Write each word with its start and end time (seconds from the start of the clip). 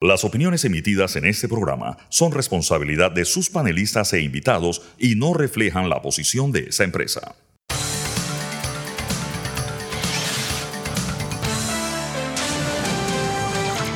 Las 0.00 0.22
opiniones 0.22 0.64
emitidas 0.64 1.16
en 1.16 1.24
este 1.24 1.48
programa 1.48 1.98
son 2.08 2.30
responsabilidad 2.30 3.10
de 3.10 3.24
sus 3.24 3.50
panelistas 3.50 4.12
e 4.12 4.20
invitados 4.20 4.80
y 4.96 5.16
no 5.16 5.34
reflejan 5.34 5.88
la 5.88 6.00
posición 6.02 6.52
de 6.52 6.68
esa 6.68 6.84
empresa. 6.84 7.34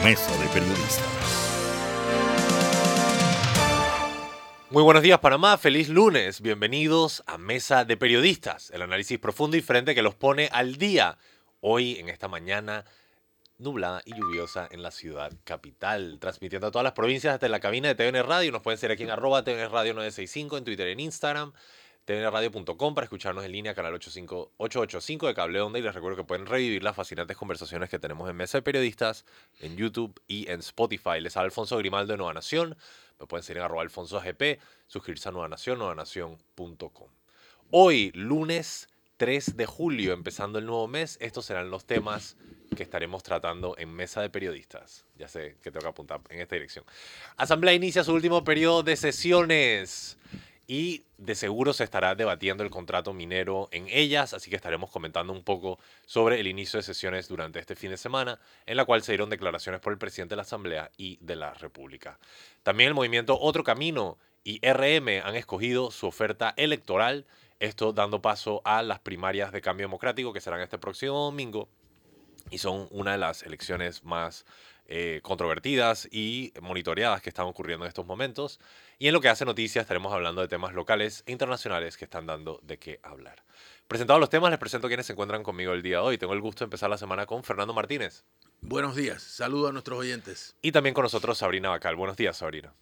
Mesa 0.03 0.37
de 0.39 0.49
Periodistas. 0.49 1.07
Muy 4.71 4.83
buenos 4.83 5.05
días 5.05 5.21
Panamá, 5.21 5.57
feliz 5.57 5.89
lunes, 5.89 6.41
bienvenidos 6.41 7.23
a 7.29 7.39
Mesa 7.39 7.85
de 7.85 7.97
Periodistas, 7.97 8.73
el 8.73 8.83
análisis 8.83 9.21
profundo 9.21 9.57
y 9.57 9.61
frente 9.61 9.95
que 9.95 10.03
los 10.03 10.17
pone 10.17 10.49
al 10.51 10.79
día 10.79 11.17
hoy 11.61 11.99
en 12.01 12.09
esta 12.09 12.27
mañana 12.27 12.85
nublada 13.63 14.03
y 14.05 14.15
lluviosa 14.15 14.69
en 14.71 14.83
la 14.83 14.91
ciudad 14.91 15.33
capital, 15.45 16.19
transmitiendo 16.21 16.67
a 16.67 16.71
todas 16.71 16.85
las 16.85 16.93
provincias 16.93 17.35
desde 17.35 17.49
la 17.49 17.61
cabina 17.61 17.89
de 17.89 17.95
TVN 17.95 18.23
Radio. 18.27 18.53
Nos 18.53 18.63
pueden 18.63 18.79
seguir 18.79 18.93
aquí 18.93 19.05
en 19.05 19.11
arroba 19.11 19.45
TVN 19.45 19.71
Radio 19.71 19.95
965 19.95 20.59
en 20.59 20.65
Twitter, 20.65 20.89
en 20.89 21.01
Instagram, 21.01 21.53
tvnradio.com 22.05 22.95
para 22.95 23.05
escucharnos 23.05 23.45
en 23.45 23.53
línea, 23.53 23.75
canal 23.75 23.95
885 23.95 25.27
de 25.29 25.35
Cable 25.35 25.61
Onda. 25.61 25.79
Y 25.79 25.83
les 25.83 25.95
recuerdo 25.95 26.17
que 26.17 26.25
pueden 26.25 26.47
revivir 26.47 26.83
las 26.83 26.97
fascinantes 26.97 27.37
conversaciones 27.37 27.89
que 27.89 27.99
tenemos 27.99 28.29
en 28.29 28.37
Mesa 28.37 28.59
de 28.59 28.63
Periodistas, 28.63 29.25
en 29.61 29.77
YouTube 29.77 30.21
y 30.27 30.51
en 30.51 30.61
Spotify. 30.61 31.21
Les 31.21 31.37
habla 31.37 31.47
Alfonso 31.47 31.79
Grimaldo 31.79 32.13
de 32.13 32.19
Nueva 32.19 32.35
Nación. 32.35 32.77
Me 33.19 33.27
pueden 33.27 33.45
seguir 33.45 33.59
en 33.59 33.65
arroba 33.65 33.83
Alfonso 33.83 34.19
AGP, 34.19 34.61
suscribirse 34.87 35.29
a 35.29 35.33
Nueva 35.33 35.49
Nación, 35.49 35.79
nuevanación.com. 35.79 37.09
Hoy, 37.71 38.11
lunes 38.15 38.89
3 39.23 39.57
de 39.57 39.67
julio, 39.67 40.15
empezando 40.15 40.59
el 40.59 40.67
nuevo 40.67 40.89
mes, 40.89 41.17
estos 41.21 41.45
serán 41.45 41.71
los 41.71 41.85
temas 41.85 42.37
que 42.77 42.83
estaremos 42.83 43.23
tratando 43.23 43.77
en 43.79 43.89
Mesa 43.95 44.21
de 44.21 44.29
Periodistas. 44.31 45.07
Ya 45.17 45.29
sé 45.29 45.55
que 45.63 45.71
tengo 45.71 45.85
que 45.85 45.91
apuntar 45.91 46.21
en 46.29 46.41
esta 46.41 46.57
dirección. 46.57 46.85
Asamblea 47.37 47.73
inicia 47.73 48.03
su 48.03 48.13
último 48.13 48.43
periodo 48.43 48.83
de 48.83 48.97
sesiones 48.97 50.19
y 50.67 51.05
de 51.19 51.37
seguro 51.37 51.73
se 51.73 51.85
estará 51.85 52.17
debatiendo 52.17 52.65
el 52.65 52.71
contrato 52.71 53.13
minero 53.13 53.69
en 53.71 53.87
ellas, 53.89 54.35
así 54.35 54.51
que 54.51 54.57
estaremos 54.57 54.91
comentando 54.91 55.33
un 55.33 55.45
poco 55.45 55.79
sobre 56.05 56.41
el 56.41 56.49
inicio 56.49 56.79
de 56.79 56.83
sesiones 56.83 57.29
durante 57.29 57.61
este 57.61 57.77
fin 57.77 57.91
de 57.91 57.99
semana, 57.99 58.41
en 58.67 58.77
la 58.77 58.85
cual 58.85 59.05
se 59.05 59.13
dieron 59.13 59.31
declaraciones 59.31 59.81
por 59.81 59.93
el 59.93 60.01
presidente 60.01 60.33
de 60.33 60.39
la 60.39 60.43
Asamblea 60.43 60.91
y 60.97 61.19
de 61.21 61.37
la 61.37 61.55
República. 61.55 62.19
También 62.65 62.89
el 62.89 62.95
movimiento 62.95 63.39
Otro 63.39 63.63
Camino 63.63 64.19
y 64.43 64.59
RM 64.69 65.25
han 65.25 65.37
escogido 65.37 65.93
su 65.93 66.09
oferta 66.09 66.55
electoral 66.57 67.25
esto 67.63 67.93
dando 67.93 68.21
paso 68.21 68.61
a 68.65 68.83
las 68.83 68.99
primarias 68.99 69.53
de 69.53 69.61
cambio 69.61 69.87
democrático 69.87 70.33
que 70.33 70.41
serán 70.41 70.61
este 70.61 70.79
próximo 70.79 71.25
domingo 71.25 71.69
y 72.51 72.59
son 72.59 72.89
una 72.91 73.13
de 73.13 73.19
las 73.19 73.45
elecciones 73.45 74.03
más 74.03 74.45
eh, 74.87 75.21
controvertidas 75.23 76.09
y 76.11 76.53
monitoreadas 76.61 77.23
que 77.23 77.29
están 77.29 77.47
ocurriendo 77.47 77.85
en 77.85 77.89
estos 77.89 78.05
momentos. 78.05 78.59
Y 78.99 79.07
en 79.07 79.15
lo 79.15 79.21
que 79.21 79.29
hace 79.29 79.45
noticias 79.45 79.85
estaremos 79.85 80.13
hablando 80.13 80.41
de 80.41 80.49
temas 80.49 80.75
locales 80.75 81.23
e 81.25 81.33
internacionales 81.33 81.97
que 81.97 82.05
están 82.05 82.27
dando 82.27 82.59
de 82.65 82.79
qué 82.79 82.99
hablar. 83.05 83.45
Presentados 83.87 84.19
los 84.19 84.29
temas, 84.29 84.51
les 84.51 84.59
presento 84.59 84.89
a 84.89 84.91
quienes 84.91 85.07
se 85.07 85.13
encuentran 85.13 85.45
conmigo 85.45 85.73
el 85.73 85.83
día 85.83 85.99
de 85.99 86.03
hoy. 86.03 86.19
Tengo 86.19 86.33
el 86.33 86.41
gusto 86.41 86.65
de 86.65 86.67
empezar 86.67 86.91
la 86.91 86.99
semana 86.99 87.27
con 87.27 87.45
Fernando 87.45 87.73
Martínez. 87.73 88.25
Buenos 88.61 88.97
días, 88.97 89.23
saludo 89.23 89.69
a 89.69 89.73
nuestros 89.73 90.01
oyentes. 90.01 90.57
Y 90.63 90.73
también 90.73 90.95
con 90.95 91.05
nosotros 91.05 91.39
Sabrina 91.39 91.69
Bacal. 91.69 91.95
Buenos 91.95 92.17
días, 92.17 92.37
Sabrina. 92.37 92.75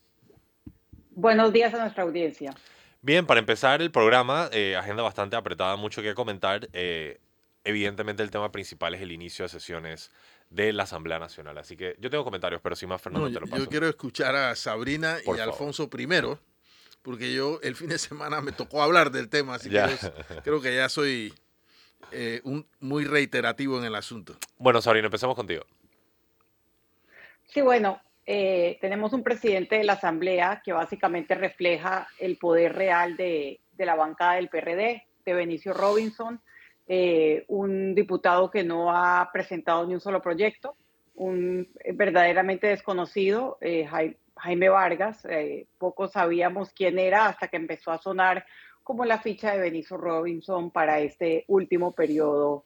Buenos 1.11 1.53
días 1.53 1.75
a 1.75 1.81
nuestra 1.81 2.03
audiencia. 2.03 2.55
Bien, 3.03 3.27
para 3.27 3.41
empezar 3.41 3.81
el 3.81 3.91
programa, 3.91 4.51
eh, 4.53 4.77
agenda 4.77 5.03
bastante 5.03 5.35
apretada, 5.35 5.77
mucho 5.77 6.03
que 6.03 6.15
comentar. 6.15 6.69
Eh, 6.73 7.19
evidentemente 7.65 8.23
el 8.23 8.31
tema 8.31 8.53
principal 8.53 8.95
es 8.95 9.01
el 9.01 9.13
inicio 9.13 9.45
de 9.45 9.49
sesiones 9.49 10.11
de 10.51 10.73
la 10.73 10.83
Asamblea 10.83 11.19
Nacional. 11.19 11.57
Así 11.57 11.77
que 11.77 11.97
yo 11.99 12.11
tengo 12.11 12.25
comentarios, 12.25 12.61
pero 12.61 12.77
sin 12.77 12.89
más, 12.89 13.01
Fernando, 13.01 13.29
te 13.31 13.41
lo 13.41 13.47
paso. 13.47 13.65
Yo 13.65 13.69
quiero 13.71 13.89
escuchar 13.89 14.37
a 14.37 14.55
Sabrina 14.55 15.17
y 15.25 15.39
a 15.39 15.45
Alfonso 15.45 15.89
primero, 15.89 16.39
porque 17.03 17.33
yo 17.33 17.59
el 17.63 17.75
fin 17.75 17.89
de 17.89 17.99
semana 17.99 18.41
me 18.43 18.53
tocó 18.53 18.83
hablar 18.83 19.11
del 19.11 19.29
tema, 19.29 19.55
así 19.55 19.71
que 19.71 19.83
creo 20.45 20.61
que 20.61 20.75
ya 20.75 20.89
soy 20.89 21.33
eh, 22.13 22.41
un, 22.45 22.67
muy 22.81 23.05
reiterativo 23.05 23.79
en 23.79 23.85
el 23.85 23.95
asunto. 23.95 24.37
Bueno, 24.59 24.83
Sabrina, 24.83 25.07
empecemos 25.07 25.37
contigo. 25.37 25.65
Sí, 27.47 27.63
bueno, 27.63 28.01
eh, 28.27 28.79
tenemos 28.81 29.13
un 29.13 29.23
presidente 29.23 29.77
de 29.77 29.85
la 29.85 29.95
Asamblea 29.95 30.63
que 30.65 30.73
básicamente 30.73 31.35
refleja 31.35 32.07
el 32.19 32.37
poder 32.37 32.75
real 32.75 33.17
de, 33.17 33.61
la 33.79 33.95
bancada 33.95 34.35
del 34.35 34.49
PRD, 34.49 35.05
de 35.25 35.35
Benicio 35.35 35.73
Robinson, 35.73 36.41
eh, 36.87 37.45
un 37.49 37.95
diputado 37.95 38.51
que 38.51 38.63
no 38.63 38.95
ha 38.95 39.31
presentado 39.33 39.87
ni 39.87 39.95
un 39.95 40.01
solo 40.01 40.21
proyecto, 40.21 40.77
un 41.15 41.69
verdaderamente 41.95 42.67
desconocido, 42.67 43.59
eh, 43.61 43.89
Jaime 44.37 44.69
Vargas, 44.69 45.27
pocos 45.79 46.13
sabíamos 46.13 46.73
quién 46.73 46.99
era 46.99 47.27
hasta 47.27 47.49
que 47.49 47.57
empezó 47.57 47.91
a 47.91 47.99
sonar 47.99 48.45
como 48.83 49.05
la 49.05 49.19
ficha 49.19 49.53
de 49.53 49.61
Benicio 49.61 49.97
Robinson 49.97 50.71
para 50.71 51.01
este 51.01 51.45
último 51.49 51.93
periodo 51.93 52.65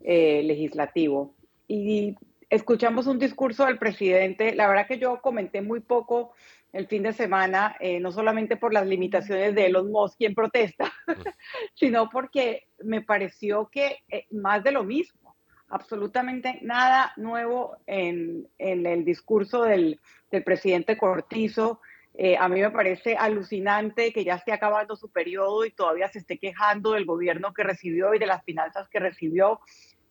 legislativo. 0.00 1.34
Y 1.66 2.14
escuchamos 2.50 3.06
un 3.06 3.18
discurso 3.18 3.66
del 3.66 3.78
presidente. 3.78 4.54
La 4.54 4.68
verdad 4.68 4.86
que 4.86 4.98
yo 4.98 5.20
comenté 5.20 5.60
muy 5.60 5.80
poco 5.80 6.32
el 6.72 6.86
fin 6.86 7.02
de 7.02 7.12
semana, 7.12 7.76
eh, 7.80 7.98
no 8.00 8.12
solamente 8.12 8.56
por 8.56 8.72
las 8.72 8.86
limitaciones 8.86 9.54
de 9.54 9.66
Elon 9.66 9.90
Musk, 9.90 10.18
quien 10.18 10.34
protesta, 10.34 10.92
sino 11.74 12.10
porque 12.10 12.68
me 12.84 13.00
pareció 13.02 13.68
que 13.70 14.02
eh, 14.08 14.26
más 14.30 14.62
de 14.62 14.72
lo 14.72 14.84
mismo, 14.84 15.36
absolutamente 15.68 16.58
nada 16.62 17.12
nuevo 17.16 17.76
en, 17.86 18.48
el 18.58 19.04
discurso 19.04 19.62
del, 19.62 20.00
presidente 20.44 20.96
Cortizo. 20.96 21.80
Eh, 22.14 22.36
a 22.36 22.48
mí 22.48 22.60
me 22.60 22.70
parece 22.70 23.16
alucinante 23.16 24.12
que 24.12 24.24
ya 24.24 24.34
esté 24.34 24.52
acabando 24.52 24.96
su 24.96 25.08
periodo 25.10 25.64
y 25.64 25.70
todavía 25.70 26.08
se 26.08 26.18
esté 26.18 26.38
quejando 26.38 26.92
del 26.92 27.04
gobierno 27.04 27.54
que 27.54 27.62
recibió 27.62 28.12
y 28.12 28.18
de 28.18 28.26
las 28.26 28.42
finanzas 28.44 28.88
que 28.88 28.98
recibió. 28.98 29.60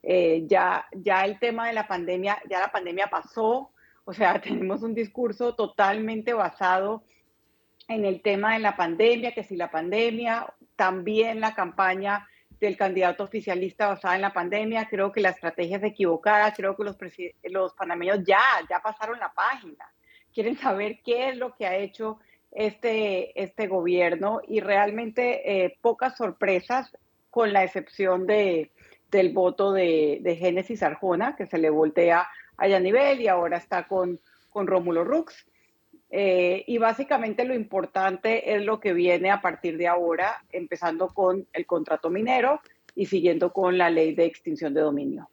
Eh, 0.03 0.46
ya, 0.47 0.85
ya 0.94 1.25
el 1.25 1.40
tema 1.40 1.68
de 1.68 1.74
la 1.74 1.88
pandemia, 1.88 2.41
ya 2.50 2.59
la 2.59 2.72
pandemia 2.72 3.08
pasó, 3.08 3.72
o 4.06 4.13
sea, 4.13 4.40
tenemos 4.41 4.84
un 4.84 4.94
discurso 4.94 5.56
totalmente 5.56 6.34
basado 6.34 7.03
en 7.88 8.06
el 8.06 8.22
tema 8.22 8.53
de 8.53 8.59
la 8.59 8.75
pandemia, 8.75 9.34
que 9.34 9.44
si 9.44 9.56
la 9.56 9.72
pandemia, 9.72 10.53
también 10.75 11.40
la 11.40 11.56
campaña 11.56 12.28
del 12.59 12.75
candidato 12.75 13.24
oficialista 13.24 13.88
basada 13.88 14.16
en 14.16 14.22
la 14.22 14.34
pandemia, 14.34 14.88
creo 14.90 15.12
que 15.12 15.22
la 15.22 15.30
estrategia 15.30 15.78
es 15.78 15.84
equivocada, 15.84 16.53
creo 16.53 16.75
que 16.75 16.84
los, 16.84 16.97
los 17.44 17.74
panameños 17.74 18.24
ya, 18.25 18.41
ya 18.69 18.80
pasaron 18.80 19.19
la 19.19 19.31
página, 19.34 19.86
quieren 20.34 20.57
saber 20.57 21.00
qué 21.03 21.30
es 21.30 21.38
lo 21.38 21.56
que 21.56 21.68
ha 21.68 21.75
hecho 21.75 22.19
este, 22.52 23.41
este 23.41 23.68
gobierno 23.68 24.41
y 24.47 24.59
realmente 24.59 25.66
eh, 25.66 25.78
pocas 25.81 26.18
sorpresas 26.18 26.91
con 27.30 27.53
la 27.53 27.63
excepción 27.63 28.25
de, 28.25 28.72
del 29.12 29.31
voto 29.34 29.72
de, 29.72 30.19
de 30.22 30.35
Génesis 30.35 30.84
Arjona, 30.84 31.35
que 31.35 31.45
se 31.45 31.57
le 31.57 31.69
voltea 31.69 32.28
a 32.57 32.68
Yanivel 32.68 33.22
y 33.22 33.28
ahora 33.28 33.57
está 33.57 33.88
con, 33.88 34.19
con 34.50 34.68
Rómulo 34.68 35.03
Rux. 35.03 35.45
Eh, 36.09 36.63
y 36.68 36.78
básicamente 36.78 37.44
lo 37.44 37.53
importante 37.53 38.56
es 38.56 38.63
lo 38.63 38.79
que 38.79 38.94
viene 38.94 39.29
a 39.29 39.41
partir 39.41 39.78
de 39.78 39.88
ahora, 39.88 40.44
empezando 40.51 41.09
con 41.09 41.47
el 41.53 41.66
contrato 41.66 42.09
minero 42.09 42.62
y 42.95 43.07
siguiendo 43.07 43.51
con 43.51 43.78
la 43.78 43.90
ley 43.90 44.16
de 44.16 44.25
extinción 44.25 44.73
de 44.73 44.81
dominio. 44.81 45.29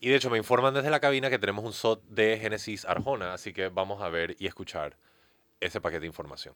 Y 0.00 0.08
de 0.08 0.16
hecho 0.16 0.30
me 0.30 0.38
informan 0.38 0.72
desde 0.72 0.90
la 0.90 1.00
cabina 1.00 1.28
que 1.28 1.38
tenemos 1.38 1.64
un 1.64 1.74
SOT 1.74 2.02
de 2.04 2.38
Génesis 2.38 2.86
Arjona, 2.86 3.34
así 3.34 3.52
que 3.52 3.68
vamos 3.68 4.00
a 4.00 4.08
ver 4.08 4.34
y 4.38 4.46
escuchar 4.46 4.96
ese 5.60 5.80
paquete 5.80 6.00
de 6.00 6.06
información. 6.06 6.54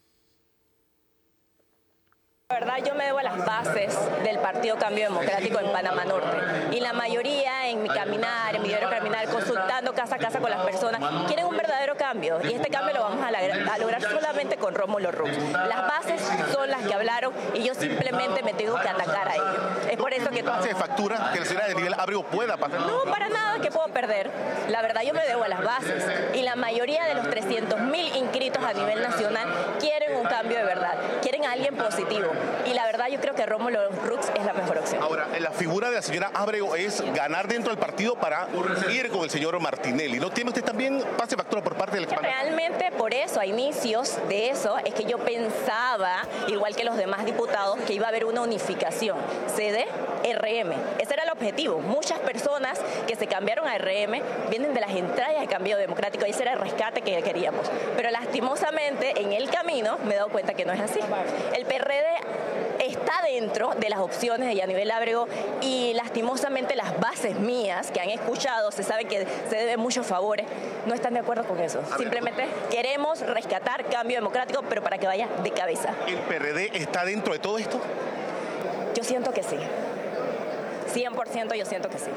La 2.50 2.60
verdad 2.60 2.76
yo 2.86 2.94
me 2.94 3.06
debo 3.06 3.18
a 3.18 3.22
las 3.22 3.44
bases 3.44 3.98
del 4.22 4.38
Partido 4.38 4.76
Cambio 4.76 5.04
Democrático 5.04 5.58
en 5.60 5.72
Panamá 5.72 6.04
Norte 6.04 6.36
y 6.72 6.80
la 6.80 6.92
mayoría 6.92 7.68
en 7.70 7.82
mi 7.82 7.88
caminar, 7.88 8.54
en 8.54 8.60
mi 8.60 8.68
diario 8.68 8.90
caminar, 8.90 9.26
consultando 9.30 9.94
casa 9.94 10.16
a 10.16 10.18
casa 10.18 10.40
con 10.40 10.50
las 10.50 10.60
personas, 10.60 11.00
quieren 11.26 11.46
un 11.46 11.56
verdadero 11.56 11.96
cambio 11.96 12.38
y 12.44 12.52
este 12.52 12.68
cambio 12.68 12.94
lo 12.94 13.00
vamos 13.00 13.24
a, 13.24 13.78
lograr 13.78 14.02
solamente 14.02 14.58
con 14.58 14.74
Rómulo 14.74 15.10
Rux. 15.10 15.32
Las 15.52 15.88
bases 15.88 16.20
son 16.52 16.68
las 16.68 16.82
que 16.82 16.92
hablaron 16.92 17.32
y 17.54 17.64
yo 17.64 17.74
simplemente 17.74 18.42
me 18.42 18.52
tengo 18.52 18.78
que 18.78 18.88
atacar 18.90 19.26
a 19.26 19.34
ellos. 19.34 19.88
Es 19.90 19.96
por 19.96 20.12
eso 20.12 20.28
que... 20.28 20.44
¿Se 20.62 20.74
factura 20.74 21.30
que 21.32 21.40
la 21.40 21.46
ciudad 21.46 21.66
de 21.66 21.74
nivel 21.74 21.94
abrigo 21.94 22.24
pueda 22.24 22.58
pasar? 22.58 22.78
No, 22.80 23.04
para 23.04 23.30
nada 23.30 23.58
que 23.60 23.70
puedo 23.70 23.88
perder. 23.88 24.30
La 24.68 24.82
verdad 24.82 25.00
yo 25.02 25.14
me 25.14 25.24
debo 25.24 25.44
a 25.44 25.48
las 25.48 25.64
bases 25.64 26.04
y 26.34 26.42
la 26.42 26.56
mayoría 26.56 27.04
de 27.04 27.14
los 27.14 27.24
300.000 27.24 28.16
inscritos 28.16 28.62
a 28.62 28.74
nivel 28.74 29.02
nacional 29.02 29.48
quieren 29.80 30.16
un 30.16 30.24
cambio 30.24 30.58
de 30.58 30.64
verdad. 30.64 30.94
Quieren 31.22 31.46
a 31.46 31.52
alguien 31.52 31.74
positivo. 31.74 32.34
Y 32.66 32.74
la 32.74 32.86
verdad 32.86 33.06
yo 33.10 33.20
creo 33.20 33.34
que 33.34 33.46
Rómulo 33.46 33.90
Rux 34.04 34.28
es 34.36 34.44
la 34.44 34.52
mejor 34.52 34.78
opción. 34.78 35.02
Ahora, 35.02 35.28
la 35.38 35.50
figura 35.50 35.90
de 35.90 35.96
la 35.96 36.02
señora 36.02 36.30
Abrego 36.34 36.76
es 36.76 37.02
ganar 37.14 37.48
dentro 37.48 37.70
del 37.70 37.78
partido 37.78 38.14
para 38.16 38.48
ir 38.90 39.10
con 39.10 39.24
el 39.24 39.30
señor 39.30 39.58
Martinelli. 39.60 40.18
¿No 40.18 40.30
tiene 40.30 40.50
usted 40.50 40.64
también 40.64 41.02
pase 41.16 41.36
factura 41.36 41.62
por 41.62 41.74
parte 41.74 41.96
del 41.96 42.06
Realmente 42.06 42.90
por 42.96 43.12
eso, 43.12 43.40
a 43.40 43.46
inicios 43.46 44.18
de 44.28 44.50
eso, 44.50 44.78
es 44.84 44.94
que 44.94 45.04
yo 45.04 45.18
pensaba, 45.18 46.22
igual 46.48 46.74
que 46.76 46.84
los 46.84 46.96
demás 46.96 47.24
diputados, 47.24 47.78
que 47.86 47.94
iba 47.94 48.06
a 48.06 48.08
haber 48.08 48.24
una 48.24 48.42
unificación. 48.42 49.16
CD, 49.54 49.86
RM. 50.32 50.72
Ese 50.98 51.14
era 51.14 51.24
el 51.24 51.30
objetivo. 51.30 51.80
Muchas 51.80 52.18
personas 52.20 52.80
que 53.06 53.16
se 53.16 53.26
cambiaron 53.26 53.66
a 53.68 53.78
RM 53.78 54.22
vienen 54.50 54.74
de 54.74 54.80
las 54.80 54.90
entrañas 54.90 55.40
de 55.40 55.46
cambio 55.46 55.76
democrático 55.76 56.26
y 56.26 56.30
ese 56.30 56.42
era 56.42 56.52
el 56.54 56.60
rescate 56.60 57.02
que 57.02 57.22
queríamos. 57.22 57.70
Pero 57.96 58.10
lastimosamente 58.10 59.20
en 59.20 59.32
el 59.32 59.50
camino 59.50 59.98
me 60.04 60.14
he 60.14 60.16
dado 60.16 60.28
cuenta 60.28 60.54
que 60.54 60.64
no 60.64 60.72
es 60.72 60.80
así. 60.80 61.00
El 61.54 61.64
PRD 61.66 62.04
está 62.78 63.22
dentro 63.22 63.74
de 63.74 63.88
las 63.88 64.00
opciones 64.00 64.48
de 64.48 64.54
Yanivel 64.54 64.90
Ábrego 64.90 65.26
y 65.60 65.92
lastimosamente 65.94 66.76
las 66.76 66.98
bases 67.00 67.38
mías 67.38 67.90
que 67.90 68.00
han 68.00 68.10
escuchado, 68.10 68.70
se 68.70 68.82
sabe 68.82 69.06
que 69.06 69.26
se 69.48 69.56
deben 69.56 69.80
muchos 69.80 70.06
favores, 70.06 70.46
no 70.86 70.94
están 70.94 71.14
de 71.14 71.20
acuerdo 71.20 71.44
con 71.44 71.58
eso. 71.60 71.82
Simplemente 71.96 72.46
queremos 72.70 73.20
rescatar 73.20 73.84
cambio 73.86 74.16
democrático, 74.16 74.62
pero 74.68 74.82
para 74.82 74.98
que 74.98 75.06
vaya 75.06 75.28
de 75.42 75.50
cabeza. 75.50 75.94
¿El 76.06 76.18
PRD 76.18 76.70
está 76.74 77.04
dentro 77.04 77.32
de 77.32 77.38
todo 77.38 77.58
esto? 77.58 77.80
Yo 78.94 79.02
siento 79.02 79.32
que 79.32 79.42
sí. 79.42 79.56
100% 80.94 81.54
yo 81.56 81.66
siento 81.66 81.88
que 81.88 81.98
sí. 81.98 82.10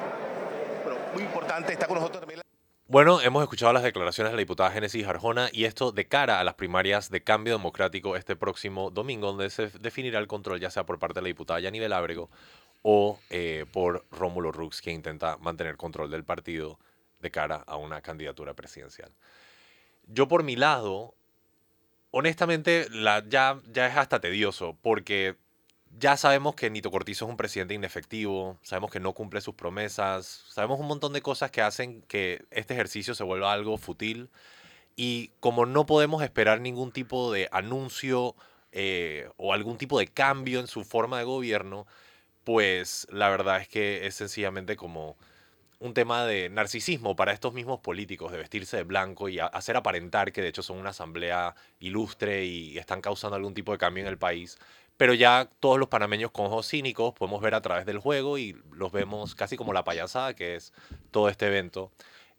Pero 0.83 0.97
muy 1.13 1.23
importante, 1.23 1.73
está 1.73 1.87
con 1.87 1.95
nosotros 1.95 2.21
también. 2.21 2.46
Bueno, 2.89 3.19
hemos 3.19 3.43
escuchado 3.43 3.73
las 3.73 3.83
declaraciones 3.83 4.31
de 4.31 4.37
la 4.37 4.39
diputada 4.39 4.71
Génesis 4.71 5.05
Arjona 5.05 5.49
y 5.51 5.65
esto 5.65 5.91
de 5.91 6.07
cara 6.07 6.39
a 6.39 6.45
las 6.45 6.53
primarias 6.53 7.09
de 7.09 7.21
cambio 7.21 7.51
democrático 7.51 8.15
este 8.15 8.37
próximo 8.37 8.91
domingo, 8.91 9.27
donde 9.27 9.49
se 9.49 9.67
definirá 9.67 10.19
el 10.19 10.27
control 10.27 10.61
ya 10.61 10.71
sea 10.71 10.85
por 10.85 10.97
parte 10.97 11.15
de 11.15 11.23
la 11.23 11.27
diputada 11.27 11.59
Yanivel 11.59 11.91
Ábrego 11.91 12.29
o 12.83 13.19
eh, 13.29 13.65
por 13.73 14.05
Rómulo 14.09 14.53
Rux, 14.53 14.81
que 14.81 14.91
intenta 14.91 15.35
mantener 15.35 15.75
control 15.75 16.09
del 16.09 16.23
partido 16.23 16.79
de 17.19 17.29
cara 17.29 17.57
a 17.67 17.75
una 17.75 18.01
candidatura 18.01 18.53
presidencial. 18.53 19.11
Yo 20.05 20.29
por 20.29 20.43
mi 20.43 20.55
lado, 20.55 21.13
honestamente, 22.11 22.87
la, 22.89 23.21
ya, 23.27 23.59
ya 23.69 23.87
es 23.87 23.97
hasta 23.97 24.21
tedioso, 24.21 24.77
porque 24.81 25.35
ya 25.99 26.17
sabemos 26.17 26.55
que 26.55 26.69
Nito 26.69 26.91
Cortizo 26.91 27.25
es 27.25 27.31
un 27.31 27.37
presidente 27.37 27.73
inefectivo, 27.73 28.57
sabemos 28.61 28.91
que 28.91 28.99
no 28.99 29.13
cumple 29.13 29.41
sus 29.41 29.55
promesas, 29.55 30.43
sabemos 30.49 30.79
un 30.79 30.87
montón 30.87 31.13
de 31.13 31.21
cosas 31.21 31.51
que 31.51 31.61
hacen 31.61 32.01
que 32.03 32.45
este 32.51 32.73
ejercicio 32.73 33.15
se 33.15 33.23
vuelva 33.23 33.53
algo 33.53 33.77
fútil. 33.77 34.29
Y 34.95 35.31
como 35.39 35.65
no 35.65 35.85
podemos 35.85 36.23
esperar 36.23 36.61
ningún 36.61 36.91
tipo 36.91 37.31
de 37.31 37.49
anuncio 37.51 38.35
eh, 38.71 39.29
o 39.37 39.53
algún 39.53 39.77
tipo 39.77 39.99
de 39.99 40.07
cambio 40.07 40.59
en 40.59 40.67
su 40.67 40.83
forma 40.83 41.19
de 41.19 41.25
gobierno, 41.25 41.87
pues 42.43 43.07
la 43.11 43.29
verdad 43.29 43.61
es 43.61 43.67
que 43.67 44.07
es 44.07 44.15
sencillamente 44.15 44.75
como 44.75 45.17
un 45.79 45.93
tema 45.93 46.25
de 46.25 46.49
narcisismo 46.49 47.15
para 47.15 47.33
estos 47.33 47.53
mismos 47.53 47.79
políticos, 47.81 48.31
de 48.31 48.39
vestirse 48.39 48.77
de 48.77 48.83
blanco 48.83 49.29
y 49.29 49.39
hacer 49.39 49.77
aparentar 49.77 50.31
que 50.31 50.41
de 50.41 50.47
hecho 50.47 50.63
son 50.63 50.77
una 50.79 50.89
asamblea 50.89 51.55
ilustre 51.79 52.45
y 52.45 52.77
están 52.77 53.01
causando 53.01 53.35
algún 53.35 53.53
tipo 53.53 53.71
de 53.71 53.77
cambio 53.77 54.03
en 54.03 54.07
el 54.09 54.17
país, 54.17 54.57
pero 54.97 55.13
ya 55.13 55.49
todos 55.59 55.79
los 55.79 55.89
panameños 55.89 56.31
con 56.31 56.47
ojos 56.47 56.67
cínicos 56.67 57.13
podemos 57.13 57.41
ver 57.41 57.53
a 57.53 57.61
través 57.61 57.85
del 57.85 57.99
juego 57.99 58.37
y 58.37 58.59
los 58.73 58.91
vemos 58.91 59.35
casi 59.35 59.55
como 59.55 59.71
la 59.71 59.83
payasada 59.83 60.35
que 60.35 60.55
es 60.55 60.73
todo 61.11 61.29
este 61.29 61.47
evento. 61.47 61.91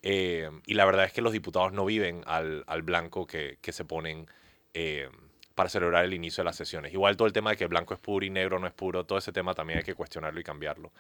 Eh, 0.03 0.51
y 0.67 0.75
la 0.75 0.85
verdad 0.85 1.07
es 1.07 1.13
que 1.13 1.23
los 1.23 1.33
diputados 1.33 1.73
no 1.73 1.85
viven 1.85 2.23
al, 2.27 2.65
blanco 2.83 3.27
que, 3.27 3.59
se 3.63 3.85
ponen 3.85 4.27
eh, 4.75 5.09
para 5.55 5.69
celebrar 5.69 6.05
el 6.05 6.15
inicio 6.15 6.43
de 6.43 6.47
las 6.47 6.57
sesiones. 6.57 6.93
Igual 6.93 7.17
todo 7.17 7.27
el 7.27 7.33
tema 7.33 7.51
de 7.51 7.57
que 7.57 7.67
blanco 7.67 7.95
es 7.95 8.01
puro 8.01 8.27
y 8.27 8.31
negro 8.31 8.59
no 8.59 8.67
es 8.67 8.73
puro, 8.73 9.07
todo 9.07 9.19
ese 9.19 9.33
tema 9.33 9.55
también 9.55 9.79
hay 9.79 9.85
que 9.85 9.95
cuestionarlo 9.95 10.39
y 10.41 10.45
cambiarlo. 10.45 10.93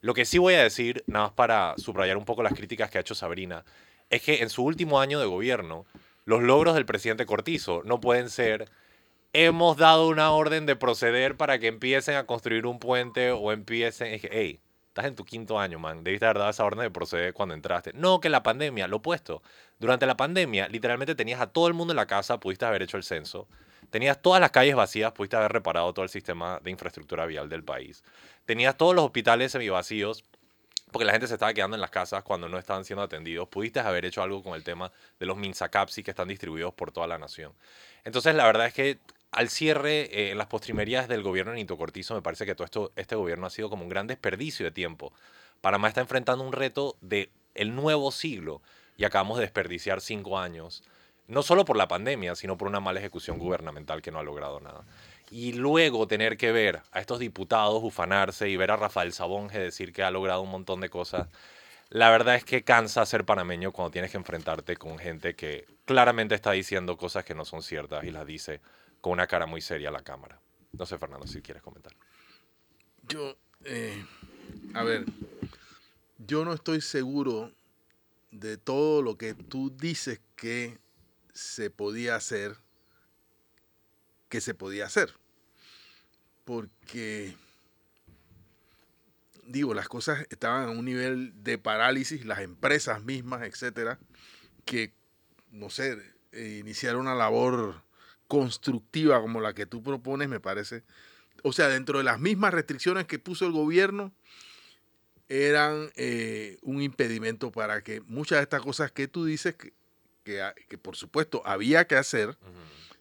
Lo 0.00 0.14
que 0.14 0.24
sí 0.24 0.38
voy 0.38 0.54
a 0.54 0.62
decir, 0.62 1.02
nada 1.06 1.26
más 1.26 1.34
para 1.34 1.74
subrayar 1.78 2.16
un 2.16 2.24
poco 2.24 2.42
las 2.42 2.54
críticas 2.54 2.90
que 2.90 2.98
ha 2.98 3.00
hecho 3.00 3.14
Sabrina, 3.14 3.64
es 4.10 4.22
que 4.22 4.42
en 4.42 4.50
su 4.50 4.62
último 4.64 5.00
año 5.00 5.18
de 5.18 5.26
gobierno, 5.26 5.86
los 6.24 6.42
logros 6.42 6.74
del 6.74 6.86
presidente 6.86 7.26
Cortizo 7.26 7.82
no 7.84 8.00
pueden 8.00 8.30
ser 8.30 8.68
hemos 9.34 9.76
dado 9.76 10.06
una 10.06 10.30
orden 10.30 10.64
de 10.64 10.76
proceder 10.76 11.36
para 11.36 11.58
que 11.58 11.66
empiecen 11.66 12.14
a 12.14 12.24
construir 12.24 12.66
un 12.66 12.78
puente 12.78 13.32
o 13.32 13.52
empiecen. 13.52 14.18
hey, 14.30 14.60
estás 14.86 15.06
en 15.06 15.16
tu 15.16 15.24
quinto 15.24 15.58
año, 15.58 15.78
man. 15.78 16.04
Debiste 16.04 16.24
haber 16.24 16.38
dado 16.38 16.50
esa 16.50 16.64
orden 16.64 16.84
de 16.84 16.90
proceder 16.90 17.34
cuando 17.34 17.54
entraste. 17.54 17.92
No, 17.94 18.20
que 18.20 18.28
la 18.30 18.44
pandemia, 18.44 18.86
lo 18.86 18.98
opuesto. 18.98 19.42
Durante 19.80 20.06
la 20.06 20.16
pandemia, 20.16 20.68
literalmente 20.68 21.16
tenías 21.16 21.40
a 21.40 21.48
todo 21.48 21.66
el 21.66 21.74
mundo 21.74 21.92
en 21.92 21.96
la 21.96 22.06
casa, 22.06 22.38
pudiste 22.38 22.64
haber 22.64 22.82
hecho 22.82 22.96
el 22.96 23.02
censo. 23.02 23.48
Tenías 23.90 24.22
todas 24.22 24.40
las 24.40 24.52
calles 24.52 24.76
vacías, 24.76 25.12
pudiste 25.12 25.36
haber 25.36 25.52
reparado 25.52 25.92
todo 25.92 26.04
el 26.04 26.08
sistema 26.08 26.60
de 26.62 26.70
infraestructura 26.70 27.26
vial 27.26 27.48
del 27.48 27.64
país. 27.64 28.04
Tenías 28.46 28.76
todos 28.76 28.94
los 28.94 29.04
hospitales 29.04 29.50
semivacíos, 29.50 30.24
porque 30.92 31.04
la 31.04 31.12
gente 31.12 31.26
se 31.26 31.34
estaba 31.34 31.52
quedando 31.52 31.76
en 31.76 31.80
las 31.80 31.90
casas 31.90 32.22
cuando 32.22 32.48
no 32.48 32.56
estaban 32.56 32.84
siendo 32.84 33.02
atendidos. 33.02 33.48
Pudiste 33.48 33.80
haber 33.80 34.04
hecho 34.04 34.22
algo 34.22 34.44
con 34.44 34.54
el 34.54 34.62
tema 34.62 34.92
de 35.18 35.26
los 35.26 35.36
MINSACAPSI 35.36 36.04
que 36.04 36.12
están 36.12 36.28
distribuidos 36.28 36.72
por 36.72 36.92
toda 36.92 37.08
la 37.08 37.18
nación. 37.18 37.52
Entonces, 38.04 38.32
la 38.36 38.46
verdad 38.46 38.66
es 38.66 38.74
que 38.74 39.00
al 39.34 39.48
cierre, 39.48 40.30
eh, 40.30 40.34
las 40.34 40.46
postrimerías 40.46 41.08
del 41.08 41.22
gobierno 41.22 41.52
de 41.52 41.58
Nito 41.58 41.76
Cortizo, 41.76 42.14
me 42.14 42.22
parece 42.22 42.46
que 42.46 42.54
todo 42.54 42.64
esto, 42.64 42.92
este 42.96 43.16
gobierno 43.16 43.46
ha 43.46 43.50
sido 43.50 43.68
como 43.68 43.82
un 43.82 43.88
gran 43.88 44.06
desperdicio 44.06 44.64
de 44.64 44.70
tiempo. 44.70 45.12
Panamá 45.60 45.88
está 45.88 46.00
enfrentando 46.00 46.44
un 46.44 46.52
reto 46.52 46.96
del 47.00 47.30
el 47.54 47.74
nuevo 47.74 48.10
siglo 48.12 48.62
y 48.96 49.04
acabamos 49.04 49.38
de 49.38 49.42
desperdiciar 49.42 50.00
cinco 50.00 50.38
años, 50.38 50.82
no 51.26 51.42
solo 51.42 51.64
por 51.64 51.76
la 51.76 51.88
pandemia, 51.88 52.34
sino 52.34 52.56
por 52.56 52.68
una 52.68 52.80
mala 52.80 53.00
ejecución 53.00 53.38
gubernamental 53.38 54.02
que 54.02 54.10
no 54.10 54.18
ha 54.18 54.22
logrado 54.22 54.60
nada. 54.60 54.84
Y 55.30 55.52
luego 55.52 56.06
tener 56.06 56.36
que 56.36 56.52
ver 56.52 56.82
a 56.92 57.00
estos 57.00 57.18
diputados 57.18 57.82
ufanarse 57.82 58.48
y 58.48 58.56
ver 58.56 58.70
a 58.70 58.76
Rafael 58.76 59.12
Sabonge 59.12 59.58
decir 59.58 59.92
que 59.92 60.02
ha 60.02 60.10
logrado 60.10 60.42
un 60.42 60.50
montón 60.50 60.80
de 60.80 60.90
cosas, 60.90 61.28
la 61.88 62.10
verdad 62.10 62.36
es 62.36 62.44
que 62.44 62.62
cansa 62.62 63.04
ser 63.06 63.24
panameño 63.24 63.72
cuando 63.72 63.90
tienes 63.90 64.10
que 64.10 64.16
enfrentarte 64.16 64.76
con 64.76 64.98
gente 64.98 65.34
que 65.34 65.66
claramente 65.84 66.34
está 66.34 66.52
diciendo 66.52 66.96
cosas 66.96 67.24
que 67.24 67.34
no 67.34 67.44
son 67.44 67.62
ciertas 67.62 68.04
y 68.04 68.10
las 68.10 68.26
dice 68.26 68.60
con 69.04 69.12
una 69.12 69.26
cara 69.26 69.44
muy 69.44 69.60
seria 69.60 69.90
a 69.90 69.92
la 69.92 70.02
cámara. 70.02 70.40
No 70.72 70.86
sé, 70.86 70.96
Fernando, 70.96 71.26
si 71.26 71.42
quieres 71.42 71.62
comentar. 71.62 71.92
Yo, 73.06 73.36
eh, 73.66 74.02
a 74.72 74.82
ver, 74.82 75.04
yo 76.16 76.46
no 76.46 76.54
estoy 76.54 76.80
seguro 76.80 77.52
de 78.30 78.56
todo 78.56 79.02
lo 79.02 79.18
que 79.18 79.34
tú 79.34 79.68
dices 79.76 80.22
que 80.36 80.78
se 81.34 81.68
podía 81.68 82.16
hacer, 82.16 82.56
que 84.30 84.40
se 84.40 84.54
podía 84.54 84.86
hacer. 84.86 85.12
Porque, 86.46 87.36
digo, 89.44 89.74
las 89.74 89.86
cosas 89.86 90.26
estaban 90.30 90.66
a 90.66 90.70
un 90.70 90.86
nivel 90.86 91.44
de 91.44 91.58
parálisis, 91.58 92.24
las 92.24 92.38
empresas 92.38 93.04
mismas, 93.04 93.42
etcétera, 93.42 93.98
que, 94.64 94.94
no 95.50 95.68
sé, 95.68 95.98
iniciaron 96.32 97.02
una 97.02 97.14
labor 97.14 97.83
constructiva 98.34 99.20
como 99.20 99.40
la 99.40 99.54
que 99.54 99.64
tú 99.64 99.80
propones, 99.80 100.28
me 100.28 100.40
parece. 100.40 100.82
O 101.44 101.52
sea, 101.52 101.68
dentro 101.68 101.98
de 101.98 102.04
las 102.04 102.18
mismas 102.18 102.52
restricciones 102.52 103.06
que 103.06 103.20
puso 103.20 103.46
el 103.46 103.52
gobierno, 103.52 104.12
eran 105.28 105.92
eh, 105.94 106.58
un 106.62 106.82
impedimento 106.82 107.52
para 107.52 107.82
que 107.84 108.00
muchas 108.00 108.38
de 108.38 108.42
estas 108.42 108.60
cosas 108.60 108.90
que 108.90 109.06
tú 109.06 109.24
dices, 109.24 109.54
que, 109.54 109.72
que, 110.24 110.78
por 110.78 110.96
supuesto 110.96 111.42
había 111.44 111.86
que 111.86 111.94
hacer, 111.94 112.36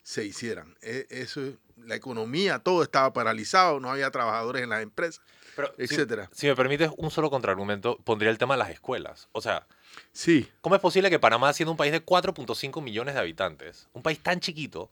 se 0.03 0.23
hicieran. 0.23 0.75
E, 0.83 1.07
eso, 1.09 1.41
la 1.77 1.95
economía, 1.95 2.59
todo 2.59 2.83
estaba 2.83 3.11
paralizado, 3.11 3.79
no 3.79 3.89
había 3.89 4.11
trabajadores 4.11 4.61
en 4.61 4.69
las 4.69 4.83
empresas, 4.83 5.19
Pero, 5.55 5.73
etcétera. 5.79 6.29
Si, 6.31 6.45
me 6.45 6.55
permites 6.55 6.91
un 6.95 7.09
solo 7.09 7.31
contraargumento, 7.31 7.97
pondría 8.03 8.29
el 8.29 8.37
tema 8.37 8.53
de 8.53 8.59
las 8.59 8.69
escuelas. 8.69 9.29
O 9.31 9.41
sea, 9.41 9.65
sí. 10.11 10.47
¿cómo 10.61 10.75
es 10.75 10.81
posible 10.81 11.09
que 11.09 11.17
Panamá, 11.17 11.51
siendo 11.53 11.71
un 11.71 11.77
país 11.77 11.91
de 11.91 12.05
4.5 12.05 12.83
millones 12.83 13.15
de 13.15 13.19
habitantes, 13.19 13.87
un 13.93 14.03
país 14.03 14.19
tan 14.19 14.39
chiquito, 14.39 14.91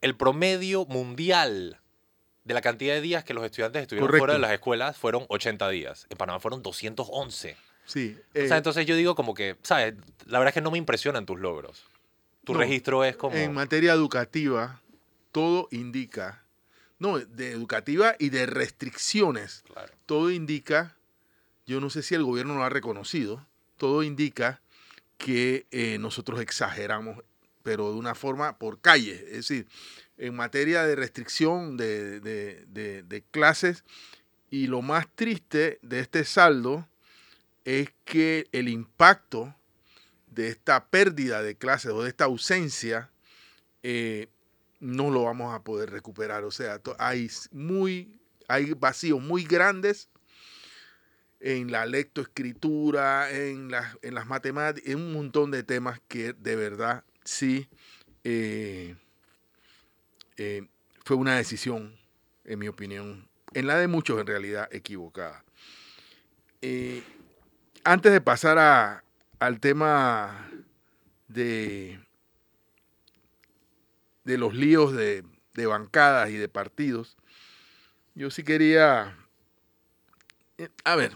el 0.00 0.16
promedio 0.16 0.84
mundial 0.86 1.80
de 2.44 2.54
la 2.54 2.60
cantidad 2.60 2.94
de 2.94 3.00
días 3.00 3.24
que 3.24 3.34
los 3.34 3.44
estudiantes 3.44 3.82
estuvieron 3.82 4.10
fuera 4.16 4.32
de 4.32 4.38
las 4.38 4.52
escuelas 4.52 4.96
fueron 4.96 5.26
80 5.28 5.68
días. 5.68 6.06
En 6.08 6.16
Panamá 6.16 6.40
fueron 6.40 6.62
211. 6.62 7.56
Sí. 7.84 8.16
o 8.18 8.32
sea, 8.32 8.42
eh, 8.42 8.56
entonces 8.56 8.86
yo 8.86 8.96
digo 8.96 9.14
como 9.14 9.34
que, 9.34 9.56
¿sabes? 9.62 9.94
La 10.26 10.38
verdad 10.38 10.50
es 10.50 10.54
que 10.54 10.60
no 10.60 10.70
me 10.70 10.78
impresionan 10.78 11.26
tus 11.26 11.38
logros. 11.38 11.84
Tu 12.44 12.54
registro 12.54 13.04
es 13.04 13.16
como... 13.16 13.36
En 13.36 13.52
materia 13.52 13.92
educativa, 13.92 14.80
todo 15.32 15.68
indica, 15.70 16.42
no, 16.98 17.18
de 17.18 17.50
educativa 17.50 18.14
y 18.18 18.30
de 18.30 18.46
restricciones, 18.46 19.64
todo 20.06 20.30
indica, 20.30 20.96
yo 21.66 21.80
no 21.80 21.90
sé 21.90 22.02
si 22.02 22.14
el 22.14 22.24
gobierno 22.24 22.54
lo 22.54 22.64
ha 22.64 22.70
reconocido, 22.70 23.46
todo 23.76 24.02
indica 24.02 24.62
que 25.18 25.66
eh, 25.70 25.98
nosotros 25.98 26.40
exageramos 26.40 27.22
pero 27.62 27.92
de 27.92 27.98
una 27.98 28.14
forma 28.14 28.58
por 28.58 28.80
calle. 28.80 29.14
Es 29.26 29.48
decir, 29.48 29.66
en 30.16 30.34
materia 30.34 30.84
de 30.84 30.96
restricción 30.96 31.76
de, 31.76 33.24
clases, 33.30 33.84
y 34.50 34.66
lo 34.66 34.82
más 34.82 35.06
triste 35.14 35.78
de 35.82 36.00
este 36.00 36.24
saldo 36.24 36.88
es 37.64 37.90
que 38.04 38.48
el 38.52 38.68
impacto 38.68 39.54
de 40.26 40.48
esta 40.48 40.86
pérdida 40.86 41.42
de 41.42 41.56
clases 41.56 41.92
o 41.92 42.02
de 42.02 42.08
esta 42.08 42.24
ausencia 42.24 43.10
eh, 43.82 44.28
no 44.80 45.10
lo 45.10 45.24
vamos 45.24 45.54
a 45.54 45.62
poder 45.62 45.90
recuperar. 45.90 46.44
O 46.44 46.50
sea, 46.50 46.80
hay, 46.98 47.30
muy, 47.52 48.18
hay 48.48 48.72
vacíos 48.72 49.20
muy 49.20 49.44
grandes 49.44 50.08
en 51.40 51.70
la 51.70 51.86
lectoescritura, 51.86 53.30
en, 53.30 53.70
en 54.02 54.14
las 54.14 54.26
matemáticas, 54.26 54.90
en 54.90 54.98
un 54.98 55.12
montón 55.12 55.50
de 55.50 55.62
temas 55.62 56.00
que 56.08 56.32
de 56.32 56.56
verdad 56.56 57.04
sí 57.28 57.68
eh, 58.24 58.96
eh, 60.38 60.66
fue 61.04 61.16
una 61.16 61.36
decisión, 61.36 61.94
en 62.44 62.58
mi 62.58 62.68
opinión, 62.68 63.28
en 63.52 63.66
la 63.66 63.76
de 63.76 63.86
muchos 63.86 64.18
en 64.18 64.26
realidad 64.26 64.68
equivocada. 64.72 65.44
Eh, 66.62 67.02
antes 67.84 68.12
de 68.12 68.20
pasar 68.20 68.58
a, 68.58 69.04
al 69.38 69.60
tema 69.60 70.50
de, 71.28 72.00
de 74.24 74.38
los 74.38 74.54
líos 74.54 74.94
de, 74.94 75.22
de 75.54 75.66
bancadas 75.66 76.30
y 76.30 76.36
de 76.36 76.48
partidos, 76.48 77.16
yo 78.14 78.30
sí 78.30 78.42
quería, 78.42 79.16
a 80.84 80.96
ver, 80.96 81.12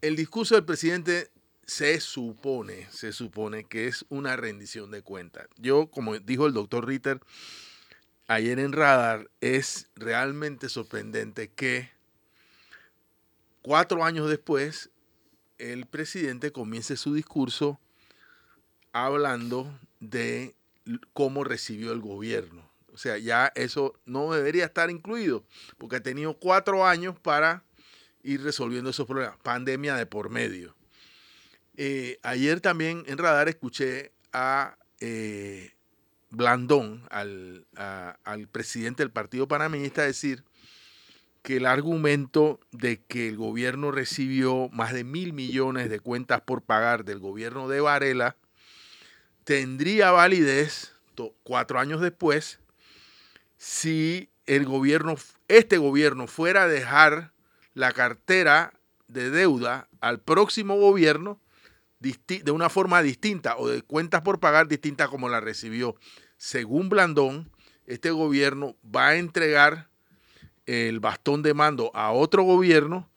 el 0.00 0.16
discurso 0.16 0.54
del 0.54 0.64
presidente 0.64 1.30
se 1.66 2.00
supone, 2.00 2.88
se 2.90 3.12
supone 3.12 3.64
que 3.64 3.86
es 3.86 4.04
una 4.08 4.36
rendición 4.36 4.90
de 4.90 5.02
cuentas. 5.02 5.46
Yo, 5.56 5.86
como 5.86 6.18
dijo 6.18 6.46
el 6.46 6.54
doctor 6.54 6.86
Ritter 6.86 7.20
ayer 8.26 8.58
en 8.58 8.72
Radar, 8.72 9.30
es 9.40 9.88
realmente 9.94 10.68
sorprendente 10.68 11.48
que 11.48 11.90
cuatro 13.62 14.04
años 14.04 14.28
después 14.28 14.90
el 15.58 15.86
presidente 15.86 16.50
comience 16.50 16.96
su 16.96 17.14
discurso 17.14 17.78
hablando 18.92 19.78
de 20.00 20.54
cómo 21.12 21.44
recibió 21.44 21.92
el 21.92 22.00
gobierno. 22.00 22.68
O 22.92 22.98
sea, 22.98 23.16
ya 23.16 23.52
eso 23.54 23.94
no 24.04 24.32
debería 24.32 24.66
estar 24.66 24.90
incluido, 24.90 25.44
porque 25.78 25.96
ha 25.96 26.02
tenido 26.02 26.34
cuatro 26.34 26.84
años 26.84 27.18
para 27.18 27.64
ir 28.22 28.42
resolviendo 28.42 28.90
esos 28.90 29.06
problemas. 29.06 29.38
Pandemia 29.42 29.94
de 29.94 30.04
por 30.04 30.28
medio. 30.28 30.74
Eh, 31.76 32.18
ayer 32.22 32.60
también 32.60 33.04
en 33.06 33.18
Radar 33.18 33.48
escuché 33.48 34.12
a 34.32 34.76
eh, 35.00 35.72
Blandón, 36.30 37.02
al, 37.10 37.66
al, 37.76 38.48
presidente 38.48 39.02
del 39.02 39.10
Partido 39.10 39.48
Panameñista, 39.48 40.02
decir 40.02 40.44
que 41.42 41.56
el 41.56 41.66
argumento 41.66 42.60
de 42.70 43.02
que 43.02 43.28
el 43.28 43.36
gobierno 43.36 43.90
recibió 43.90 44.68
más 44.70 44.92
de 44.92 45.04
mil 45.04 45.32
millones 45.32 45.90
de 45.90 46.00
cuentas 46.00 46.40
por 46.42 46.62
pagar 46.62 47.04
del 47.04 47.18
gobierno 47.18 47.68
de 47.68 47.80
Varela 47.80 48.36
tendría 49.44 50.12
validez 50.12 50.92
cuatro 51.42 51.78
años 51.78 52.00
después 52.00 52.60
si 53.56 54.30
el 54.46 54.64
gobierno, 54.64 55.16
este 55.48 55.78
gobierno 55.78 56.26
fuera 56.26 56.64
a 56.64 56.68
dejar 56.68 57.32
la 57.74 57.92
cartera 57.92 58.72
de 59.08 59.30
deuda 59.30 59.88
al 60.00 60.20
próximo 60.20 60.76
gobierno 60.76 61.40
de 62.02 62.50
una 62.50 62.68
forma 62.68 63.02
distinta 63.02 63.56
o 63.56 63.68
de 63.68 63.82
cuentas 63.82 64.22
por 64.22 64.40
pagar 64.40 64.68
distinta 64.68 65.08
como 65.08 65.28
la 65.28 65.40
recibió. 65.40 65.96
Según 66.36 66.88
Blandón, 66.88 67.50
este 67.86 68.10
gobierno 68.10 68.76
va 68.84 69.08
a 69.08 69.16
entregar 69.16 69.88
el 70.66 71.00
bastón 71.00 71.42
de 71.42 71.54
mando 71.54 71.90
a 71.94 72.12
otro 72.12 72.42
gobierno 72.42 73.08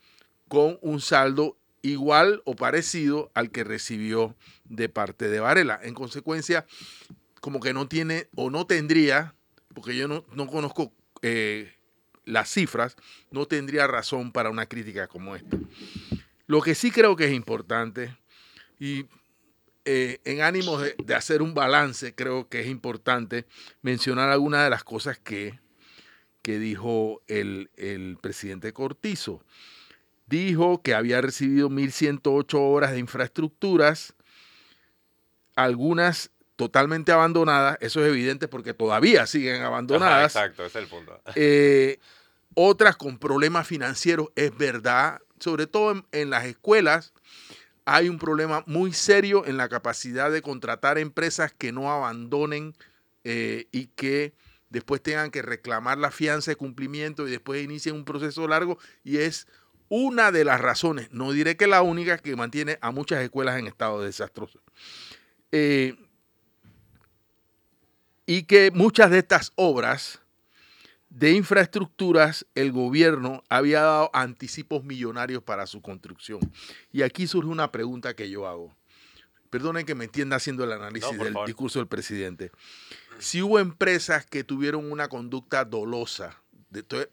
con 0.48 0.78
un 0.82 1.02
saldo 1.02 1.58
igual 1.82 2.42
o 2.46 2.56
parecido 2.56 3.32
al 3.34 3.52
que 3.52 3.64
recibió 3.64 4.36
de 4.64 4.90
parte 4.90 5.30
de 5.30 5.40
Varela. 5.40 5.80
En 5.84 5.94
consecuencia, 5.94 6.66
como 7.42 7.60
que 7.60 7.74
no 7.74 7.88
tiene 7.88 8.28
o 8.36 8.50
no 8.50 8.66
tendría, 8.66 9.36
porque 9.74 9.96
yo 9.96 10.08
no, 10.08 10.26
no 10.34 10.48
conozco 10.48 10.92
eh, 11.22 11.76
las 12.24 12.50
cifras, 12.50 12.96
no 13.32 13.46
tendría 13.46 13.88
razón 13.88 14.32
para 14.32 14.50
una 14.50 14.66
crítica 14.66 15.08
como 15.08 15.36
esta. 15.36 15.58
Lo 16.48 16.62
que 16.62 16.76
sí 16.76 16.92
creo 16.92 17.16
que 17.16 17.26
es 17.26 17.34
importante 17.34 18.16
y 18.80 19.06
eh, 19.86 20.20
en 20.26 20.42
ánimos 20.42 20.82
de, 20.82 21.16
hacer 21.16 21.44
un 21.44 21.54
balance, 21.54 22.16
creo 22.16 22.50
que 22.50 22.62
es 22.62 22.68
importante 22.68 23.46
mencionar 23.84 24.30
algunas 24.30 24.64
de 24.64 24.72
las 24.72 24.84
cosas 24.84 25.20
que, 25.20 25.60
que 26.42 26.58
dijo 26.58 27.22
el, 27.28 27.70
el, 27.78 28.18
presidente 28.20 28.74
Cortizo. 28.74 29.44
Dijo 30.26 30.82
que 30.82 30.96
había 30.96 31.22
recibido 31.22 31.70
1.108 31.70 32.58
horas 32.60 32.94
de 32.94 33.00
infraestructuras, 33.00 34.16
algunas 35.56 36.32
totalmente 36.56 37.12
abandonadas, 37.12 37.78
eso 37.80 38.04
es 38.04 38.10
evidente 38.10 38.48
porque 38.48 38.74
todavía 38.74 39.28
siguen 39.28 39.62
abandonadas. 39.62 40.36
exacto, 40.36 40.66
ese 40.66 40.80
es 40.80 40.84
el 40.84 40.90
punto. 40.90 41.22
Eh, 41.36 42.00
otras 42.56 42.96
con 42.96 43.20
problemas 43.20 43.68
financieros, 43.68 44.30
es 44.36 44.58
verdad, 44.58 45.20
sobre 45.40 45.68
todo 45.68 46.06
en 46.12 46.30
las 46.30 46.46
escuelas 46.46 47.14
hay 47.86 48.10
un 48.10 48.18
problema 48.18 48.64
muy 48.66 48.94
serio 48.94 49.46
en 49.46 49.58
la 49.58 49.70
capacidad 49.70 50.32
de 50.32 50.42
contratar 50.42 50.98
empresas 50.98 51.54
que 51.54 51.72
no 51.72 51.92
abandonen 51.92 52.76
eh, 53.24 53.68
y 53.72 53.88
que 53.88 54.34
después 54.70 55.02
tengan 55.02 55.32
que 55.32 55.44
reclamar 55.44 56.00
la 56.00 56.12
fianza 56.12 56.52
de 56.52 56.56
cumplimiento 56.56 57.28
y 57.28 57.32
después 57.32 57.64
inicien 57.64 57.96
un 57.96 58.06
proceso 58.06 58.48
largo 58.48 58.80
y 59.04 59.18
es 59.18 59.48
una 59.88 60.32
de 60.32 60.44
las 60.44 60.60
razones, 60.60 61.12
no 61.12 61.32
diré 61.32 61.58
que 61.58 61.68
la 61.68 61.84
única, 61.84 62.18
que 62.18 62.36
mantiene 62.36 62.80
a 62.82 62.92
muchas 62.92 63.24
escuelas 63.24 63.60
en 63.60 63.68
estado 63.68 64.02
desastroso. 64.02 64.60
Eh, 65.52 65.96
y 68.26 68.44
que 68.44 68.72
muchas 68.72 69.12
de 69.12 69.20
estas 69.20 69.54
obras 69.56 70.22
de 71.16 71.32
infraestructuras, 71.32 72.46
el 72.56 72.74
gobierno 72.74 73.42
había 73.48 73.82
dado 73.82 74.10
anticipos 74.12 74.84
millonarios 74.84 75.42
para 75.42 75.66
su 75.66 75.82
construcción. 75.82 76.42
Y 76.92 77.04
aquí 77.04 77.26
surge 77.26 77.50
una 77.50 77.72
pregunta 77.72 78.18
que 78.18 78.30
yo 78.30 78.50
hago. 78.50 78.76
Perdonen 79.50 79.86
que 79.86 79.96
me 79.96 80.04
entienda 80.04 80.36
haciendo 80.36 80.66
el 80.66 80.74
análisis 80.74 81.18
del 81.18 81.34
discurso 81.46 81.80
del 81.80 81.88
presidente. 81.88 82.52
Si 83.20 83.42
hubo 83.42 83.60
empresas 83.60 84.26
que 84.26 84.44
tuvieron 84.44 84.92
una 84.92 85.08
conducta 85.08 85.64
dolosa, 85.64 86.42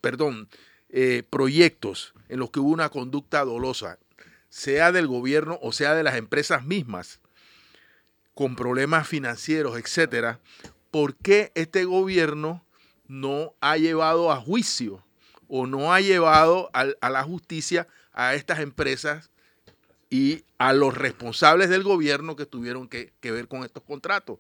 perdón, 0.01 0.49
eh, 0.89 1.23
proyectos 1.31 2.13
en 2.29 2.41
los 2.41 2.51
que 2.51 2.59
hubo 2.59 2.71
una 2.71 2.89
conducta 2.89 3.45
dolosa, 3.45 4.01
sea 4.49 4.91
del 4.91 5.07
gobierno 5.07 5.61
o 5.63 5.71
sea 5.71 5.95
de 5.95 6.03
las 6.03 6.17
empresas 6.17 6.65
mismas, 6.65 7.21
con 8.35 8.57
problemas 8.57 9.07
financieros, 9.07 9.79
etcétera, 9.79 10.41
¿por 10.91 11.15
qué 11.15 11.53
este 11.55 11.85
gobierno 11.85 12.65
no 13.13 13.55
ha 13.61 13.77
llevado 13.77 14.33
a 14.33 14.41
juicio 14.41 15.05
o 15.47 15.67
no 15.67 15.93
ha 15.93 16.01
llevado 16.01 16.71
a, 16.73 17.11
la 17.11 17.23
justicia 17.23 17.87
a 18.15 18.35
estas 18.35 18.61
empresas 18.61 19.31
y 20.09 20.45
a 20.57 20.73
los 20.73 20.97
responsables 20.97 21.69
del 21.69 21.83
gobierno 21.83 22.37
que 22.37 22.47
tuvieron 22.47 22.89
que, 22.89 23.13
ver 23.23 23.49
con 23.49 23.65
estos 23.65 23.83
contratos. 23.83 24.39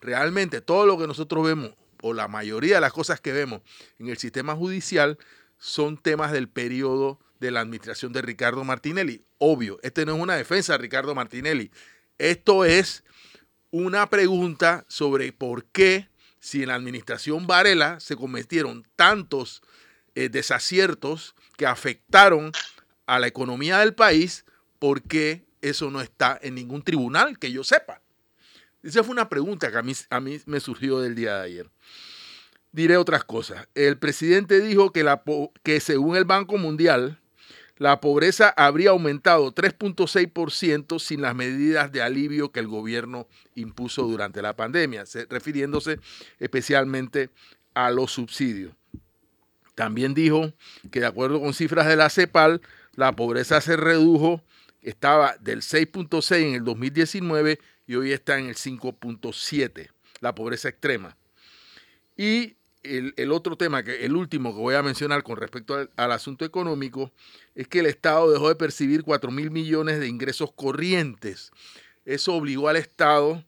Realmente 0.00 0.60
todo 0.60 0.86
lo 0.86 0.96
que 0.96 1.08
nosotros 1.08 1.44
vemos, 1.44 1.72
o 2.02 2.12
la 2.12 2.28
mayoría 2.28 2.76
de 2.76 2.82
las 2.82 2.92
cosas 2.92 3.20
que 3.20 3.32
vemos 3.32 3.62
en 3.98 4.08
el 4.08 4.16
sistema 4.16 4.54
judicial, 4.54 5.18
son 5.58 5.96
temas 5.96 6.30
del 6.30 6.48
periodo 6.48 7.18
de 7.40 7.50
la 7.50 7.60
administración 7.62 8.12
de 8.12 8.22
Ricardo 8.22 8.62
Martinelli. 8.62 9.24
Obvio, 9.38 9.80
este 9.82 10.06
no 10.06 10.14
es 10.14 10.22
una 10.22 10.36
defensa 10.36 10.74
de 10.74 10.78
Ricardo 10.78 11.16
Martinelli. 11.16 11.72
Esto 12.18 12.64
es 12.64 13.02
una 13.72 14.08
pregunta 14.08 14.84
sobre 14.86 15.32
por 15.32 15.64
qué 15.64 16.13
si 16.44 16.60
en 16.60 16.68
la 16.68 16.74
administración 16.74 17.46
Varela 17.46 18.00
se 18.00 18.16
cometieron 18.16 18.86
tantos 18.96 19.62
eh, 20.14 20.28
desaciertos 20.28 21.34
que 21.56 21.64
afectaron 21.64 22.52
a 23.06 23.18
la 23.18 23.26
economía 23.26 23.78
del 23.78 23.94
país, 23.94 24.44
¿por 24.78 25.00
qué 25.00 25.46
eso 25.62 25.90
no 25.90 26.02
está 26.02 26.38
en 26.42 26.56
ningún 26.56 26.82
tribunal 26.82 27.38
que 27.38 27.50
yo 27.50 27.64
sepa? 27.64 28.02
Esa 28.82 29.02
fue 29.02 29.12
una 29.12 29.30
pregunta 29.30 29.70
que 29.70 29.78
a 30.10 30.20
mí, 30.20 30.38
me 30.44 30.60
surgió 30.60 31.00
del 31.00 31.14
día 31.14 31.38
de 31.38 31.44
ayer. 31.44 31.70
Diré 32.72 32.98
otras 32.98 33.24
cosas. 33.24 33.66
El 33.74 33.96
presidente 33.96 34.60
dijo 34.60 34.92
que, 34.92 35.02
que 35.62 35.80
según 35.80 36.14
el 36.14 36.26
Banco 36.26 36.58
Mundial, 36.58 37.18
la 37.76 38.00
pobreza 38.00 38.54
habría 38.56 38.90
aumentado 38.90 39.52
3.6% 39.52 41.00
sin 41.00 41.22
las 41.22 41.34
medidas 41.34 41.90
de 41.90 42.02
alivio 42.02 42.52
que 42.52 42.60
el 42.60 42.68
gobierno 42.68 43.26
impuso 43.54 44.02
durante 44.04 44.42
la 44.42 44.54
pandemia, 44.54 45.04
refiriéndose 45.28 45.98
especialmente 46.38 47.30
a 47.74 47.90
los 47.90 48.12
subsidios. 48.12 48.72
También 49.74 50.14
dijo 50.14 50.52
que 50.92 51.00
de 51.00 51.06
acuerdo 51.06 51.40
con 51.40 51.52
cifras 51.52 51.88
de 51.88 51.96
la 51.96 52.10
CEPAL, 52.10 52.60
la 52.94 53.12
pobreza 53.12 53.60
se 53.60 53.76
redujo, 53.76 54.40
estaba 54.80 55.36
del 55.40 55.62
6.6 55.62 56.36
en 56.36 56.54
el 56.54 56.64
2019 56.64 57.58
y 57.86 57.94
hoy 57.96 58.12
está 58.12 58.38
en 58.38 58.46
el 58.46 58.54
5.7, 58.54 59.90
la 60.20 60.34
pobreza 60.34 60.68
extrema. 60.68 61.16
Y 62.16 62.54
el, 62.84 63.32
otro 63.32 63.56
tema, 63.56 63.82
que 63.82 64.04
el 64.04 64.14
último 64.14 64.54
que 64.54 64.60
voy 64.60 64.74
a 64.74 64.82
mencionar 64.82 65.22
con 65.22 65.36
respecto 65.36 65.88
al, 65.96 66.12
asunto 66.12 66.44
económico, 66.44 67.12
es 67.54 67.66
que 67.66 67.80
el 67.80 67.86
Estado 67.86 68.30
dejó 68.30 68.48
de 68.48 68.56
percibir 68.56 69.02
4 69.02 69.30
mil 69.30 69.50
millones 69.50 69.98
de 69.98 70.08
ingresos 70.08 70.52
corrientes. 70.52 71.50
Eso 72.04 72.34
obligó 72.34 72.68
al 72.68 72.76
Estado 72.76 73.44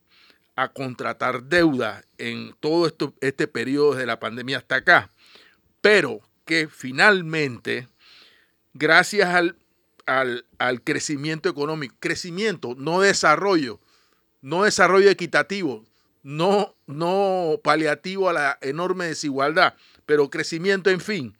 a 0.55 0.69
contratar 0.69 1.43
deuda 1.43 2.03
en 2.17 2.55
todo 2.59 2.91
este 3.21 3.47
periodo 3.47 3.93
de 3.93 4.07
la 4.07 4.19
pandemia 4.19 4.57
hasta 4.57 4.77
acá, 4.77 5.11
pero 5.81 6.21
que 6.45 6.67
finalmente, 6.67 7.87
gracias 8.73 9.29
al, 9.29 9.55
al, 10.07 10.45
al 10.57 10.81
crecimiento 10.81 11.47
económico, 11.47 11.95
crecimiento, 11.99 12.73
no 12.75 13.01
desarrollo, 13.01 13.79
no 14.41 14.63
desarrollo 14.63 15.11
equitativo, 15.11 15.85
no, 16.27 16.75
no 16.87 17.61
paliativo 17.63 18.27
a 18.27 18.33
la 18.33 18.57
enorme 18.59 19.05
desigualdad, 19.05 19.75
pero 20.05 20.29
crecimiento, 20.29 20.89
en 20.89 20.99
fin. 20.99 21.37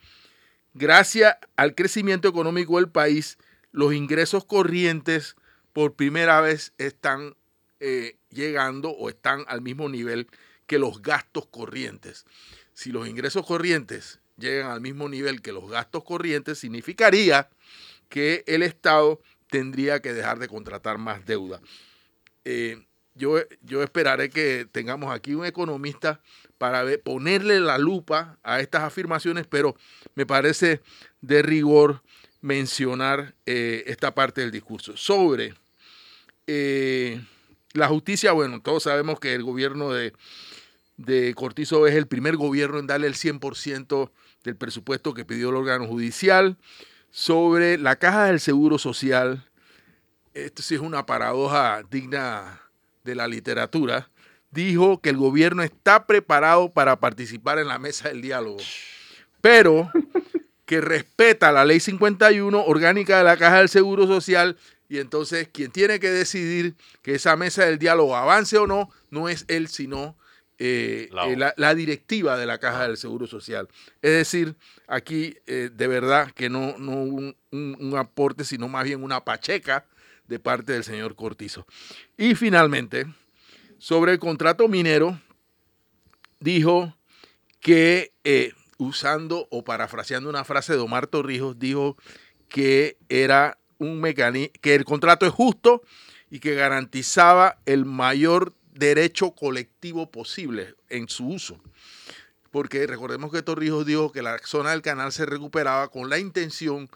Gracias 0.74 1.36
al 1.58 1.76
crecimiento 1.76 2.30
económico 2.30 2.78
del 2.78 2.88
país, 2.88 3.38
los 3.74 3.94
ingresos 3.94 4.46
corrientes 4.46 5.36
por 5.74 5.96
primera 5.96 6.40
vez 6.40 6.72
están 6.78 7.36
eh, 7.82 8.16
llegando 8.30 8.92
o 8.92 9.10
están 9.10 9.44
al 9.50 9.62
mismo 9.62 9.90
nivel 9.90 10.30
que 10.68 10.80
los 10.80 11.02
gastos 11.02 11.48
corrientes. 11.48 12.26
Si 12.74 12.94
los 12.94 13.10
ingresos 13.10 13.46
corrientes 13.46 14.22
llegan 14.38 14.72
al 14.72 14.80
mismo 14.80 15.10
nivel 15.10 15.42
que 15.42 15.52
los 15.52 15.70
gastos 15.70 16.06
corrientes, 16.06 16.60
significaría 16.60 17.50
que 18.08 18.46
el 18.48 18.64
Estado 18.64 19.20
tendría 19.50 20.02
que 20.02 20.14
dejar 20.14 20.40
de 20.40 20.48
contratar 20.48 20.98
más 20.98 21.26
deuda. 21.26 21.60
Eh, 22.46 22.88
yo, 23.18 23.38
yo 23.62 23.84
esperaré 23.84 24.30
que 24.30 24.68
tengamos 24.72 25.14
aquí 25.14 25.34
un 25.34 25.46
economista 25.46 26.22
para 26.58 26.86
ponerle 27.04 27.60
la 27.60 27.78
lupa 27.78 28.38
a 28.44 28.60
estas 28.60 28.84
afirmaciones, 28.84 29.46
pero 29.48 29.76
me 30.16 30.26
parece 30.26 30.82
de 31.22 31.42
rigor 31.42 32.02
mencionar 32.42 33.36
eh, 33.46 33.84
esta 33.88 34.14
parte 34.14 34.42
del 34.42 34.52
discurso. 34.52 34.96
Sobre 34.96 35.54
eh, 36.48 37.22
la 37.74 37.88
justicia, 37.88 38.32
bueno, 38.32 38.62
todos 38.62 38.84
sabemos 38.84 39.20
que 39.20 39.34
el 39.34 39.44
gobierno 39.44 39.92
de, 39.92 40.14
de 40.98 41.34
Cortizo 41.36 41.88
es 41.88 41.96
el 41.96 42.08
primer 42.08 42.38
gobierno 42.38 42.80
en 42.80 42.88
darle 42.88 43.08
el 43.08 43.16
100% 43.16 44.12
del 44.44 44.56
presupuesto 44.56 45.14
que 45.14 45.26
pidió 45.26 45.50
el 45.50 45.56
órgano 45.56 45.88
judicial. 45.88 46.58
Sobre 47.10 47.78
la 47.78 47.96
caja 47.96 48.26
del 48.26 48.40
Seguro 48.40 48.78
Social, 48.78 49.48
esto 50.34 50.62
sí 50.62 50.76
es 50.76 50.82
una 50.82 51.06
paradoja 51.06 51.84
digna 51.90 52.62
de 53.08 53.16
la 53.16 53.28
literatura, 53.28 54.12
dijo 54.52 55.02
que 55.02 55.10
el 55.10 55.18
gobierno 55.18 55.64
está 55.64 56.06
preparado 56.06 56.72
para 56.72 57.00
participar 57.00 57.58
en 57.58 57.70
la 57.70 57.80
mesa 57.80 58.10
del 58.10 58.22
diálogo, 58.22 58.58
pero 59.42 59.90
que 60.66 60.82
respeta 60.82 61.52
la 61.54 61.64
ley 61.64 61.80
51 61.80 62.66
orgánica 62.66 63.18
de 63.18 63.24
la 63.24 63.38
Caja 63.38 63.60
del 63.60 63.70
Seguro 63.70 64.06
Social 64.06 64.58
y 64.90 65.00
entonces 65.00 65.48
quien 65.48 65.72
tiene 65.72 66.00
que 66.00 66.10
decidir 66.10 66.76
que 67.02 67.16
esa 67.16 67.38
mesa 67.38 67.66
del 67.66 67.80
diálogo 67.80 68.16
avance 68.16 68.58
o 68.58 68.68
no, 68.68 68.90
no 69.10 69.30
es 69.30 69.46
él, 69.48 69.70
sino 69.70 70.18
eh, 70.60 71.10
eh, 71.28 71.54
la, 71.56 71.76
directiva 71.76 72.38
de 72.38 72.46
la 72.46 72.58
Caja 72.58 72.88
del 72.88 72.98
Seguro 72.98 73.28
Social. 73.28 73.70
Es 74.02 74.12
decir, 74.12 74.56
aquí 74.88 75.38
eh, 75.46 75.70
de 75.74 75.88
verdad 75.88 76.32
que 76.32 76.50
no, 76.50 76.78
no 76.78 76.94
un, 76.94 77.36
un, 77.52 77.98
aporte, 77.98 78.44
sino 78.44 78.68
más 78.68 78.84
bien 78.84 79.04
una 79.04 79.24
pacheca 79.24 79.86
de 80.28 80.40
parte 80.40 80.74
del 80.74 80.84
señor 80.84 81.16
Cortizo. 81.16 81.66
Y 82.18 82.36
finalmente, 82.36 83.06
sobre 83.78 84.14
el 84.14 84.20
contrato 84.20 84.68
minero, 84.68 85.20
dijo 86.40 86.96
que, 87.60 88.14
usando 88.78 89.48
o 89.52 89.64
parafraseando 89.64 90.30
una 90.30 90.44
frase 90.44 90.74
de 90.74 90.80
Omar 90.80 91.08
Torrijos, 91.08 91.58
dijo 91.60 91.98
que 92.50 92.98
era 93.10 93.58
un 93.78 94.00
mecanismo, 94.00 94.54
que 94.62 94.76
el 94.76 94.86
contrato 94.86 95.26
es 95.26 95.32
justo 95.32 95.82
y 96.30 96.40
que 96.40 96.56
garantizaba 96.56 97.60
el 97.66 97.86
mayor 97.86 98.54
derecho 98.74 99.32
colectivo 99.32 100.12
posible 100.12 100.76
en 100.90 101.10
su 101.10 101.28
uso. 101.28 101.60
Porque 102.52 102.88
recordemos 102.88 103.32
que 103.32 103.42
Torrijos 103.42 103.86
dijo 103.86 104.12
que 104.12 104.22
la 104.22 104.38
zona 104.40 104.72
del 104.72 104.82
canal 104.82 105.12
se 105.12 105.26
recuperaba 105.26 105.90
con 105.90 106.10
la 106.10 106.20
intención 106.20 106.90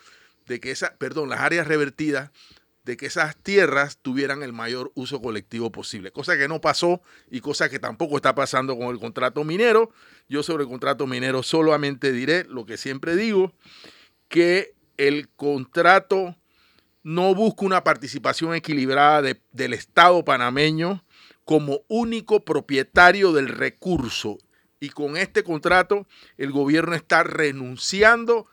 de 0.48 0.60
que 0.60 0.72
esa, 0.72 0.96
perdón, 0.98 1.30
las 1.30 1.42
áreas 1.42 1.68
revertidas, 1.68 2.32
de 2.84 2.98
que 2.98 3.06
esas 3.06 3.38
tierras 3.38 4.00
tuvieran 4.02 4.42
el 4.42 4.54
mayor 4.54 4.92
uso 4.96 5.22
colectivo 5.22 5.72
posible. 5.72 6.12
Cosa 6.12 6.38
que 6.38 6.48
no 6.48 6.62
pasó 6.62 7.02
y 7.30 7.40
cosa 7.40 7.70
que 7.70 7.80
tampoco 7.80 8.16
está 8.16 8.34
pasando 8.34 8.78
con 8.78 8.88
el 8.88 9.00
contrato 9.00 9.44
minero. 9.44 9.92
Yo 10.28 10.44
sobre 10.44 10.64
el 10.64 10.70
contrato 10.70 11.06
minero 11.06 11.44
solamente 11.44 12.12
diré 12.12 12.46
lo 12.46 12.66
que 12.66 12.78
siempre 12.78 13.16
digo, 13.16 13.54
que 14.28 14.74
el 14.98 15.30
contrato 15.30 16.36
no 17.04 17.34
busca 17.36 17.66
una 17.66 17.84
participación 17.84 18.54
equilibrada 18.54 19.22
del 19.52 19.74
Estado 19.74 20.24
panameño 20.24 21.04
como 21.46 21.82
único 21.88 22.46
propietario 22.46 23.34
del 23.34 23.50
recurso. 23.50 24.38
Y 24.80 24.90
con 24.90 25.18
este 25.18 25.44
contrato 25.44 26.08
el 26.38 26.52
gobierno 26.52 26.96
está 26.96 27.24
renunciando 27.24 28.48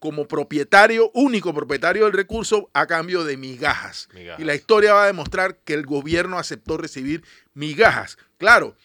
como 0.00 0.26
propietario, 0.26 1.10
único 1.12 1.54
propietario 1.54 2.04
del 2.04 2.14
recurso 2.14 2.70
a 2.72 2.86
cambio 2.86 3.22
de 3.22 3.36
migajas. 3.36 4.08
Y 4.38 4.44
la 4.44 4.54
historia 4.54 4.94
va 4.94 5.04
a 5.04 5.06
demostrar 5.06 5.58
que 5.58 5.74
el 5.74 5.84
gobierno 5.84 6.38
aceptó 6.38 6.78
recibir 6.78 7.22
migajas. 7.52 8.16
Claro, 8.38 8.76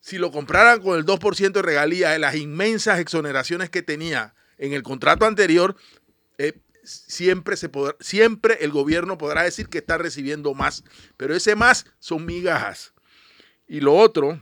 si 0.00 0.16
lo 0.16 0.30
compraran 0.30 0.80
con 0.80 0.96
el 0.96 1.04
2% 1.04 1.50
de 1.50 1.62
regalía 1.62 2.10
de 2.10 2.20
las 2.20 2.36
inmensas 2.36 3.00
exoneraciones 3.00 3.68
que 3.68 3.82
tenía 3.82 4.32
en 4.58 4.72
el 4.72 4.84
contrato 4.84 5.26
anterior, 5.26 5.74
eh, 6.38 6.52
siempre, 6.84 7.56
se 7.56 7.68
podrá, 7.68 7.96
siempre 7.98 8.58
el 8.60 8.70
gobierno 8.70 9.18
podrá 9.18 9.42
decir 9.42 9.68
que 9.68 9.78
está 9.78 9.98
recibiendo 9.98 10.54
más, 10.54 10.84
pero 11.16 11.34
ese 11.34 11.56
más 11.56 11.86
son 11.98 12.24
migajas. 12.24 12.92
Y 13.66 13.80
lo 13.80 13.96
otro, 13.96 14.40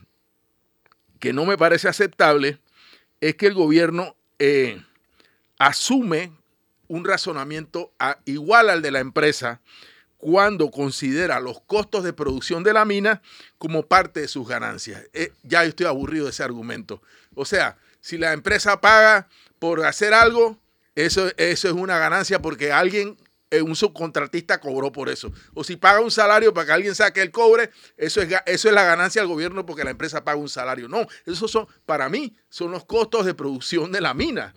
que 1.21 1.33
no 1.33 1.47
me 1.47 1.57
parece 1.57 1.88
aceptable, 1.88 2.61
es 3.23 3.35
que 3.35 3.47
el 3.47 3.55
gobierno 3.55 4.14
eh, 4.38 4.83
asume 5.59 6.33
un 6.88 7.05
razonamiento 7.05 7.92
igual 8.25 8.71
al 8.71 8.83
de 8.83 8.90
la 8.90 9.01
empresa 9.01 9.61
cuando 10.16 10.71
considera 10.71 11.38
los 11.38 11.61
costos 11.61 12.03
de 12.03 12.12
producción 12.12 12.64
de 12.64 12.73
la 12.73 12.85
mina 12.85 13.23
como 13.57 13.87
parte 13.87 14.21
de 14.21 14.29
sus 14.29 14.49
ganancias. 14.49 15.05
Eh, 15.12 15.33
ya 15.42 15.64
estoy 15.64 15.87
aburrido 15.87 16.25
de 16.25 16.33
ese 16.33 16.42
argumento. 16.42 17.01
O 17.35 17.44
sea, 17.44 17.79
si 18.01 18.18
la 18.18 18.33
empresa 18.33 18.81
paga 18.81 19.29
por 19.59 19.85
hacer 19.85 20.14
algo, 20.14 20.59
eso, 20.97 21.31
eso 21.37 21.68
es 21.68 21.75
una 21.75 21.99
ganancia 21.99 22.42
porque 22.42 22.73
alguien, 22.73 23.16
eh, 23.51 23.62
un 23.62 23.77
subcontratista 23.77 24.59
cobró 24.59 24.90
por 24.90 25.09
eso. 25.09 25.33
O 25.55 25.62
si 25.62 25.77
paga 25.77 26.01
un 26.01 26.11
salario 26.11 26.53
para 26.53 26.66
que 26.66 26.73
alguien 26.73 26.94
saque 26.97 27.23
el 27.23 27.31
cobre, 27.31 27.71
eso 27.97 28.21
es, 28.21 28.29
eso 28.47 28.68
es 28.68 28.75
la 28.75 28.83
ganancia 28.83 29.23
del 29.23 29.29
gobierno 29.29 29.64
porque 29.64 29.85
la 29.85 29.90
empresa 29.90 30.25
paga 30.25 30.38
un 30.38 30.49
salario. 30.49 30.88
No, 30.88 31.07
esos 31.27 31.49
son, 31.49 31.68
para 31.87 32.09
mí, 32.09 32.37
son 32.49 32.73
los 32.73 32.85
costos 32.85 33.25
de 33.25 33.35
producción 33.35 33.92
de 33.92 34.01
la 34.01 34.14
mina. 34.14 34.53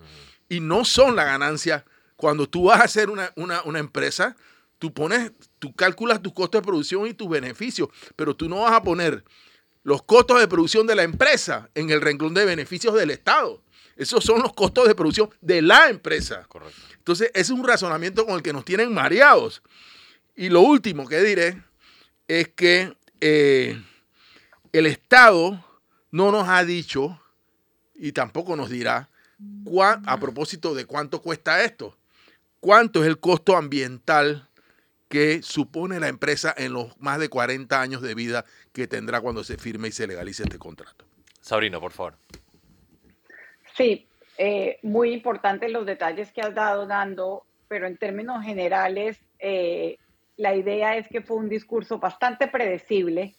Y 0.52 0.60
no 0.60 0.84
son 0.84 1.16
la 1.16 1.24
ganancia. 1.24 1.86
Cuando 2.18 2.46
tú 2.46 2.66
vas 2.66 2.82
a 2.82 2.84
hacer 2.84 3.10
una, 3.10 3.32
una 3.38 3.80
empresa, 3.80 4.36
tú 4.80 4.94
pones, 4.94 5.32
tú 5.60 5.74
calculas 5.74 6.22
tus 6.22 6.34
costos 6.34 6.60
de 6.60 6.66
producción 6.66 7.08
y 7.08 7.14
tus 7.14 7.30
beneficios, 7.30 7.88
pero 8.18 8.36
tú 8.36 8.50
no 8.50 8.60
vas 8.60 8.74
a 8.74 8.84
poner 8.84 9.24
los 9.84 10.04
costos 10.04 10.42
de 10.42 10.50
producción 10.50 10.86
de 10.86 10.96
la 10.96 11.04
empresa 11.04 11.70
en 11.74 11.90
el 11.90 12.02
renglón 12.02 12.34
de 12.34 12.44
beneficios 12.44 12.94
del 12.96 13.12
Estado. 13.12 13.64
Esos 13.96 14.26
son 14.26 14.42
los 14.42 14.52
costos 14.52 14.90
de 14.90 14.94
producción 14.94 15.30
de 15.40 15.62
la 15.62 15.88
empresa. 15.88 16.44
Correcto. 16.50 16.82
Entonces, 16.98 17.32
ese 17.34 17.54
es 17.54 17.58
un 17.58 17.66
razonamiento 17.66 18.26
con 18.26 18.36
el 18.36 18.44
que 18.44 18.52
nos 18.52 18.66
tienen 18.66 18.94
mareados. 18.94 19.64
Y 20.36 20.50
lo 20.50 20.60
último 20.60 21.08
que 21.08 21.22
diré 21.22 21.64
es 22.28 22.50
que 22.50 22.94
eh, 23.22 23.82
el 24.74 24.86
Estado 24.86 25.66
no 26.12 26.30
nos 26.30 26.50
ha 26.50 26.66
dicho 26.66 27.18
y 27.96 28.12
tampoco 28.12 28.58
nos 28.58 28.70
dirá 28.70 29.11
a 30.06 30.20
propósito 30.20 30.74
de 30.76 30.86
cuánto 30.86 31.22
cuesta 31.22 31.64
esto. 31.64 31.96
¿Cuánto 32.60 33.02
es 33.02 33.08
el 33.08 33.20
costo 33.20 33.56
ambiental 33.56 34.48
que 35.10 35.42
supone 35.42 36.00
la 36.00 36.08
empresa 36.08 36.54
en 36.56 36.74
los 36.74 37.00
más 37.00 37.20
de 37.20 37.30
40 37.30 37.82
años 37.82 38.02
de 38.02 38.16
vida 38.16 38.46
que 38.72 38.88
tendrá 38.88 39.22
cuando 39.22 39.44
se 39.44 39.58
firme 39.58 39.88
y 39.90 39.92
se 39.92 40.08
legalice 40.08 40.44
este 40.44 40.60
contrato? 40.60 41.06
Sabrina, 41.42 41.80
por 41.80 41.92
favor. 41.92 42.16
Sí, 43.76 44.08
eh, 44.38 44.80
muy 44.84 45.12
importantes 45.12 45.72
los 45.72 45.86
detalles 45.86 46.32
que 46.32 46.42
has 46.42 46.54
dado, 46.54 46.86
Nando, 46.86 47.46
pero 47.68 47.88
en 47.88 47.98
términos 47.98 48.44
generales, 48.44 49.18
eh, 49.40 49.98
la 50.38 50.56
idea 50.56 50.98
es 50.98 51.08
que 51.08 51.22
fue 51.22 51.38
un 51.38 51.50
discurso 51.50 51.98
bastante 51.98 52.48
predecible 52.48 53.36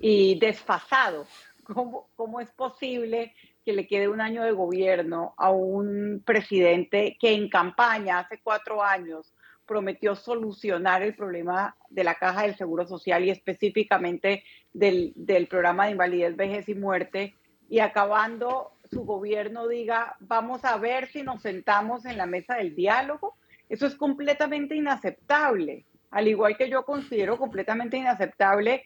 y 0.00 0.38
desfasado. 0.38 1.26
¿Cómo, 1.64 2.08
¿Cómo 2.16 2.40
es 2.40 2.48
posible 2.50 3.34
que 3.64 3.72
le 3.72 3.86
quede 3.86 4.08
un 4.08 4.20
año 4.20 4.42
de 4.42 4.52
gobierno 4.52 5.34
a 5.36 5.50
un 5.50 6.22
presidente 6.24 7.16
que 7.20 7.32
en 7.32 7.48
campaña 7.48 8.18
hace 8.18 8.40
cuatro 8.42 8.82
años 8.82 9.32
prometió 9.66 10.14
solucionar 10.16 11.02
el 11.02 11.14
problema 11.14 11.76
de 11.88 12.04
la 12.04 12.14
caja 12.16 12.42
del 12.42 12.56
Seguro 12.56 12.86
Social 12.86 13.24
y 13.24 13.30
específicamente 13.30 14.44
del, 14.72 15.12
del 15.14 15.46
programa 15.46 15.86
de 15.86 15.92
invalidez, 15.92 16.36
vejez 16.36 16.68
y 16.68 16.74
muerte, 16.74 17.34
y 17.68 17.78
acabando 17.78 18.72
su 18.90 19.04
gobierno 19.04 19.66
diga, 19.68 20.16
vamos 20.20 20.64
a 20.64 20.76
ver 20.76 21.08
si 21.08 21.22
nos 21.22 21.40
sentamos 21.40 22.04
en 22.04 22.18
la 22.18 22.26
mesa 22.26 22.56
del 22.56 22.74
diálogo. 22.74 23.36
Eso 23.68 23.86
es 23.86 23.94
completamente 23.94 24.74
inaceptable. 24.74 25.86
Al 26.10 26.28
igual 26.28 26.58
que 26.58 26.68
yo 26.68 26.84
considero 26.84 27.38
completamente 27.38 27.96
inaceptable 27.96 28.84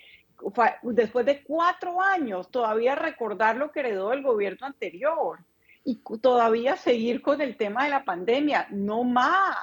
después 0.82 1.26
de 1.26 1.42
cuatro 1.42 2.00
años, 2.00 2.50
todavía 2.50 2.94
recordar 2.94 3.56
lo 3.56 3.70
que 3.70 3.80
heredó 3.80 4.12
el 4.12 4.22
gobierno 4.22 4.66
anterior 4.66 5.38
y 5.84 6.00
todavía 6.20 6.76
seguir 6.76 7.22
con 7.22 7.40
el 7.40 7.56
tema 7.56 7.84
de 7.84 7.90
la 7.90 8.04
pandemia. 8.04 8.66
No 8.70 9.04
más, 9.04 9.56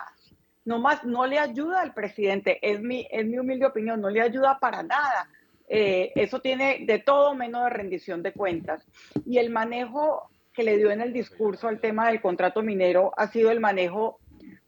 no 0.65 0.79
más, 0.79 1.03
no 1.03 1.25
le 1.25 1.39
ayuda 1.39 1.81
al 1.81 1.93
presidente, 1.93 2.59
es 2.62 2.81
mi, 2.81 3.07
es 3.12 3.25
mi 3.25 3.38
humilde 3.38 3.65
opinión, 3.65 4.01
no 4.01 4.09
le 4.09 4.21
ayuda 4.21 4.59
para 4.59 4.83
nada. 4.83 5.29
Eh, 5.67 6.12
eso 6.15 6.39
tiene 6.39 6.86
de 6.86 6.99
todo 6.99 7.36
menos 7.36 7.63
de 7.63 7.69
rendición 7.69 8.23
de 8.23 8.33
cuentas. 8.33 8.86
Y 9.25 9.38
el 9.38 9.49
manejo 9.49 10.29
que 10.53 10.63
le 10.63 10.77
dio 10.77 10.91
en 10.91 11.01
el 11.01 11.13
discurso 11.13 11.67
al 11.67 11.79
tema 11.79 12.07
del 12.07 12.21
contrato 12.21 12.62
minero 12.62 13.12
ha 13.17 13.27
sido 13.27 13.51
el 13.51 13.59
manejo 13.59 14.19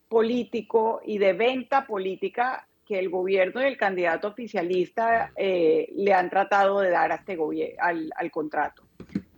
político 0.07 1.01
y 1.05 1.17
de 1.17 1.33
venta 1.33 1.85
política 1.85 2.67
que 2.86 3.00
el 3.00 3.10
gobierno 3.10 3.62
y 3.62 3.65
el 3.65 3.78
candidato 3.78 4.28
oficialista 4.28 5.32
eh, 5.36 5.91
le 5.95 6.13
han 6.13 6.30
tratado 6.30 6.80
de 6.80 6.91
dar 6.91 7.12
a 7.12 7.15
este 7.15 7.38
al, 7.80 8.12
al 8.15 8.32
contrato. 8.32 8.84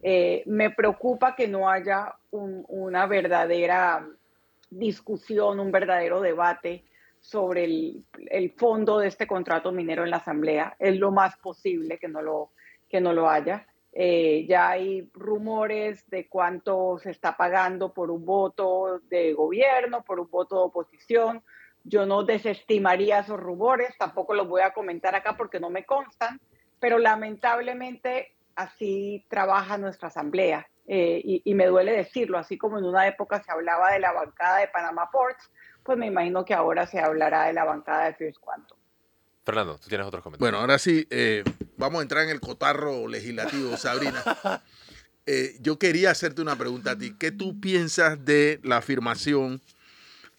Eh, 0.04 0.44
me 0.46 0.70
preocupa 0.70 1.36
que 1.36 1.48
no 1.48 1.70
haya 1.70 2.16
una 2.32 3.08
verdadera 3.08 4.08
discusión, 4.70 5.60
un 5.60 5.72
verdadero 5.72 6.22
debate 6.22 6.84
sobre 7.20 7.66
el, 7.66 8.54
fondo 8.56 9.00
de 9.00 9.08
este 9.08 9.28
contrato 9.28 9.72
minero 9.72 10.04
en 10.04 10.12
la 10.12 10.18
Asamblea. 10.18 10.76
Es 10.80 10.98
lo 10.98 11.12
más 11.12 11.36
posible 11.38 11.98
que 11.98 12.08
no 12.08 12.22
lo, 12.22 12.52
que 12.88 13.02
no 13.02 13.12
lo 13.12 13.30
haya. 13.30 13.66
Eh, 13.92 14.46
ya 14.48 14.70
hay 14.70 15.10
rumores 15.14 16.08
de 16.10 16.28
cuánto 16.28 17.00
se 17.00 17.10
está 17.10 17.36
pagando 17.36 17.94
por 17.94 18.12
un 18.12 18.24
voto 18.24 19.00
de 19.10 19.34
gobierno, 19.34 20.04
por 20.04 20.20
un 20.20 20.30
voto 20.30 20.56
de 20.56 20.62
oposición. 20.62 21.44
Yo 21.88 22.06
no 22.06 22.24
desestimaría 22.24 23.20
esos 23.20 23.40
rumores, 23.40 23.98
tampoco 23.98 24.34
los 24.34 24.48
voy 24.48 24.62
a 24.62 24.74
comentar 24.74 25.16
acá 25.16 25.38
porque 25.38 25.60
no 25.60 25.70
me 25.70 25.86
constan, 25.86 26.40
pero 26.80 27.00
lamentablemente 27.00 28.36
así 28.56 29.26
trabaja 29.30 29.78
nuestra 29.78 30.10
asamblea. 30.10 30.68
Eh, 30.90 31.22
y, 31.24 31.42
y, 31.44 31.54
me 31.54 31.66
duele 31.66 31.92
decirlo, 31.92 32.38
así 32.38 32.58
como 32.58 32.78
en 32.78 32.86
una 32.86 33.08
época 33.08 33.44
se 33.44 33.52
hablaba 33.52 33.92
de 33.92 34.00
la 34.00 34.14
bancada 34.14 34.60
de 34.60 34.70
Panama 34.70 35.10
Ports, 35.12 35.52
pues 35.84 35.98
me 35.98 36.08
imagino 36.08 36.46
que 36.46 36.54
ahora 36.54 36.88
se 36.88 37.00
hablará 37.00 37.46
de 37.46 37.54
la 37.54 37.66
bancada 37.66 38.06
de 38.06 38.14
First 38.14 38.40
Quantum. 38.40 38.78
Fernando, 39.46 39.78
tú 39.78 39.88
tienes 39.88 40.06
otros 40.06 40.22
comentarios. 40.22 40.52
Bueno, 40.52 40.60
ahora 40.60 40.78
sí, 40.78 41.08
eh, 41.10 41.46
vamos 41.78 42.00
a 42.00 42.02
entrar 42.02 42.26
en 42.26 42.30
el 42.30 42.42
cotarro 42.42 43.08
legislativo, 43.08 43.76
Sabrina. 43.78 44.22
Eh, 45.30 45.58
yo 45.60 45.78
quería 45.78 46.12
hacerte 46.12 46.42
una 46.42 46.56
pregunta 46.56 46.92
a 46.92 46.98
ti. 46.98 47.14
¿Qué 47.20 47.34
tú 47.34 47.60
piensas 47.60 48.24
de 48.24 48.62
la 48.64 48.78
afirmación 48.78 49.62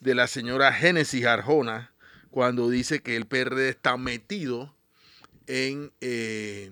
de 0.00 0.14
la 0.14 0.26
señora 0.26 0.72
Génesis 0.72 1.26
Arjona 1.26 1.92
cuando 2.30 2.68
dice 2.68 3.02
que 3.02 3.16
el 3.16 3.26
PRD 3.26 3.68
está 3.68 3.96
metido 3.96 4.74
en 5.46 5.92
eh, 6.00 6.70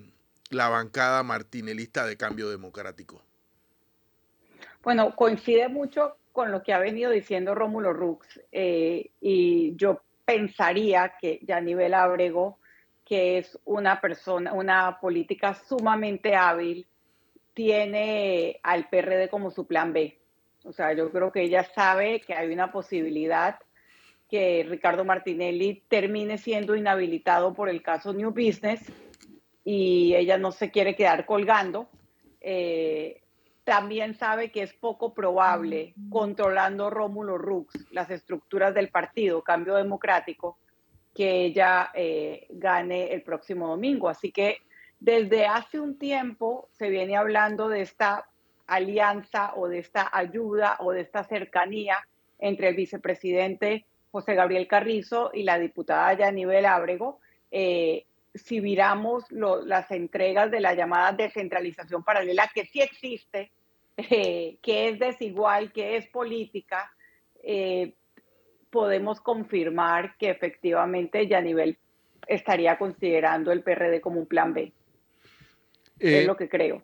la 0.51 0.69
bancada 0.69 1.23
martinelista 1.23 2.07
de 2.07 2.17
cambio 2.17 2.51
democrático? 2.51 3.23
Bueno, 4.83 5.17
coincide 5.17 5.69
mucho 5.69 6.17
con 6.33 6.53
lo 6.53 6.63
que 6.63 6.73
ha 6.73 6.79
venido 6.79 7.11
diciendo 7.11 7.55
Rómulo 7.55 7.93
Rux 7.93 8.41
y 8.53 9.75
yo 9.77 10.03
pensaría 10.27 11.15
que 11.21 11.39
Yanivel 11.43 11.95
Abrego, 11.95 12.59
que 13.05 13.39
es 13.39 13.59
una 13.65 14.01
persona, 14.01 14.53
una 14.53 14.99
política 15.01 15.55
sumamente 15.55 16.35
hábil, 16.35 16.87
tiene 17.55 18.61
al 18.63 18.89
PRD 18.91 19.31
como 19.31 19.51
su 19.51 19.67
plan 19.67 19.95
B. 19.95 20.19
O 20.67 20.73
sea, 20.73 20.93
yo 20.93 21.11
creo 21.11 21.31
que 21.31 21.43
ella 21.43 21.65
sabe 21.75 22.21
que 22.21 22.35
hay 22.35 22.53
una 22.53 22.73
posibilidad 22.73 23.59
que 24.29 24.67
Ricardo 24.69 25.05
Martinelli 25.05 25.85
termine 25.89 26.39
siendo 26.39 26.75
inhabilitado 26.75 27.55
por 27.55 27.69
el 27.69 27.83
caso 27.83 28.13
New 28.13 28.31
Business 28.31 28.81
y 29.65 30.15
ella 30.15 30.39
no 30.39 30.51
se 30.51 30.71
quiere 30.73 30.97
quedar 30.97 31.25
colgando. 31.25 31.89
Eh, 32.41 33.23
también 33.63 34.15
sabe 34.15 34.51
que 34.51 34.63
es 34.63 34.73
poco 34.75 35.15
probable, 35.15 35.95
controlando 36.11 36.91
Rómulo 36.91 37.39
Rux, 37.39 37.75
las 37.91 38.11
estructuras 38.11 38.75
del 38.75 38.91
partido 38.91 39.43
Cambio 39.43 39.75
Democrático, 39.75 40.59
que 41.15 41.45
ella 41.45 41.91
eh, 41.95 42.47
gane 42.51 43.13
el 43.13 43.23
próximo 43.23 43.69
domingo. 43.69 44.09
Así 44.09 44.33
que 44.33 44.59
desde 44.99 45.47
hace 45.47 45.81
un 45.81 45.99
tiempo 45.99 46.69
se 46.73 46.91
viene 46.91 47.17
hablando 47.17 47.69
de 47.69 47.83
esta 47.83 48.29
alianza 48.67 49.53
o 49.57 49.69
de 49.69 49.79
esta 49.79 50.09
ayuda 50.13 50.77
o 50.81 50.93
de 50.93 51.03
esta 51.03 51.25
cercanía 51.25 51.99
entre 52.39 52.69
el 52.69 52.77
vicepresidente 52.77 53.87
José 54.11 54.35
Gabriel 54.35 54.67
Carrizo 54.67 55.31
y 55.33 55.43
la 55.43 55.59
diputada 55.59 56.13
Yanivel 56.15 56.67
Ábrego. 56.67 57.21
Eh, 57.51 58.07
si 58.35 58.61
viramos 58.61 59.25
las 59.31 59.91
entregas 59.91 60.51
de 60.51 60.61
la 60.61 60.75
llamada 60.75 61.13
descentralización 61.13 62.05
paralela, 62.05 62.51
que 62.55 62.67
sí 62.67 62.81
existe, 62.81 63.51
eh, 63.97 64.59
que 64.63 64.89
es 64.89 64.99
desigual, 64.99 65.73
que 65.73 65.97
es 65.97 66.07
política, 66.09 66.91
eh, 67.43 67.95
podemos 68.71 69.21
confirmar 69.21 70.17
que 70.19 70.31
efectivamente 70.31 71.27
Yanivel 71.27 71.79
estaría 72.27 72.77
considerando 72.77 73.53
el 73.53 73.63
PRD 73.63 74.01
como 74.01 74.21
un 74.21 74.27
plan 74.27 74.53
B. 74.53 74.73
es 75.99 76.13
eh, 76.13 76.25
lo 76.27 76.37
que 76.37 76.49
creo. 76.49 76.83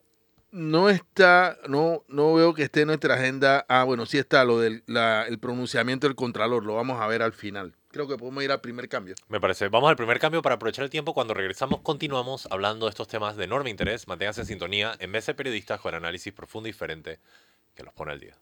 No 0.53 0.88
está, 0.91 1.59
no, 1.67 2.05
no 2.09 2.35
veo 2.35 2.55
que 2.55 2.65
esté 2.65 2.83
en 2.83 2.88
nuestra 2.88 3.15
agenda. 3.15 3.65
Ah, 3.69 3.85
bueno, 3.85 4.07
sí 4.07 4.19
está 4.19 4.45
lo 4.45 4.61
del 4.61 4.85
el 4.87 5.38
pronunciamiento 5.38 6.07
del 6.07 6.15
Contralor, 6.15 6.65
lo 6.65 6.75
vamos 6.75 7.01
a 7.01 7.07
ver 7.07 7.23
al 7.23 7.33
final 7.33 7.75
creo 7.93 8.09
que 8.09 8.17
podemos 8.17 8.43
ir 8.43 8.51
al 8.51 8.61
primer 8.61 8.88
cambio. 8.88 9.15
Me 9.29 9.41
parece. 9.41 9.69
Vamos 9.69 9.88
al 9.91 9.97
primer 9.97 10.19
cambio 10.19 10.43
para 10.43 10.57
aprovechar 10.57 10.85
el 10.85 10.91
tiempo. 10.91 11.15
Cuando 11.15 11.35
regresamos, 11.35 11.83
continuamos 11.83 12.49
hablando 12.51 12.87
de 12.87 12.91
estos 12.91 13.07
temas 13.07 13.37
de 13.37 13.45
enorme 13.45 13.71
interés. 13.71 14.09
Manténganse 14.09 14.41
en 14.41 14.47
sintonía 14.49 14.97
en 14.99 15.12
vez 15.12 15.27
de 15.27 15.35
periodistas 15.35 15.81
con 15.81 15.95
análisis 15.95 16.33
profundo 16.33 16.69
y 16.69 16.73
diferente 16.73 17.21
que 17.75 17.85
los 17.85 17.93
pone 17.93 18.12
al 18.12 18.21
día. 18.21 18.37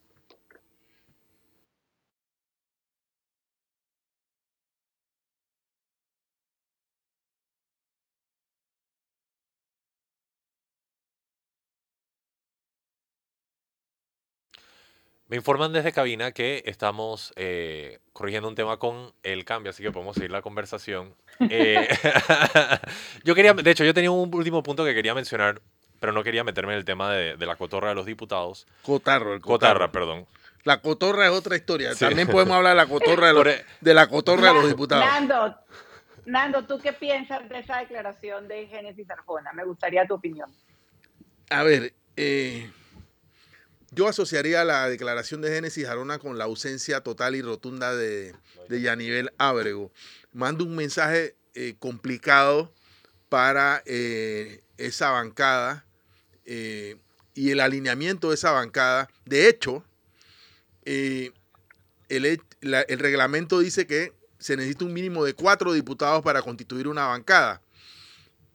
Me 15.30 15.36
informan 15.36 15.72
desde 15.72 15.92
cabina 15.92 16.32
que 16.32 16.64
estamos 16.66 17.32
eh, 17.36 18.00
corrigiendo 18.12 18.48
un 18.48 18.56
tema 18.56 18.78
con 18.78 19.12
el 19.22 19.44
cambio, 19.44 19.70
así 19.70 19.80
que 19.80 19.92
podemos 19.92 20.16
seguir 20.16 20.32
la 20.32 20.42
conversación. 20.42 21.14
Eh, 21.48 21.88
yo 23.24 23.36
quería, 23.36 23.54
de 23.54 23.70
hecho, 23.70 23.84
yo 23.84 23.94
tenía 23.94 24.10
un 24.10 24.34
último 24.34 24.64
punto 24.64 24.84
que 24.84 24.92
quería 24.92 25.14
mencionar, 25.14 25.62
pero 26.00 26.12
no 26.12 26.24
quería 26.24 26.42
meterme 26.42 26.72
en 26.72 26.78
el 26.80 26.84
tema 26.84 27.12
de, 27.12 27.36
la 27.46 27.54
cotorra 27.54 27.90
de 27.90 27.94
los 27.94 28.06
diputados. 28.06 28.66
Cotarro, 28.82 29.32
el 29.32 29.40
cotarro. 29.40 29.74
Cotarra, 29.74 29.92
perdón. 29.92 30.26
La 30.64 30.82
cotorra 30.82 31.26
es 31.26 31.32
otra 31.32 31.54
historia. 31.54 31.94
También 31.94 32.26
podemos 32.26 32.56
hablar 32.56 32.72
de 32.72 32.82
la 32.82 32.86
cotorra 32.88 33.28
de, 33.28 33.32
los, 33.32 33.46
e- 33.54 33.64
de 33.80 33.94
la 33.94 34.08
cotorra 34.08 34.48
de 34.48 34.54
los 34.54 34.66
diputados. 34.66 35.04
Nando, 35.06 35.56
Nando, 36.26 36.66
¿tú 36.66 36.80
qué 36.80 36.92
piensas 36.92 37.48
de 37.48 37.60
esa 37.60 37.78
declaración 37.78 38.48
de 38.48 38.66
Génesis 38.66 39.08
Arjona? 39.08 39.52
Me 39.52 39.64
gustaría 39.64 40.04
tu 40.08 40.14
opinión. 40.14 40.50
A 41.50 41.62
ver, 41.62 41.94
eh, 42.16 42.68
yo 43.90 44.06
asociaría 44.08 44.64
la 44.64 44.88
declaración 44.88 45.40
de 45.40 45.50
Génesis 45.50 45.86
Arona 45.86 46.18
con 46.18 46.38
la 46.38 46.44
ausencia 46.44 47.00
total 47.00 47.34
y 47.34 47.42
rotunda 47.42 47.94
de, 47.94 48.34
de 48.68 48.80
Yanivel 48.80 49.32
Ábrego. 49.36 49.90
Manda 50.32 50.64
un 50.64 50.76
mensaje 50.76 51.34
eh, 51.54 51.74
complicado 51.78 52.72
para 53.28 53.82
eh, 53.86 54.62
esa 54.76 55.10
bancada 55.10 55.84
eh, 56.44 56.96
y 57.34 57.50
el 57.50 57.60
alineamiento 57.60 58.28
de 58.28 58.36
esa 58.36 58.52
bancada. 58.52 59.08
De 59.24 59.48
hecho, 59.48 59.84
el 60.84 61.34
reglamento 62.98 63.58
dice 63.58 63.86
que 63.86 64.12
se 64.38 64.56
necesita 64.56 64.84
un 64.84 64.92
mínimo 64.92 65.24
de 65.24 65.34
cuatro 65.34 65.72
diputados 65.72 66.22
para 66.22 66.42
constituir 66.42 66.86
una 66.86 67.06
bancada. 67.06 67.60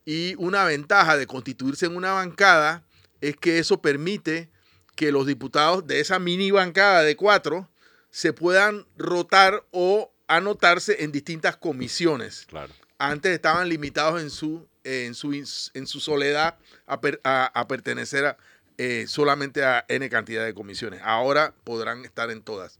Y 0.05 0.35
una 0.35 0.63
ventaja 0.63 1.17
de 1.17 1.27
constituirse 1.27 1.87
en 1.87 1.97
una 1.97 2.13
bancada 2.13 2.83
es 3.21 3.35
que 3.35 3.59
eso 3.59 3.81
permite 3.81 4.49
que 4.95 5.11
los 5.11 5.25
diputados 5.25 5.85
de 5.85 5.99
esa 5.99 6.19
mini 6.19 6.51
bancada 6.51 7.03
de 7.03 7.15
cuatro 7.15 7.69
se 8.09 8.33
puedan 8.33 8.85
rotar 8.97 9.63
o 9.71 10.11
anotarse 10.27 11.03
en 11.03 11.11
distintas 11.11 11.57
comisiones. 11.57 12.45
Claro. 12.47 12.73
Antes 12.97 13.33
estaban 13.33 13.67
limitados 13.67 14.21
en 14.21 14.29
su, 14.29 14.67
en 14.83 15.13
su, 15.13 15.33
en 15.33 15.87
su 15.87 15.99
soledad 15.99 16.57
a, 16.87 17.67
pertenecer 17.67 18.25
a, 18.25 18.37
eh, 18.77 19.05
solamente 19.07 19.65
a 19.65 19.85
N 19.89 20.09
cantidad 20.09 20.45
de 20.45 20.53
comisiones. 20.53 21.01
Ahora 21.03 21.53
podrán 21.63 22.05
estar 22.05 22.31
en 22.31 22.41
todas. 22.41 22.77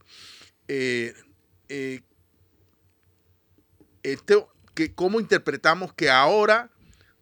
Eh, 0.68 1.14
eh, 1.68 2.00
que, 4.74 4.94
¿Cómo 4.94 5.20
interpretamos 5.20 5.92
que 5.92 6.10
ahora 6.10 6.70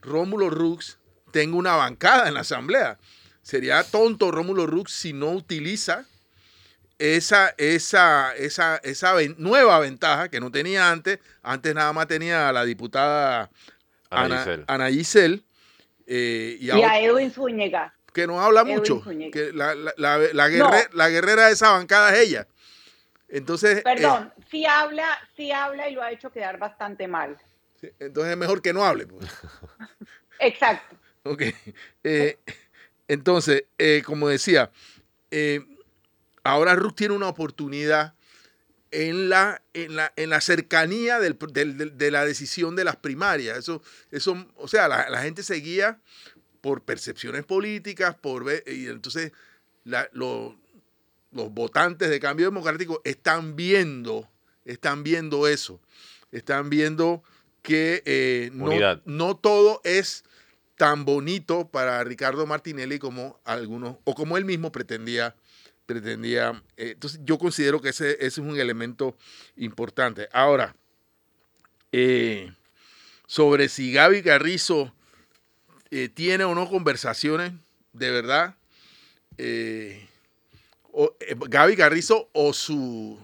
Rómulo 0.02 0.50
Rux 0.50 0.98
tenga 1.33 1.57
una 1.57 1.74
bancada 1.74 2.28
en 2.28 2.35
la 2.35 2.40
Asamblea? 2.40 2.98
Sería 3.44 3.85
tonto 3.85 4.30
Rómulo 4.30 4.66
Rux 4.66 4.90
si 4.90 5.12
no 5.12 5.33
utiliza 5.33 6.07
esa, 6.98 7.54
esa, 7.59 8.35
esa, 8.37 8.78
esa 8.78 9.14
nueva 9.37 9.78
ventaja 9.80 10.30
que 10.30 10.40
no 10.40 10.50
tenía 10.50 10.90
antes. 10.90 11.18
Antes 11.42 11.74
nada 11.74 11.92
más 11.92 12.07
tenía 12.07 12.48
a 12.48 12.52
la 12.54 12.64
diputada 12.64 13.50
Ana, 14.09 14.88
Giselle. 14.88 15.42
Eh, 16.07 16.57
y, 16.59 16.68
y 16.68 16.70
a 16.70 16.98
Edwin 17.00 17.30
Zúñiga. 17.30 17.94
Que 18.14 18.26
no 18.26 18.40
habla 18.40 18.64
mucho. 18.64 19.02
Que 19.30 19.52
la, 19.52 19.74
la, 19.74 19.92
la, 19.98 21.09
guerrera, 21.11 21.46
de 21.48 21.52
esa 21.52 21.72
bancada 21.72 22.14
es 22.14 22.20
ella. 22.26 22.46
Entonces. 23.28 23.83
Perdón, 23.83 24.33
eh, 24.38 24.42
sí 24.50 24.64
habla, 24.64 25.18
sí 25.37 25.52
habla 25.52 25.90
y 25.90 25.94
lo 25.94 26.02
ha 26.02 26.12
hecho 26.12 26.33
quedar 26.33 26.59
bastante 26.59 27.09
mal. 27.09 27.37
entonces 27.98 28.33
es 28.33 28.38
mejor 28.38 28.62
que 28.62 28.72
no 28.72 28.85
hable. 28.85 29.07
Pues. 29.07 29.28
Exacto. 30.38 30.96
Ok. 31.24 31.42
Eh, 32.04 32.38
entonces, 33.09 33.64
como 34.05 34.29
decía, 34.29 34.71
ahora 36.43 36.75
Ruth 36.75 36.95
tiene 36.95 37.14
una 37.14 37.29
oportunidad 37.29 38.14
en 38.95 39.29
la, 39.29 39.61
en 39.73 39.97
la, 39.97 40.12
en 40.14 40.31
la 40.31 40.40
cercanía 40.40 41.19
del, 41.19 41.37
de 41.97 42.11
la 42.12 42.25
decisión 42.25 42.77
de 42.77 42.85
las 42.85 42.97
primarias. 42.97 43.59
Eso, 43.59 43.83
eso 44.12 44.47
o 44.57 44.69
sea, 44.69 44.87
la, 44.87 45.23
gente 45.23 45.43
seguía 45.43 45.99
por 46.61 46.83
percepciones 46.83 47.45
políticas, 47.45 48.14
por 48.14 48.47
y 48.67 48.87
entonces 48.87 49.33
los 49.85 50.55
votantes 51.33 52.09
de 52.09 52.21
cambio 52.21 52.47
democrático 52.47 53.03
están 53.05 53.57
viendo, 53.57 54.31
están 54.64 55.03
viendo 55.03 55.49
eso, 55.49 55.81
están 56.31 56.71
viendo 56.71 57.25
que 57.62 58.03
eh, 58.07 58.51
no, 58.53 59.01
no, 59.05 59.37
todo 59.37 59.81
es 59.83 60.25
tan 60.76 61.04
bonito 61.04 61.68
para 61.68 62.02
Ricardo 62.04 62.46
Martinelli 62.46 62.98
como 62.98 63.40
algunos, 63.44 63.96
o 64.04 64.14
como 64.14 64.37
él 64.37 64.44
mismo 64.44 64.72
pretendía 64.72 65.34
pretendía. 65.84 66.62
Eh, 66.76 66.92
entonces, 66.92 67.20
yo 67.24 67.38
considero 67.38 67.80
que 67.80 67.90
ese, 67.90 68.24
es 68.24 68.38
un 68.38 68.58
elemento 68.58 69.16
importante. 69.56 70.28
Ahora, 70.32 70.76
eh, 71.92 72.52
sobre 73.26 73.68
si 73.68 73.92
Gaby 73.92 74.22
Carrizo 74.22 74.92
eh, 75.90 76.08
tiene 76.08 76.44
o 76.44 76.54
no 76.54 76.68
conversaciones, 76.68 77.52
de 77.92 78.10
verdad, 78.10 78.56
o, 80.92 81.16
Gaby 81.48 81.76
Carrizo 81.76 82.28
o 82.32 82.52
sus. 82.52 83.18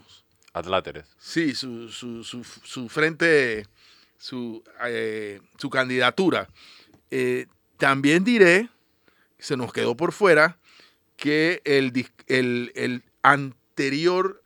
Atláteres. 0.52 1.06
Sí, 1.18 1.54
su, 1.54 1.88
su, 1.88 2.24
su, 2.24 2.42
su 2.42 2.88
frente, 2.88 3.66
su, 4.18 4.64
su 5.58 5.70
candidatura. 5.70 6.48
También 7.77 8.25
diré, 8.25 8.68
se 9.38 9.57
nos 9.57 9.73
quedó 9.73 9.96
por 9.96 10.12
fuera, 10.12 10.59
que 11.16 11.61
el, 11.64 11.92
el, 12.27 13.05
anterior 13.23 14.42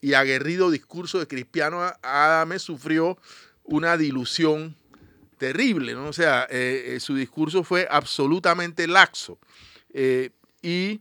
y 0.00 0.14
aguerrido 0.14 0.70
discurso 0.70 1.18
de 1.18 1.26
Cristiano 1.26 1.82
Adame 2.02 2.58
sufrió 2.58 3.18
una 3.64 3.96
dilución 3.96 4.76
terrible, 5.38 5.94
¿no? 5.94 6.06
O 6.08 6.12
sea, 6.12 6.46
eh, 6.50 6.94
eh, 6.94 7.00
su 7.00 7.14
discurso 7.14 7.64
fue 7.64 7.88
absolutamente 7.90 8.86
laxo. 8.86 9.38
Eh, 9.92 10.30
y 10.62 11.00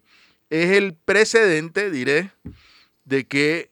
es 0.50 0.72
el 0.72 0.96
precedente, 0.96 1.92
diré, 1.92 2.32
de 3.06 3.28
que 3.28 3.72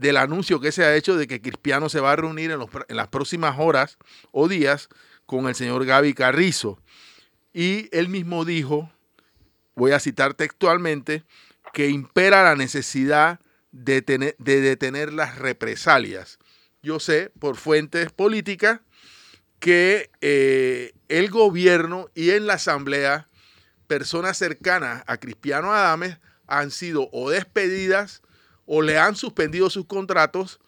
del 0.00 0.16
anuncio 0.16 0.60
que 0.60 0.72
se 0.72 0.84
ha 0.84 0.94
hecho 0.94 1.16
de 1.16 1.26
que 1.26 1.40
Cristiano 1.40 1.88
se 1.88 2.00
va 2.00 2.12
a 2.12 2.16
reunir 2.16 2.50
en, 2.50 2.60
en, 2.60 2.96
las 2.96 3.08
próximas 3.08 3.56
horas 3.58 3.96
o 4.30 4.48
días 4.48 4.88
con 5.26 5.48
el 5.48 5.54
señor 5.54 5.86
Gaby 5.86 6.14
Carrizo. 6.14 6.78
Y 7.52 7.88
él 7.92 8.08
mismo 8.08 8.44
dijo 8.44 8.90
voy 9.78 9.92
a 9.92 10.00
citar 10.00 10.34
textualmente, 10.34 11.24
que 11.72 11.88
impera 11.88 12.42
la 12.42 12.56
necesidad 12.56 13.40
de, 13.70 14.02
de 14.02 14.60
detener 14.60 15.12
las 15.12 15.38
represalias. 15.38 16.38
Yo 16.82 17.00
sé 17.00 17.30
por 17.38 17.56
fuentes 17.56 18.10
políticas 18.10 18.80
que 19.60 20.10
eh, 20.20 20.92
el 21.08 21.30
gobierno 21.30 22.10
y 22.14 22.30
en 22.30 22.46
la 22.46 22.54
asamblea 22.54 23.28
personas 23.86 24.36
cercanas 24.36 25.04
a 25.06 25.16
Cristiano 25.16 25.72
Adames 25.72 26.18
han 26.46 26.70
sido 26.70 27.08
o 27.12 27.30
despedidas 27.30 28.22
o 28.70 28.82
le 28.82 28.98
han 28.98 29.16
suspendido 29.16 29.70
sus 29.70 29.86
contratos 29.86 30.60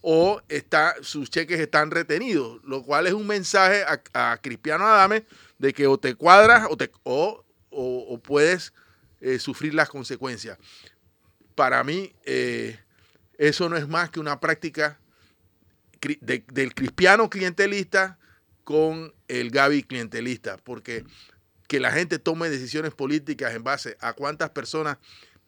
o 0.00 0.40
está, 0.48 0.94
sus 1.02 1.28
cheques 1.28 1.60
están 1.60 1.90
retenidos, 1.90 2.62
lo 2.64 2.82
cual 2.82 3.06
es 3.06 3.12
un 3.12 3.26
mensaje 3.26 3.82
a, 3.82 4.32
a 4.32 4.38
Cristiano 4.38 4.86
Adames 4.86 5.24
de 5.58 5.74
que 5.74 5.86
o 5.86 5.98
te 5.98 6.14
cuadras 6.14 6.66
o, 6.70 6.76
te, 6.76 6.90
o 7.02 7.44
o, 7.70 8.18
puedes 8.18 8.72
eh, 9.20 9.38
sufrir 9.38 9.74
las 9.74 9.88
consecuencias. 9.88 10.58
Para 11.54 11.82
mí, 11.84 12.12
eh, 12.24 12.78
eso 13.38 13.68
no 13.68 13.76
es 13.76 13.88
más 13.88 14.10
que 14.10 14.20
una 14.20 14.40
práctica 14.40 14.98
del 16.20 16.74
cristiano 16.74 17.28
clientelista 17.28 18.18
con 18.64 19.12
el 19.28 19.50
Gaby 19.50 19.82
clientelista, 19.82 20.56
porque 20.58 21.04
que 21.68 21.78
la 21.78 21.92
gente 21.92 22.18
tome 22.18 22.48
decisiones 22.48 22.94
políticas 22.94 23.54
en 23.54 23.62
base 23.62 23.96
a 24.00 24.12
cuántas 24.14 24.50
personas 24.50 24.96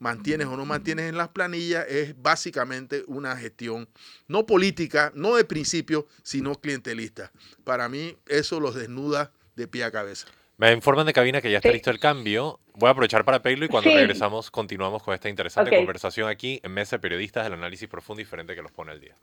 mantienes 0.03 0.49
o 0.49 0.57
no 0.57 0.67
mantienes 0.67 1.09
en 1.09 1.17
las 1.17 1.29
planillas 1.29 1.87
es 1.89 2.21
básicamente 2.21 3.05
una 3.07 3.37
gestión 3.37 3.89
no 4.27 4.45
política, 4.45 5.13
no 5.15 5.37
de 5.37 5.45
principio, 5.45 6.07
sino 6.25 6.57
clientelista. 6.57 7.31
Para 7.65 7.89
mí 7.89 8.17
eso 8.27 8.59
los 8.59 8.75
desnuda 8.75 9.33
de 9.55 9.69
pie 9.69 9.85
a 9.85 9.93
cabeza. 9.93 10.27
Me 10.59 10.73
informan 10.73 11.07
de 11.07 11.13
cabina 11.13 11.41
que 11.41 11.51
ya 11.51 11.59
está 11.59 11.71
listo 11.71 11.91
el 11.91 12.01
cambio. 12.01 12.59
Voy 12.75 12.89
a 12.89 12.91
aprovechar 12.91 13.25
para 13.25 13.43
pedirlo 13.43 13.65
y 13.65 13.69
cuando 13.69 13.91
regresamos 13.91 14.51
continuamos 14.51 15.03
con 15.03 15.15
esta 15.15 15.29
interesante 15.29 15.75
conversación 15.77 16.29
aquí 16.29 16.61
en 16.63 16.73
Mesa 16.73 16.97
de 16.97 17.01
Periodistas 17.01 17.45
del 17.45 17.55
análisis 17.55 17.89
profundo 17.89 18.21
y 18.21 18.25
diferente 18.25 18.55
que 18.57 18.63
los 18.63 18.73
pone 18.73 18.91
al 18.91 19.01
día. 19.01 19.17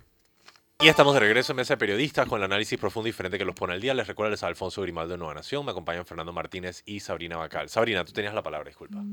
Y 0.82 0.88
estamos 0.88 1.13
de 1.13 1.20
regreso 1.20 1.52
en 1.52 1.58
Mesa 1.58 1.74
de 1.74 1.78
Periodistas 1.78 2.26
con 2.26 2.39
el 2.39 2.46
análisis 2.46 2.80
profundo 2.80 3.10
y 3.10 3.12
diferente 3.12 3.38
que 3.38 3.44
los 3.44 3.56
pone 3.56 3.74
al 3.74 3.82
día. 3.82 3.94
Les 3.94 4.08
recuerdo, 4.08 4.32
les 4.32 4.44
Alfonso 4.44 4.82
Grimaldo 4.82 5.15
de 5.15 5.18
Nueva 5.18 5.34
Nación. 5.34 5.65
Me 5.65 5.72
acompañan 5.72 6.06
Fernando 6.06 6.32
Martínez 6.32 6.84
y 6.86 7.02
Sabrina 7.02 7.36
Bacal. 7.36 7.68
Sabrina, 7.68 8.06
tú 8.06 8.13
tenías 8.13 8.34
la 8.34 8.44
palabra, 8.44 8.70
disculpa. 8.70 9.04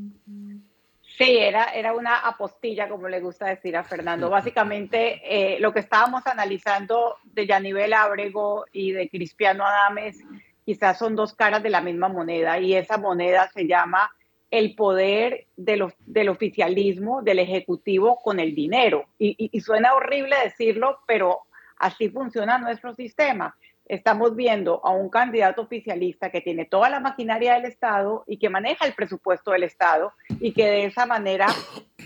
Sí, 1.16 1.38
era, 1.38 1.64
era 1.72 1.94
una 1.94 2.18
apostilla, 2.18 2.90
como 2.90 3.08
le 3.08 3.20
gusta 3.20 3.46
decir 3.46 3.74
a 3.74 3.84
Fernando. 3.84 4.28
Básicamente, 4.28 5.22
eh, 5.24 5.58
lo 5.60 5.72
que 5.72 5.80
estábamos 5.80 6.26
analizando 6.26 7.16
de 7.24 7.46
Yanivel 7.46 7.94
Ábrego 7.94 8.66
y 8.70 8.92
de 8.92 9.08
Cristiano 9.08 9.64
Adames 9.64 10.22
quizás 10.66 10.98
son 10.98 11.16
dos 11.16 11.32
caras 11.32 11.62
de 11.62 11.70
la 11.70 11.80
misma 11.80 12.08
moneda 12.08 12.58
y 12.58 12.74
esa 12.74 12.98
moneda 12.98 13.48
se 13.54 13.66
llama 13.66 14.10
el 14.50 14.74
poder 14.74 15.46
del 15.56 16.28
oficialismo, 16.28 17.22
del 17.22 17.38
ejecutivo 17.38 18.18
con 18.22 18.38
el 18.38 18.54
dinero. 18.54 19.06
Y, 19.18 19.58
suena 19.60 19.94
horrible 19.94 20.36
decirlo, 20.44 20.98
pero 21.06 21.40
así 21.78 22.10
funciona 22.10 22.58
nuestro 22.58 22.94
sistema. 22.94 23.56
Estamos 23.86 24.34
viendo 24.34 24.80
a 24.84 24.90
un 24.90 25.08
candidato 25.08 25.62
oficialista 25.62 26.30
que 26.30 26.40
tiene 26.40 26.64
toda 26.64 26.90
la 26.90 27.00
maquinaria 27.00 27.54
del 27.54 27.66
Estado 27.66 28.24
y 28.26 28.38
que 28.38 28.50
maneja 28.50 28.84
el 28.84 28.94
presupuesto 28.94 29.52
del 29.52 29.62
Estado 29.62 30.12
y 30.40 30.52
que 30.52 30.64
de 30.64 30.84
esa 30.86 31.06
manera 31.06 31.46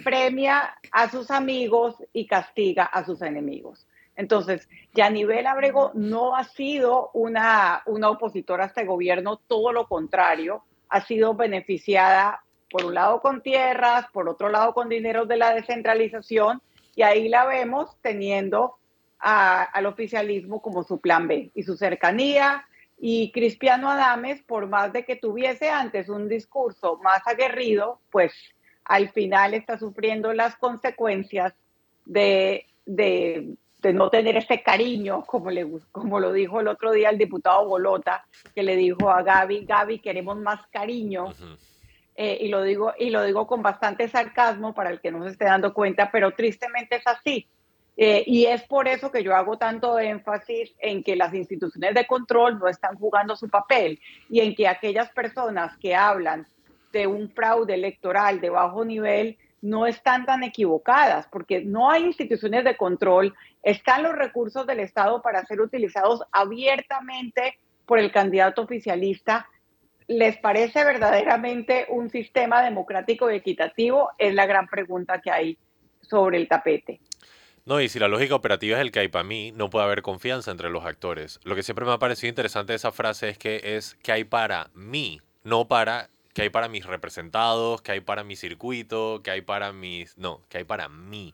premia 0.04 0.76
a 0.92 1.08
sus 1.10 1.30
amigos 1.30 1.96
y 2.12 2.26
castiga 2.26 2.84
a 2.84 3.04
sus 3.04 3.22
enemigos. 3.22 3.86
Entonces, 4.14 4.68
Yanivel 4.92 5.46
Abrego 5.46 5.92
no 5.94 6.36
ha 6.36 6.44
sido 6.44 7.10
una, 7.14 7.82
una 7.86 8.10
opositora 8.10 8.64
a 8.64 8.66
este 8.66 8.84
gobierno, 8.84 9.36
todo 9.46 9.72
lo 9.72 9.88
contrario, 9.88 10.64
ha 10.90 11.00
sido 11.00 11.34
beneficiada 11.34 12.44
por 12.68 12.84
un 12.84 12.94
lado 12.94 13.22
con 13.22 13.40
tierras, 13.40 14.06
por 14.12 14.28
otro 14.28 14.50
lado 14.50 14.74
con 14.74 14.90
dinero 14.90 15.24
de 15.24 15.38
la 15.38 15.54
descentralización, 15.54 16.60
y 16.94 17.02
ahí 17.02 17.28
la 17.28 17.46
vemos 17.46 17.96
teniendo 18.02 18.79
al 19.20 19.86
oficialismo 19.86 20.62
como 20.62 20.82
su 20.82 21.00
plan 21.00 21.28
B 21.28 21.50
y 21.54 21.62
su 21.62 21.76
cercanía. 21.76 22.66
Y 22.98 23.32
Cristiano 23.32 23.90
Adames, 23.90 24.42
por 24.42 24.66
más 24.66 24.92
de 24.92 25.04
que 25.04 25.16
tuviese 25.16 25.70
antes 25.70 26.08
un 26.08 26.28
discurso 26.28 26.98
más 27.02 27.26
aguerrido, 27.26 28.00
pues 28.10 28.32
al 28.84 29.10
final 29.10 29.54
está 29.54 29.78
sufriendo 29.78 30.32
las 30.32 30.56
consecuencias 30.56 31.54
de, 32.04 32.66
de 32.86 33.56
de 33.80 33.92
no 33.92 34.10
tener 34.10 34.36
ese 34.36 34.62
cariño, 34.62 35.24
como, 35.24 35.50
le, 35.50 35.66
como 35.90 36.20
lo 36.20 36.32
dijo 36.32 36.60
el 36.60 36.68
otro 36.68 36.92
día 36.92 37.10
el 37.10 37.18
diputado 37.18 37.66
Bolota, 37.66 38.24
que 38.54 38.62
le 38.62 38.76
dijo 38.76 39.10
a 39.10 39.22
Gaby, 39.22 39.64
Gaby, 39.64 40.00
queremos 40.00 40.36
más 40.38 40.66
cariño. 40.68 41.32
Eh, 42.16 42.38
y, 42.42 42.48
lo 42.48 42.62
digo, 42.62 42.92
y 42.98 43.10
lo 43.10 43.22
digo 43.22 43.46
con 43.46 43.62
bastante 43.62 44.08
sarcasmo 44.08 44.74
para 44.74 44.90
el 44.90 45.00
que 45.00 45.10
no 45.10 45.24
se 45.24 45.30
esté 45.30 45.46
dando 45.46 45.72
cuenta, 45.72 46.10
pero 46.10 46.32
tristemente 46.32 46.96
es 46.96 47.06
así. 47.06 47.48
Eh, 48.02 48.24
y 48.26 48.46
es 48.46 48.62
por 48.62 48.88
eso 48.88 49.12
que 49.12 49.22
yo 49.22 49.36
hago 49.36 49.58
tanto 49.58 49.98
énfasis 49.98 50.74
en 50.78 51.02
que 51.02 51.16
las 51.16 51.34
instituciones 51.34 51.94
de 51.94 52.06
control 52.06 52.58
no 52.58 52.66
están 52.66 52.96
jugando 52.96 53.36
su 53.36 53.50
papel 53.50 54.00
y 54.30 54.40
en 54.40 54.54
que 54.54 54.66
aquellas 54.66 55.10
personas 55.10 55.76
que 55.76 55.94
hablan 55.94 56.46
de 56.94 57.06
un 57.06 57.30
fraude 57.30 57.74
electoral 57.74 58.40
de 58.40 58.48
bajo 58.48 58.86
nivel 58.86 59.36
no 59.60 59.86
están 59.86 60.24
tan 60.24 60.42
equivocadas, 60.44 61.26
porque 61.30 61.60
no 61.60 61.90
hay 61.90 62.04
instituciones 62.04 62.64
de 62.64 62.78
control, 62.78 63.34
están 63.62 64.02
los 64.02 64.16
recursos 64.16 64.66
del 64.66 64.80
Estado 64.80 65.20
para 65.20 65.44
ser 65.44 65.60
utilizados 65.60 66.22
abiertamente 66.32 67.58
por 67.84 67.98
el 67.98 68.10
candidato 68.10 68.62
oficialista. 68.62 69.46
¿Les 70.06 70.38
parece 70.38 70.84
verdaderamente 70.84 71.84
un 71.90 72.08
sistema 72.08 72.62
democrático 72.62 73.30
y 73.30 73.36
equitativo? 73.36 74.08
Es 74.16 74.34
la 74.34 74.46
gran 74.46 74.68
pregunta 74.68 75.20
que 75.20 75.30
hay 75.30 75.58
sobre 76.00 76.38
el 76.38 76.48
tapete. 76.48 76.98
No, 77.70 77.80
y 77.80 77.88
si 77.88 78.00
la 78.00 78.08
lógica 78.08 78.34
operativa 78.34 78.78
es 78.78 78.80
el 78.80 78.90
que 78.90 78.98
hay 78.98 79.06
para 79.06 79.22
mí, 79.22 79.52
no 79.52 79.70
puede 79.70 79.84
haber 79.84 80.02
confianza 80.02 80.50
entre 80.50 80.70
los 80.70 80.84
actores. 80.84 81.38
Lo 81.44 81.54
que 81.54 81.62
siempre 81.62 81.84
me 81.86 81.92
ha 81.92 82.00
parecido 82.00 82.28
interesante 82.28 82.72
de 82.72 82.78
esa 82.78 82.90
frase 82.90 83.28
es 83.28 83.38
que 83.38 83.60
es 83.76 83.94
que 84.02 84.10
hay 84.10 84.24
para 84.24 84.72
mí, 84.74 85.20
no 85.44 85.68
para 85.68 86.10
que 86.34 86.42
hay 86.42 86.50
para 86.50 86.66
mis 86.66 86.84
representados, 86.84 87.80
que 87.80 87.92
hay 87.92 88.00
para 88.00 88.24
mi 88.24 88.34
circuito, 88.34 89.20
que 89.22 89.30
hay 89.30 89.42
para 89.42 89.72
mis... 89.72 90.18
No, 90.18 90.42
que 90.48 90.58
hay 90.58 90.64
para 90.64 90.88
mí. 90.88 91.32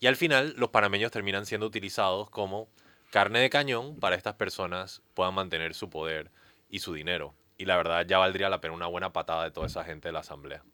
Y 0.00 0.08
al 0.08 0.16
final 0.16 0.52
los 0.56 0.70
panameños 0.70 1.12
terminan 1.12 1.46
siendo 1.46 1.68
utilizados 1.68 2.28
como 2.28 2.66
carne 3.12 3.38
de 3.38 3.48
cañón 3.48 4.00
para 4.00 4.16
estas 4.16 4.34
personas 4.34 5.02
puedan 5.14 5.34
mantener 5.34 5.74
su 5.74 5.90
poder 5.90 6.32
y 6.68 6.80
su 6.80 6.92
dinero. 6.92 7.36
Y 7.56 7.66
la 7.66 7.76
verdad 7.76 8.04
ya 8.04 8.18
valdría 8.18 8.48
la 8.48 8.60
pena 8.60 8.74
una 8.74 8.88
buena 8.88 9.12
patada 9.12 9.44
de 9.44 9.52
toda 9.52 9.68
esa 9.68 9.84
gente 9.84 10.08
de 10.08 10.12
la 10.12 10.20
asamblea. 10.20 10.64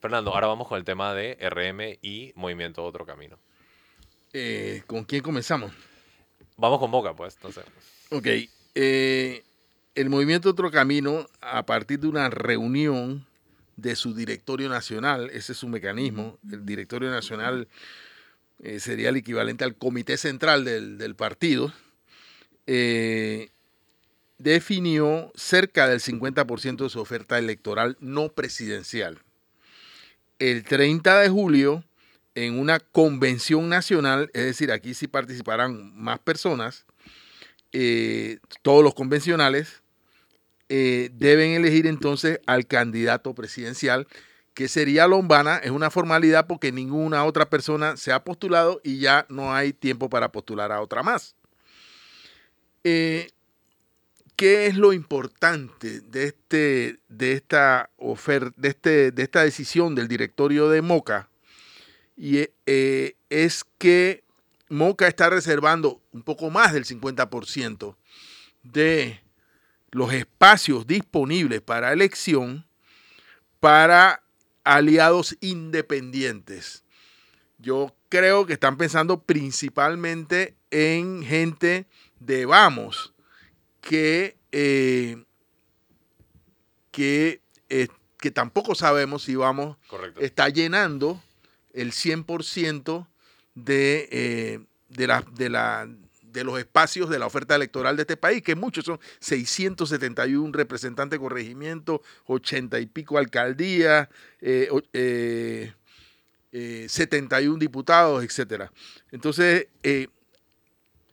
Fernando, 0.00 0.34
ahora 0.34 0.48
vamos 0.48 0.66
con 0.66 0.76
el 0.76 0.84
tema 0.84 1.14
de 1.14 1.38
RM 1.40 2.00
y 2.02 2.32
Movimiento 2.34 2.84
Otro 2.84 3.06
Camino. 3.06 3.38
Eh, 4.32 4.82
¿Con 4.86 5.04
quién 5.04 5.22
comenzamos? 5.22 5.72
Vamos 6.56 6.78
con 6.78 6.90
Boca, 6.90 7.14
pues. 7.14 7.34
Entonces. 7.36 7.64
Ok. 8.10 8.26
Eh, 8.74 9.42
el 9.94 10.10
Movimiento 10.10 10.50
Otro 10.50 10.70
Camino, 10.70 11.26
a 11.40 11.64
partir 11.66 12.00
de 12.00 12.08
una 12.08 12.30
reunión 12.30 13.26
de 13.76 13.96
su 13.96 14.14
directorio 14.14 14.68
nacional, 14.68 15.30
ese 15.32 15.52
es 15.52 15.58
su 15.58 15.68
mecanismo, 15.68 16.38
el 16.50 16.64
directorio 16.64 17.10
nacional 17.10 17.66
eh, 18.62 18.78
sería 18.78 19.08
el 19.08 19.16
equivalente 19.16 19.64
al 19.64 19.74
comité 19.74 20.16
central 20.16 20.64
del, 20.64 21.14
partido, 21.16 21.72
definió 24.38 25.32
cerca 25.34 25.88
del 25.88 26.00
50% 26.00 26.84
de 26.84 26.90
su 26.90 27.00
oferta 27.00 27.38
electoral 27.38 27.96
no 28.00 28.28
presidencial. 28.28 29.18
El 30.38 30.62
30 30.64 31.20
de 31.20 31.28
julio 31.28 31.84
en 32.34 32.58
una 32.58 32.80
convención 32.80 33.68
nacional, 33.68 34.30
es 34.34 34.44
decir, 34.44 34.72
aquí 34.72 34.94
sí 34.94 35.08
participarán 35.08 35.92
más 35.96 36.18
personas, 36.20 36.86
eh, 37.72 38.38
todos 38.62 38.82
los 38.84 38.94
convencionales, 38.94 39.82
eh, 40.68 41.10
deben 41.14 41.52
elegir 41.52 41.86
entonces 41.86 42.40
al 42.46 42.66
candidato 42.66 43.34
presidencial, 43.34 44.06
que 44.54 44.68
sería 44.68 45.06
Lombana, 45.06 45.56
es 45.58 45.70
una 45.70 45.90
formalidad 45.90 46.46
porque 46.46 46.72
ninguna 46.72 47.24
otra 47.24 47.48
persona 47.48 47.96
se 47.96 48.12
ha 48.12 48.24
postulado 48.24 48.80
y 48.84 48.98
ya 48.98 49.26
no 49.28 49.54
hay 49.54 49.72
tiempo 49.72 50.08
para 50.10 50.30
postular 50.30 50.70
a 50.70 50.80
otra 50.80 51.02
más. 51.02 51.34
Eh, 52.84 53.30
¿Qué 54.36 54.66
es 54.66 54.76
lo 54.76 54.92
importante 54.92 56.00
de, 56.00 56.24
este, 56.24 56.98
de, 57.08 57.32
esta 57.32 57.90
oferta, 57.96 58.52
de, 58.56 58.68
este, 58.68 59.10
de 59.12 59.22
esta 59.22 59.42
decisión 59.42 59.94
del 59.94 60.08
directorio 60.08 60.68
de 60.68 60.82
Moca? 60.82 61.29
Y 62.20 62.50
eh, 62.66 63.16
es 63.30 63.64
que 63.78 64.24
Moca 64.68 65.08
está 65.08 65.30
reservando 65.30 66.02
un 66.12 66.22
poco 66.22 66.50
más 66.50 66.74
del 66.74 66.84
50% 66.84 67.96
de 68.62 69.22
los 69.90 70.12
espacios 70.12 70.86
disponibles 70.86 71.62
para 71.62 71.94
elección 71.94 72.66
para 73.58 74.22
aliados 74.64 75.34
independientes. 75.40 76.84
Yo 77.56 77.96
creo 78.10 78.44
que 78.44 78.52
están 78.52 78.76
pensando 78.76 79.22
principalmente 79.22 80.54
en 80.70 81.22
gente 81.22 81.86
de 82.18 82.44
Vamos, 82.44 83.14
que, 83.80 84.36
eh, 84.52 85.24
que, 86.90 87.40
eh, 87.70 87.88
que 88.18 88.30
tampoco 88.30 88.74
sabemos 88.74 89.22
si 89.22 89.36
Vamos 89.36 89.78
está 90.18 90.50
llenando 90.50 91.22
el 91.72 91.92
100% 91.92 93.06
de, 93.54 94.08
eh, 94.10 94.60
de, 94.88 95.06
la, 95.06 95.24
de, 95.34 95.48
la, 95.48 95.88
de 96.32 96.44
los 96.44 96.58
espacios 96.58 97.08
de 97.10 97.18
la 97.18 97.26
oferta 97.26 97.54
electoral 97.54 97.96
de 97.96 98.02
este 98.02 98.16
país, 98.16 98.42
que 98.42 98.54
muchos 98.54 98.84
son 98.84 99.00
671 99.20 100.52
representantes 100.52 101.18
de 101.18 101.22
corregimiento, 101.22 102.02
80 102.26 102.78
y 102.80 102.86
pico 102.86 103.18
alcaldías, 103.18 104.08
eh, 104.40 104.68
71 106.52 107.56
eh, 107.56 107.58
diputados, 107.58 108.24
etc. 108.24 108.70
Entonces, 109.10 109.68
eh, 109.82 110.08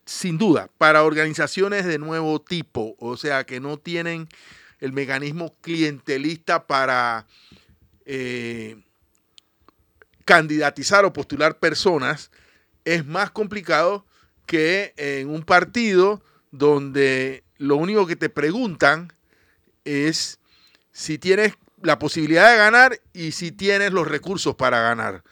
sin 0.06 0.38
duda, 0.38 0.70
para 0.78 1.04
organizaciones 1.04 1.86
de 1.86 2.00
nuevo 2.00 2.40
tipo, 2.42 2.96
o 3.00 3.18
sea, 3.18 3.44
que 3.44 3.60
no 3.60 3.78
tienen 3.78 4.30
el 4.80 4.94
mecanismo 4.94 5.54
clientelista 5.62 6.66
para 6.66 7.26
candidatizar 10.28 11.06
o 11.06 11.14
postular 11.14 11.58
personas 11.58 12.32
es 12.84 13.06
más 13.06 13.32
complicado 13.32 14.06
que 14.46 14.94
en 14.98 15.30
un 15.30 15.44
partido 15.44 16.22
donde 16.52 17.46
lo 17.58 17.78
único 17.78 18.06
que 18.06 18.18
te 18.18 18.30
preguntan 18.30 19.14
es 19.86 20.40
si 20.92 21.18
tienes 21.18 21.54
la 21.82 21.98
posibilidad 21.98 22.52
de 22.52 22.58
ganar 22.58 23.00
y 23.14 23.32
si 23.32 23.54
tienes 23.54 23.94
los 23.94 24.06
recursos 24.06 24.56
para 24.56 24.82
ganar. 24.82 25.24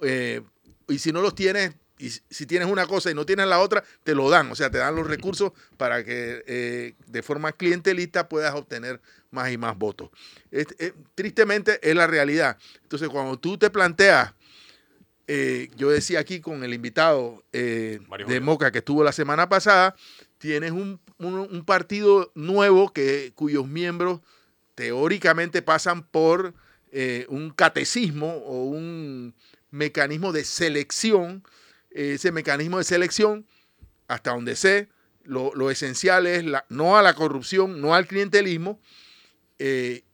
Eh, 0.00 0.42
y 0.88 0.98
si 0.98 1.12
no 1.12 1.20
los 1.20 1.36
tienes, 1.36 1.74
y 1.98 2.10
si 2.10 2.44
tienes 2.46 2.66
una 2.66 2.88
cosa 2.88 3.12
y 3.12 3.14
no 3.14 3.24
tienes 3.24 3.46
la 3.46 3.60
otra, 3.60 3.84
te 4.02 4.16
lo 4.16 4.28
dan. 4.28 4.50
O 4.50 4.56
sea, 4.56 4.72
te 4.72 4.78
dan 4.78 4.96
los 4.96 5.06
recursos 5.06 5.52
para 5.76 6.02
que 6.02 6.42
eh, 6.48 6.94
de 7.06 7.22
forma 7.22 7.52
clientelista 7.52 8.28
puedas 8.28 8.56
obtener 8.56 9.00
más 9.32 9.50
y 9.50 9.58
más 9.58 9.76
votos. 9.76 10.10
tristemente 11.16 11.80
es 11.82 11.96
la 11.96 12.06
realidad. 12.06 12.56
Entonces, 12.82 13.08
cuando 13.08 13.38
tú 13.38 13.58
te 13.58 13.70
planteas, 13.70 14.34
eh, 15.26 15.70
yo 15.76 15.90
decía 15.90 16.20
aquí 16.20 16.40
con 16.40 16.62
el 16.62 16.74
invitado 16.74 17.44
eh, 17.52 18.00
de 18.26 18.40
Moca 18.40 18.70
que 18.70 18.78
estuvo 18.78 19.02
la 19.02 19.12
semana 19.12 19.48
pasada, 19.48 19.96
tienes 20.38 20.72
un, 20.72 21.00
partido 21.64 22.32
nuevo 22.34 22.92
que, 22.92 23.32
cuyos 23.34 23.66
miembros 23.66 24.20
teóricamente 24.74 25.62
pasan 25.62 26.02
por 26.02 26.54
eh, 26.90 27.26
un 27.28 27.50
catecismo 27.50 28.28
o 28.44 28.64
un 28.64 29.34
mecanismo 29.70 30.32
de 30.32 30.44
selección. 30.44 31.44
Ese 31.90 32.32
mecanismo 32.32 32.78
de 32.78 32.84
selección, 32.84 33.46
hasta 34.08 34.32
donde 34.32 34.56
sé, 34.56 34.88
lo, 35.24 35.54
lo 35.54 35.70
esencial 35.70 36.26
es 36.26 36.44
la, 36.44 36.64
no 36.68 36.96
a 36.96 37.02
la 37.02 37.14
corrupción, 37.14 37.80
no 37.80 37.94
al 37.94 38.06
clientelismo, 38.06 38.80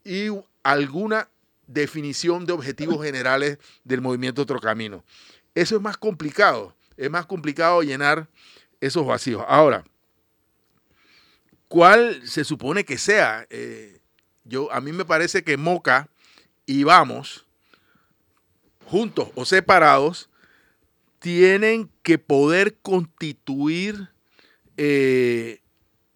y 0.04 0.28
alguna 0.62 1.28
definición 1.68 2.46
de 2.46 2.52
objetivos 2.52 3.04
generales 3.04 3.58
del 3.84 4.00
movimiento 4.00 4.42
Otro 4.42 4.58
Camino. 4.60 5.04
Eso 5.54 5.76
es 5.76 5.82
más 5.82 5.96
complicado, 5.96 6.74
es 6.96 7.10
más 7.10 7.26
complicado 7.26 7.82
llenar 7.82 8.28
esos 8.80 9.06
vacíos. 9.06 9.44
Ahora, 9.46 9.84
¿cuál 11.68 12.26
se 12.26 12.44
supone 12.44 12.84
que 12.84 12.98
sea? 12.98 13.46
Eh, 13.50 14.00
yo, 14.44 14.72
a 14.72 14.80
mí 14.80 14.92
me 14.92 15.04
parece 15.04 15.44
que 15.44 15.56
Moca 15.56 16.08
y 16.66 16.84
Vamos, 16.84 17.46
juntos 18.86 19.28
o 19.34 19.44
separados, 19.44 20.30
tienen 21.18 21.90
que 22.02 22.18
poder 22.18 22.76
constituir 22.80 24.08
eh, 24.76 25.60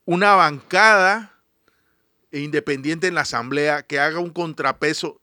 una 0.05 0.35
bancada 0.35 1.32
independiente 2.33 3.07
en 3.07 3.15
la 3.15 3.23
Asamblea 3.23 3.83
que 3.83 4.01
haga 4.01 4.19
un 4.19 4.31
contrapeso 4.31 5.21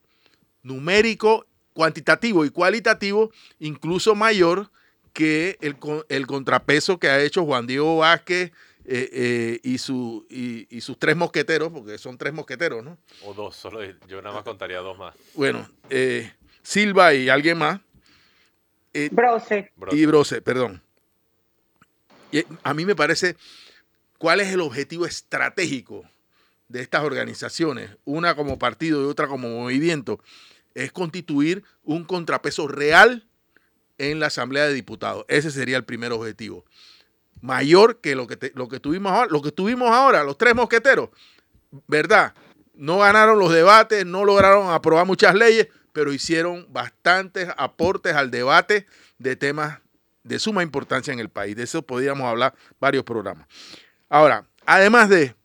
numérico, 0.64 1.46
cuantitativo 1.74 2.46
y 2.46 2.50
cualitativo, 2.50 3.32
incluso 3.60 4.16
mayor 4.16 4.72
que 5.14 5.58
el, 5.62 5.76
el 6.10 6.28
contrapeso 6.28 7.00
que 7.00 7.10
ha 7.10 7.22
hecho 7.22 7.46
Juan 7.46 7.68
Diego 7.68 7.98
Vázquez 7.98 8.52
eh, 8.86 9.10
eh, 9.14 9.60
y, 9.64 9.78
su, 9.78 10.26
y, 10.30 10.82
sus 10.82 10.98
tres 10.98 11.16
mosqueteros, 11.16 11.72
porque 11.72 11.98
son 11.98 12.18
tres 12.18 12.34
mosqueteros, 12.34 12.84
¿no? 12.84 12.98
O 13.24 13.34
dos, 13.34 13.56
solo 13.56 13.82
yo 14.08 14.22
nada 14.22 14.34
más 14.34 14.44
contaría 14.44 14.80
dos 14.80 14.98
más. 14.98 15.16
Bueno, 15.36 15.70
eh, 15.90 16.32
Silva 16.64 17.14
y 17.14 17.30
alguien 17.30 17.58
más. 17.58 17.80
Brose. 19.12 19.72
Y 19.92 20.06
Brose, 20.06 20.42
perdón. 20.42 20.82
Y 22.32 22.44
a 22.64 22.74
mí 22.74 22.86
me 22.86 22.96
parece, 22.96 23.36
¿cuál 24.18 24.40
es 24.40 24.52
el 24.52 24.62
objetivo 24.62 25.06
estratégico 25.06 26.04
de 26.70 26.82
estas 26.82 27.04
organizaciones, 27.04 27.90
una 28.06 28.36
como 28.36 28.58
partido 28.58 29.02
y 29.02 29.06
otra 29.06 29.28
como 29.28 29.50
movimiento, 29.50 30.20
es 30.76 30.92
constituir 30.92 31.64
un 31.84 32.06
contrapeso 32.06 32.68
real 32.68 33.28
en 33.98 34.20
la 34.20 34.28
Asamblea 34.28 34.68
de 34.68 34.74
Diputados. 34.74 35.26
Ese 35.28 35.52
sería 35.52 35.78
el 35.78 35.84
primer 35.84 36.14
objetivo. 36.14 36.64
Mayor 37.42 38.00
que 38.00 38.16
lo 38.16 38.28
que, 38.28 38.52
lo 38.56 38.70
que, 38.70 38.80
tuvimos, 38.80 39.12
ahora, 39.12 39.30
lo 39.30 39.42
que 39.42 39.52
tuvimos 39.52 39.92
ahora, 39.92 40.24
los 40.24 40.38
tres 40.38 40.56
mosqueteros, 40.56 41.10
¿verdad? 41.88 42.34
No 42.74 43.00
ganaron 43.00 43.40
los 43.40 43.52
debates, 43.52 44.06
no 44.06 44.24
lograron 44.24 44.72
aprobar 44.72 45.06
muchas 45.06 45.36
leyes, 45.36 45.68
pero 45.92 46.14
hicieron 46.14 46.68
bastantes 46.70 47.50
aportes 47.58 48.16
al 48.16 48.32
debate 48.32 48.86
de 49.18 49.36
temas 49.36 49.80
de 50.24 50.38
suma 50.38 50.64
importancia 50.64 51.12
en 51.12 51.20
el 51.20 51.30
país. 51.30 51.56
De 51.56 51.64
eso 51.64 51.82
podríamos 51.82 52.26
hablar 52.28 52.54
varios 52.80 53.04
programas. 53.04 53.48
Ahora, 54.08 54.46
además 54.66 55.10
de 55.10 55.36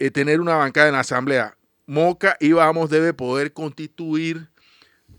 eh, 0.00 0.10
tener 0.10 0.40
una 0.40 0.56
bancada 0.56 0.88
en 0.88 0.94
la 0.94 1.00
Asamblea. 1.00 1.56
Moca 1.86 2.36
y 2.40 2.52
Vamos 2.52 2.90
debe 2.90 3.14
poder 3.14 3.52
constituir 3.52 4.48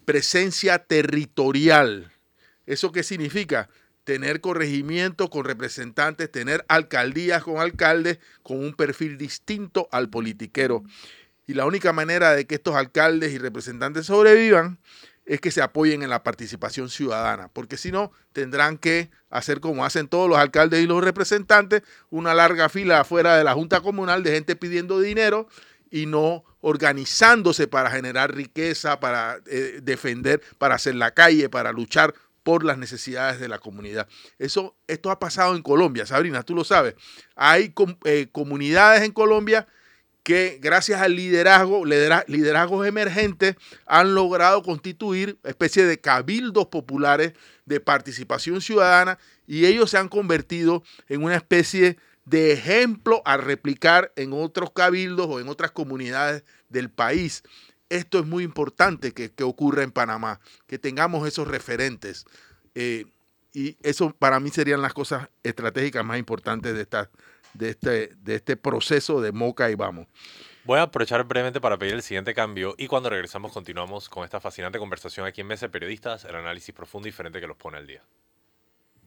presencia 0.03 0.79
territorial. 0.79 2.11
¿Eso 2.65 2.91
qué 2.91 3.03
significa? 3.03 3.69
tener 4.03 4.41
corregimientos 4.41 5.29
con 5.29 5.45
representantes, 5.45 6.31
tener 6.31 6.65
alcaldías 6.67 7.43
con 7.43 7.59
alcaldes 7.59 8.19
con 8.43 8.59
un 8.59 8.73
perfil 8.73 9.17
distinto 9.17 9.87
al 9.91 10.09
politiquero. 10.09 10.83
Y 11.47 11.53
la 11.53 11.65
única 11.65 11.93
manera 11.93 12.33
de 12.33 12.45
que 12.47 12.55
estos 12.55 12.75
alcaldes 12.75 13.31
y 13.31 13.37
representantes 13.37 14.07
sobrevivan 14.07 14.79
es 15.31 15.39
que 15.39 15.49
se 15.49 15.61
apoyen 15.61 16.03
en 16.03 16.09
la 16.09 16.23
participación 16.23 16.89
ciudadana, 16.89 17.47
porque 17.53 17.77
si 17.77 17.89
no, 17.89 18.11
tendrán 18.33 18.77
que 18.77 19.11
hacer 19.29 19.61
como 19.61 19.85
hacen 19.85 20.09
todos 20.09 20.27
los 20.27 20.37
alcaldes 20.37 20.83
y 20.83 20.87
los 20.87 21.01
representantes, 21.01 21.83
una 22.09 22.33
larga 22.33 22.67
fila 22.67 22.99
afuera 22.99 23.37
de 23.37 23.45
la 23.45 23.53
Junta 23.53 23.79
Comunal 23.79 24.23
de 24.23 24.33
gente 24.33 24.57
pidiendo 24.57 24.99
dinero 24.99 25.47
y 25.89 26.05
no 26.05 26.43
organizándose 26.59 27.69
para 27.69 27.89
generar 27.89 28.35
riqueza, 28.35 28.99
para 28.99 29.39
eh, 29.45 29.79
defender, 29.81 30.41
para 30.57 30.75
hacer 30.75 30.95
la 30.95 31.11
calle, 31.11 31.47
para 31.47 31.71
luchar 31.71 32.13
por 32.43 32.65
las 32.65 32.77
necesidades 32.77 33.39
de 33.39 33.47
la 33.47 33.59
comunidad. 33.59 34.09
Eso, 34.37 34.75
esto 34.85 35.11
ha 35.11 35.19
pasado 35.19 35.55
en 35.55 35.61
Colombia, 35.61 36.05
Sabrina, 36.05 36.43
tú 36.43 36.55
lo 36.55 36.65
sabes. 36.65 36.95
Hay 37.37 37.73
eh, 38.03 38.27
comunidades 38.33 39.03
en 39.03 39.13
Colombia 39.13 39.65
que 40.23 40.59
gracias 40.61 41.01
al 41.01 41.15
liderazgo, 41.15 41.83
liderazgos 41.85 42.85
emergentes, 42.85 43.55
han 43.85 44.13
logrado 44.13 44.61
constituir 44.61 45.37
especie 45.43 45.85
de 45.85 45.99
cabildos 45.99 46.67
populares 46.67 47.33
de 47.65 47.79
participación 47.79 48.61
ciudadana 48.61 49.17
y 49.47 49.65
ellos 49.65 49.89
se 49.89 49.97
han 49.97 50.09
convertido 50.09 50.83
en 51.07 51.23
una 51.23 51.35
especie 51.35 51.97
de 52.25 52.51
ejemplo 52.51 53.21
a 53.25 53.37
replicar 53.37 54.13
en 54.15 54.33
otros 54.33 54.71
cabildos 54.71 55.27
o 55.27 55.39
en 55.39 55.49
otras 55.49 55.71
comunidades 55.71 56.43
del 56.69 56.89
país. 56.89 57.43
Esto 57.89 58.19
es 58.19 58.25
muy 58.25 58.43
importante 58.43 59.11
que, 59.13 59.43
ocurra 59.43 59.83
en 59.83 59.91
Panamá, 59.91 60.39
que 60.67 60.79
tengamos 60.79 61.27
esos 61.27 61.47
referentes. 61.47 62.25
Eh, 62.75 63.05
y 63.53 63.77
eso 63.83 64.15
para 64.17 64.39
mí 64.39 64.49
serían 64.49 64.81
las 64.81 64.93
cosas 64.93 65.29
estratégicas 65.43 66.05
más 66.05 66.17
importantes 66.17 66.73
de 66.73 66.81
esta, 66.81 67.09
de 67.53 67.69
este, 67.69 68.07
de 68.15 68.35
este 68.35 68.57
proceso 68.57 69.21
de 69.21 69.31
Moca 69.31 69.69
y 69.69 69.75
Vamos. 69.75 70.07
Voy 70.63 70.77
a 70.77 70.83
aprovechar 70.83 71.23
brevemente 71.23 71.59
para 71.59 71.77
pedir 71.77 71.93
el 71.93 72.03
siguiente 72.03 72.35
cambio 72.35 72.75
y 72.77 72.85
cuando 72.87 73.09
regresamos 73.09 73.51
continuamos 73.51 74.09
con 74.09 74.23
esta 74.23 74.39
fascinante 74.39 74.77
conversación 74.77 75.25
aquí 75.25 75.41
en 75.41 75.47
Mesa 75.47 75.65
de 75.65 75.71
Periodistas, 75.71 76.23
el 76.25 76.35
análisis 76.35 76.73
profundo 76.73 77.07
y 77.07 77.11
diferente 77.11 77.41
que 77.41 77.47
los 77.47 77.57
pone 77.57 77.77
al 77.77 77.87
día. 77.87 78.03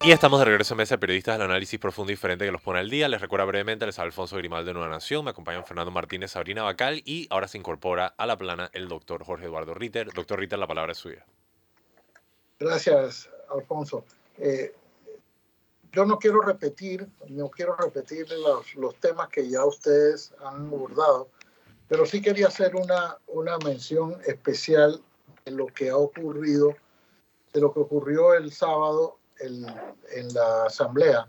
Y 0.03 0.11
estamos 0.11 0.40
de 0.40 0.47
regreso 0.47 0.74
en 0.74 0.78
Mesa 0.78 0.97
de 0.97 0.99
Periodistas, 0.99 1.36
el 1.36 1.42
análisis 1.42 1.78
profundo 1.78 2.11
y 2.11 2.14
diferente 2.14 2.45
que 2.45 2.51
los 2.51 2.61
pone 2.61 2.80
al 2.80 2.90
día. 2.90 3.09
Les 3.09 3.20
recuerdo 3.20 3.47
brevemente, 3.47 3.86
les 3.86 3.99
Alfonso 4.01 4.36
Grimal 4.36 4.66
de 4.66 4.74
Nueva 4.74 4.88
Nación, 4.88 5.24
me 5.24 5.30
acompañan 5.30 5.64
Fernando 5.64 5.92
Martínez, 5.92 6.32
Sabrina 6.32 6.64
Bacal 6.64 7.03
y 7.05 7.28
ahora 7.30 7.47
se 7.47 7.57
incorpora 7.57 8.09
a 8.18 8.26
la 8.26 8.36
plana 8.36 8.68
el 8.72 8.88
doctor 8.88 9.24
Jorge 9.24 9.47
Eduardo 9.47 9.74
Ritter. 9.74 10.12
Doctor 10.12 10.40
Ritter, 10.40 10.59
la 10.59 10.66
palabra 10.66 10.92
es 10.92 10.99
suya. 10.99 11.24
Gracias, 12.59 13.30
Alfonso. 13.49 14.05
Eh, 14.38 14.74
yo 15.95 16.05
no 16.05 16.18
quiero 16.18 16.40
repetir, 16.40 17.09
no 17.28 17.49
quiero 17.49 17.76
repetir 17.76 18.26
los, 18.76 18.95
temas 18.97 19.28
que 19.28 19.49
ya 19.49 19.64
ustedes 19.64 20.32
han 20.45 20.66
abordado, 20.66 21.28
pero 21.88 22.05
sí 22.05 22.20
quería 22.20 22.49
hacer 22.49 22.74
una, 22.74 23.18
una 23.26 23.59
mención 23.59 24.16
especial 24.26 25.01
de 25.45 25.53
lo 25.53 25.66
que 25.66 25.90
ha 25.90 25.97
ocurrido, 25.97 26.74
de 27.53 27.61
lo 27.61 27.72
que 27.72 27.80
ocurrió 27.80 28.34
el 28.34 28.51
sábado 28.51 29.18
en, 29.38 29.66
en 30.12 30.34
la 30.34 30.64
asamblea. 30.64 31.28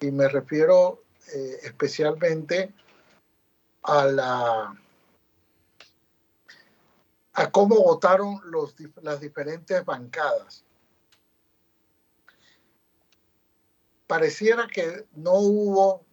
Y 0.00 0.10
me 0.10 0.28
refiero 0.28 1.02
eh, 1.32 1.58
especialmente 1.62 2.74
a 3.82 4.06
la 4.06 4.74
a 7.34 7.50
cómo 7.50 7.76
votaron 7.76 8.40
los, 8.44 8.74
las 9.00 9.20
diferentes 9.20 9.84
bancadas. 9.84 10.64
Pareciera 14.12 14.66
que 14.66 15.06
no 15.14 15.32
hubo, 15.36 16.04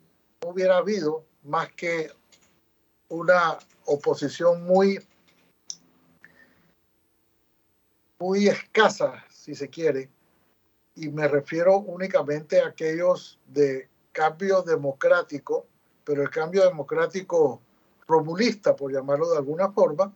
hubiera 0.45 0.77
habido 0.77 1.25
más 1.43 1.67
que 1.73 2.09
una 3.09 3.57
oposición 3.83 4.63
muy, 4.65 5.05
muy 8.17 8.47
escasa, 8.47 9.25
si 9.29 9.53
se 9.53 9.67
quiere, 9.67 10.09
y 10.95 11.09
me 11.09 11.27
refiero 11.27 11.79
únicamente 11.79 12.61
a 12.61 12.67
aquellos 12.67 13.37
de 13.47 13.89
cambio 14.13 14.61
democrático, 14.61 15.65
pero 16.05 16.21
el 16.21 16.29
cambio 16.29 16.63
democrático 16.63 17.59
romulista, 18.07 18.77
por 18.77 18.93
llamarlo 18.93 19.29
de 19.29 19.39
alguna 19.39 19.73
forma, 19.73 20.15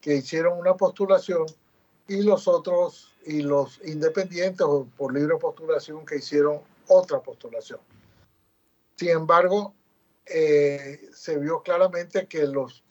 que 0.00 0.14
hicieron 0.14 0.56
una 0.56 0.76
postulación 0.76 1.46
y 2.06 2.22
los 2.22 2.46
otros 2.46 3.12
y 3.26 3.42
los 3.42 3.80
independientes 3.84 4.60
o 4.60 4.86
por 4.96 5.12
libre 5.12 5.36
postulación 5.36 6.06
que 6.06 6.18
hicieron 6.18 6.60
otra 6.88 7.20
postulación. 7.20 7.80
Sin 8.96 9.10
embargo, 9.10 9.74
eh, 10.26 11.08
se 11.12 11.38
vio 11.38 11.62
claramente 11.62 12.26
que 12.26 12.46
los 12.46 12.82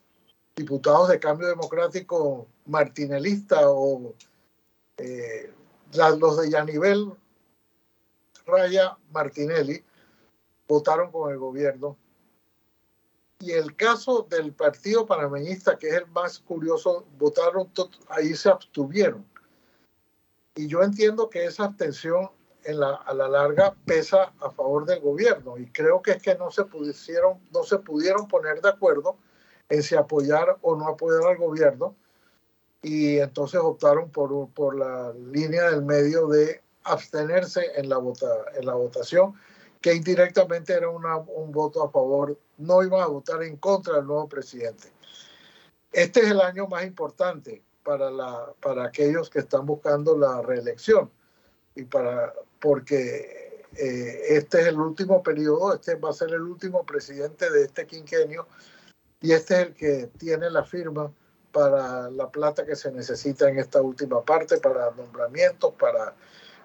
diputados 0.55 1.09
de 1.09 1.19
cambio 1.19 1.47
democrático 1.47 2.47
martinelista 2.65 3.69
o 3.69 4.13
eh, 4.97 5.51
los 5.93 6.37
de 6.37 6.49
Yanivel 6.49 7.13
Raya 8.45 8.97
Martinelli 9.11 9.83
votaron 10.67 11.11
con 11.11 11.31
el 11.31 11.37
gobierno. 11.37 11.97
Y 13.39 13.51
el 13.51 13.75
caso 13.75 14.25
del 14.27 14.51
partido 14.51 15.05
panameñista, 15.05 15.77
que 15.77 15.89
es 15.89 15.93
el 15.95 16.07
más 16.07 16.39
curioso, 16.39 17.05
votaron, 17.19 17.69
ahí 18.09 18.33
se 18.33 18.49
abstuvieron. 18.49 19.23
Y 20.55 20.67
yo 20.67 20.81
entiendo 20.81 21.29
que 21.29 21.45
esa 21.45 21.65
abstención 21.65 22.31
a 22.69 23.13
la 23.13 23.27
larga 23.27 23.75
pesa 23.85 24.33
a 24.39 24.49
favor 24.51 24.85
del 24.85 24.99
gobierno. 24.99 25.57
Y 25.57 25.71
creo 25.71 26.01
que 26.01 26.11
es 26.11 26.21
que 26.21 26.35
no 26.35 26.51
se 26.51 26.65
pudieron, 26.65 27.39
no 27.53 27.63
se 27.63 27.79
pudieron 27.79 28.27
poner 28.27 28.61
de 28.61 28.69
acuerdo 28.69 29.17
en 29.69 29.83
si 29.83 29.95
apoyar 29.95 30.57
o 30.61 30.75
no 30.75 30.87
apoyar 30.87 31.25
al 31.25 31.37
gobierno. 31.37 31.95
Y 32.81 33.17
entonces 33.19 33.59
optaron 33.61 34.11
por, 34.11 34.49
por 34.49 34.77
la 34.77 35.13
línea 35.13 35.69
del 35.69 35.83
medio 35.83 36.27
de 36.27 36.61
abstenerse 36.83 37.71
en 37.75 37.89
la, 37.89 37.97
vota, 37.97 38.27
en 38.55 38.65
la 38.65 38.73
votación, 38.73 39.33
que 39.81 39.93
indirectamente 39.93 40.73
era 40.73 40.89
una, 40.89 41.17
un 41.17 41.51
voto 41.51 41.83
a 41.83 41.91
favor, 41.91 42.37
no 42.57 42.83
iban 42.83 43.01
a 43.01 43.07
votar 43.07 43.43
en 43.43 43.57
contra 43.57 43.95
del 43.95 44.07
nuevo 44.07 44.27
presidente. 44.27 44.89
Este 45.91 46.21
es 46.21 46.31
el 46.31 46.41
año 46.41 46.67
más 46.67 46.85
importante 46.85 47.63
para, 47.83 48.09
la, 48.11 48.53
para 48.61 48.85
aquellos 48.85 49.29
que 49.29 49.39
están 49.39 49.65
buscando 49.65 50.17
la 50.17 50.41
reelección 50.41 51.09
y 51.75 51.83
para, 51.83 52.33
porque 52.59 53.65
eh, 53.75 54.21
este 54.29 54.61
es 54.61 54.67
el 54.67 54.79
último 54.79 55.21
periodo, 55.21 55.75
este 55.75 55.95
va 55.95 56.09
a 56.09 56.13
ser 56.13 56.29
el 56.29 56.41
último 56.41 56.85
presidente 56.85 57.49
de 57.49 57.63
este 57.63 57.85
quinquenio 57.85 58.47
y 59.21 59.33
este 59.33 59.53
es 59.55 59.67
el 59.67 59.73
que 59.73 60.09
tiene 60.17 60.49
la 60.49 60.63
firma 60.63 61.11
para 61.51 62.09
la 62.09 62.29
plata 62.29 62.65
que 62.65 62.75
se 62.75 62.91
necesita 62.91 63.49
en 63.49 63.59
esta 63.59 63.81
última 63.81 64.23
parte, 64.23 64.57
para 64.57 64.91
nombramientos, 64.91 65.73
para 65.73 66.15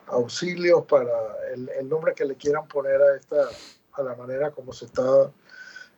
auxilios, 0.06 0.84
para 0.84 1.12
el, 1.54 1.88
nombre 1.88 2.14
que 2.14 2.24
le 2.24 2.36
quieran 2.36 2.66
poner 2.68 3.00
a 3.00 3.16
esta, 3.16 3.48
a 3.92 4.02
la 4.02 4.14
manera 4.16 4.50
como 4.50 4.72
se 4.72 4.86
está 4.86 5.30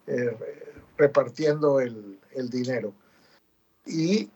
eh, 0.07 0.37
repartiendo 0.97 1.81
el, 1.81 2.21
el 2.33 2.51
dinero. 2.51 2.93
Y 3.87 4.31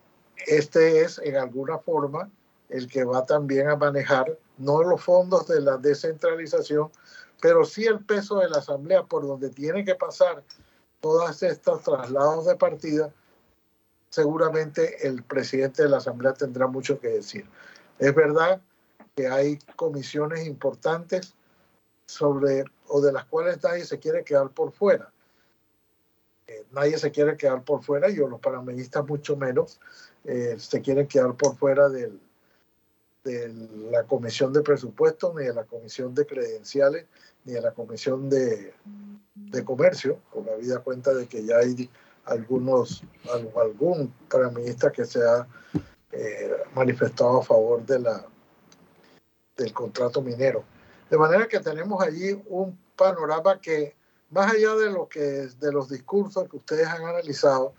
este 0.46 1.02
es 1.02 1.18
en 1.18 1.36
alguna 1.36 1.78
forma 1.78 2.30
el 2.68 2.88
que 2.88 3.04
va 3.04 3.24
también 3.26 3.68
a 3.68 3.76
manejar 3.76 4.36
no 4.58 4.82
los 4.82 5.02
fondos 5.02 5.46
de 5.48 5.60
la 5.60 5.76
descentralización, 5.76 6.90
pero 7.40 7.64
sí 7.64 7.84
el 7.84 8.04
peso 8.04 8.40
de 8.40 8.48
la 8.48 8.58
Asamblea 8.58 9.04
por 9.04 9.26
donde 9.26 9.50
tiene 9.50 9.84
que 9.84 9.94
pasar 9.94 10.42
todas 11.00 11.42
estas 11.42 11.82
traslados 11.82 12.46
de 12.46 12.56
partida, 12.56 13.12
seguramente 14.10 15.06
el 15.06 15.22
presidente 15.22 15.84
de 15.84 15.88
la 15.88 15.98
Asamblea 15.98 16.34
tendrá 16.34 16.66
mucho 16.66 16.98
que 16.98 17.08
decir. 17.08 17.48
Es 17.98 18.14
verdad 18.14 18.60
que 19.14 19.28
hay 19.28 19.58
comisiones 19.76 20.46
importantes 20.46 21.34
sobre 22.06 22.64
o 22.88 23.00
de 23.00 23.12
las 23.12 23.26
cuales 23.26 23.62
nadie 23.62 23.84
se 23.84 23.98
quiere 23.98 24.24
quedar 24.24 24.50
por 24.50 24.72
fuera. 24.72 25.12
Eh, 26.46 26.64
nadie 26.72 26.98
se 26.98 27.10
quiere 27.10 27.36
quedar 27.36 27.62
por 27.62 27.82
fuera, 27.82 28.08
yo 28.08 28.26
los 28.26 28.40
panameñistas 28.40 29.06
mucho 29.06 29.36
menos, 29.36 29.78
eh, 30.24 30.56
se 30.58 30.80
quieren 30.80 31.06
quedar 31.06 31.36
por 31.36 31.56
fuera 31.56 31.90
del, 31.90 32.18
de 33.24 33.48
la 33.90 34.04
Comisión 34.04 34.52
de 34.52 34.62
Presupuestos, 34.62 35.34
ni 35.34 35.44
de 35.44 35.54
la 35.54 35.64
Comisión 35.64 36.14
de 36.14 36.26
Credenciales, 36.26 37.06
ni 37.44 37.52
de 37.52 37.60
la 37.60 37.72
Comisión 37.72 38.28
de, 38.28 38.74
de 39.34 39.64
Comercio, 39.64 40.20
con 40.30 40.46
la 40.46 40.54
vida 40.56 40.78
cuenta 40.80 41.12
de 41.14 41.26
que 41.26 41.44
ya 41.44 41.58
hay 41.58 41.90
algunos, 42.24 43.02
algún 43.56 44.12
paraministra 44.28 44.90
que 44.90 45.04
se 45.04 45.20
ha 45.22 45.46
eh, 46.12 46.52
manifestado 46.74 47.40
a 47.40 47.44
favor 47.44 47.84
de 47.84 47.98
la, 48.00 48.26
del 49.56 49.72
contrato 49.72 50.22
minero. 50.22 50.64
De 51.10 51.16
manera 51.16 51.48
que 51.48 51.60
tenemos 51.60 52.02
allí 52.02 52.40
un 52.46 52.78
panorama 52.96 53.60
que, 53.60 53.94
más 54.30 54.52
allá 54.52 54.74
de, 54.74 54.90
lo 54.90 55.08
que, 55.08 55.20
de 55.20 55.72
los 55.72 55.88
discursos 55.88 56.48
que 56.48 56.56
ustedes 56.56 56.86
han 56.86 57.04
analizado, 57.04 57.72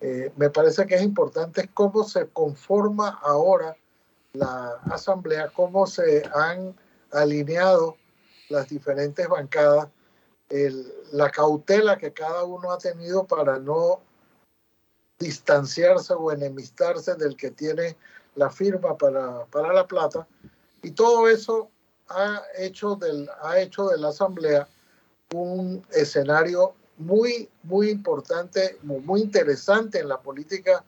eh, 0.00 0.30
me 0.36 0.50
parece 0.50 0.86
que 0.86 0.94
es 0.94 1.02
importante 1.02 1.70
cómo 1.72 2.04
se 2.04 2.28
conforma 2.28 3.18
ahora 3.22 3.76
la 4.38 4.80
Asamblea, 4.90 5.50
cómo 5.54 5.86
se 5.86 6.22
han 6.34 6.74
alineado 7.12 7.96
las 8.48 8.68
diferentes 8.68 9.28
bancadas, 9.28 9.88
la 11.12 11.30
cautela 11.30 11.98
que 11.98 12.12
cada 12.12 12.44
uno 12.44 12.70
ha 12.70 12.78
tenido 12.78 13.26
para 13.26 13.58
no 13.58 14.00
distanciarse 15.18 16.14
o 16.14 16.30
enemistarse 16.30 17.14
del 17.14 17.36
que 17.36 17.50
tiene 17.50 17.96
la 18.34 18.50
firma 18.50 18.96
para, 18.96 19.44
para 19.46 19.72
la 19.72 19.86
plata. 19.86 20.26
Y 20.82 20.90
todo 20.92 21.28
eso 21.28 21.70
ha 22.08 22.42
hecho, 22.58 22.94
del, 22.96 23.28
ha 23.42 23.58
hecho 23.58 23.88
de 23.88 23.98
la 23.98 24.08
Asamblea 24.08 24.68
un 25.34 25.84
escenario 25.90 26.74
muy, 26.98 27.48
muy 27.62 27.90
importante, 27.90 28.78
muy 28.82 29.20
interesante 29.20 29.98
en 29.98 30.08
la 30.08 30.20
política 30.20 30.84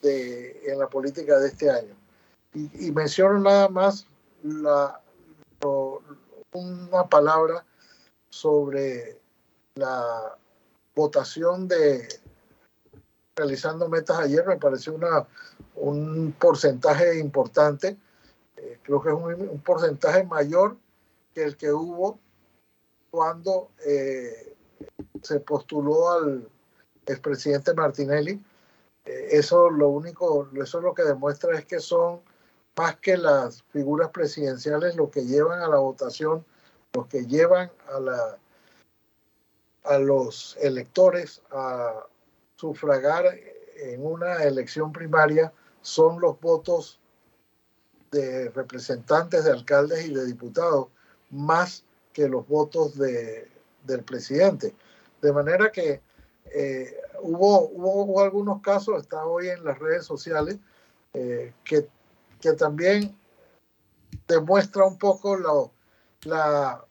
de, 0.00 0.62
en 0.66 0.78
la 0.78 0.88
política 0.88 1.38
de 1.38 1.48
este 1.48 1.70
año. 1.70 1.96
Y, 2.54 2.92
menciono 2.92 3.40
nada 3.40 3.68
más 3.68 4.06
la, 4.42 5.00
una 6.52 7.08
palabra 7.08 7.64
sobre 8.28 9.18
la 9.74 10.36
votación 10.94 11.66
de 11.66 12.06
realizando 13.34 13.88
metas 13.88 14.18
ayer, 14.18 14.46
me 14.46 14.56
pareció 14.56 14.94
una, 14.94 15.26
un 15.76 16.34
porcentaje 16.38 17.18
importante, 17.18 17.96
eh, 18.56 18.78
creo 18.82 19.00
que 19.00 19.08
es 19.08 19.14
un, 19.14 19.60
porcentaje 19.60 20.24
mayor 20.24 20.76
que 21.34 21.44
el 21.44 21.56
que 21.56 21.72
hubo 21.72 22.18
cuando 23.10 23.70
eh, 23.86 24.54
se 25.22 25.40
postuló 25.40 26.10
al 26.12 26.48
expresidente 27.06 27.74
Martinelli. 27.74 28.42
Eh, 29.04 29.28
eso 29.30 29.70
lo 29.70 29.88
único, 29.88 30.48
eso 30.62 30.80
lo 30.80 30.94
que 30.94 31.02
demuestra 31.02 31.58
es 31.58 31.64
que 31.64 31.80
son 31.80 32.20
más 32.76 32.96
que 32.96 33.16
las 33.16 33.62
figuras 33.64 34.10
presidenciales 34.10 34.96
lo 34.96 35.10
que 35.10 35.24
llevan 35.24 35.60
a 35.60 35.68
la 35.68 35.78
votación, 35.78 36.44
los 36.92 37.06
que 37.06 37.26
llevan 37.26 37.70
a 37.88 38.00
la 38.00 38.38
a 39.84 39.98
los 39.98 40.56
electores 40.60 41.42
a 41.50 42.06
sufragar 42.54 43.26
en 43.76 44.06
una 44.06 44.44
elección 44.44 44.92
primaria 44.92 45.52
son 45.80 46.20
los 46.20 46.40
votos 46.40 47.00
de 48.12 48.50
representantes, 48.50 49.44
de 49.44 49.50
alcaldes 49.50 50.06
y 50.06 50.14
de 50.14 50.24
diputados, 50.26 50.88
más 51.30 51.84
que 52.12 52.28
los 52.28 52.46
votos 52.46 52.96
de, 52.96 53.48
del 53.84 54.04
presidente. 54.04 54.74
De 55.20 55.32
manera 55.32 55.72
que 55.72 56.00
eh, 56.54 56.96
hubo, 57.22 57.68
hubo, 57.70 58.20
algunos 58.20 58.60
casos, 58.60 59.02
está 59.02 59.24
hoy 59.24 59.48
en 59.48 59.64
las 59.64 59.78
redes 59.78 60.04
sociales, 60.04 60.58
eh, 61.14 61.52
que, 61.64 61.88
que, 62.42 62.52
también 62.52 63.16
demuestra 64.28 64.84
un 64.84 64.98
poco 64.98 65.36
la, 66.24 66.84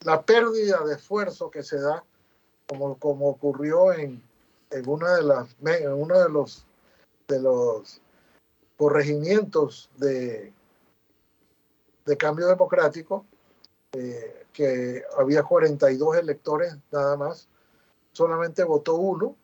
la 0.00 0.22
pérdida 0.22 0.84
de 0.84 0.94
esfuerzo 0.94 1.50
que 1.50 1.62
se 1.62 1.80
da, 1.80 2.04
como, 2.68 2.98
como 2.98 3.28
ocurrió 3.28 3.92
en, 3.92 4.22
en 4.70 4.88
una 4.88 5.16
de 5.16 5.22
las 5.22 5.48
en 5.64 5.92
uno 5.92 6.18
de 6.20 6.28
los 6.28 6.64
de 7.28 7.40
los 7.40 8.00
corregimientos 8.76 9.90
de, 9.96 10.52
de 12.04 12.16
cambio 12.16 12.46
democrático, 12.46 13.24
eh, 13.92 14.46
que 14.52 15.02
había 15.18 15.42
42 15.42 16.16
electores 16.16 16.76
nada 16.92 17.16
más, 17.16 17.48
solamente 18.12 18.62
votó 18.64 18.94
uno, 18.94 19.34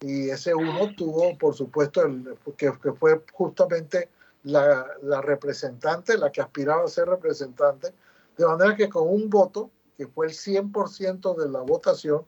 y 0.00 0.30
ese 0.30 0.54
uno 0.54 0.94
tuvo, 0.96 1.36
por 1.38 1.54
supuesto, 1.54 2.02
el, 2.02 2.36
que, 2.56 2.72
que 2.82 2.92
fue 2.92 3.22
justamente 3.32 4.10
la, 4.42 4.86
la, 5.02 5.20
representante, 5.20 6.18
la 6.18 6.30
que 6.30 6.40
aspiraba 6.40 6.84
a 6.84 6.88
ser 6.88 7.08
representante, 7.08 7.92
de 8.36 8.46
manera 8.46 8.76
que 8.76 8.88
con 8.88 9.08
un 9.08 9.30
voto, 9.30 9.70
que 9.96 10.06
fue 10.06 10.26
el 10.26 10.32
100% 10.32 11.36
de 11.36 11.48
la 11.48 11.60
votación, 11.60 12.24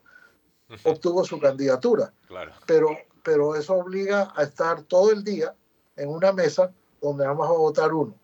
obtuvo 0.84 1.24
su 1.24 1.38
candidatura. 1.38 2.12
Claro. 2.26 2.52
Pero, 2.66 2.88
pero 3.22 3.54
eso 3.54 3.74
obliga 3.74 4.32
a 4.34 4.42
estar 4.42 4.82
todo 4.82 5.12
el 5.12 5.22
día 5.22 5.54
en 5.96 6.08
una 6.08 6.32
mesa 6.32 6.72
donde 7.00 7.26
vamos 7.26 7.48
a 7.48 7.52
votar 7.52 7.92
uno. 7.92 8.14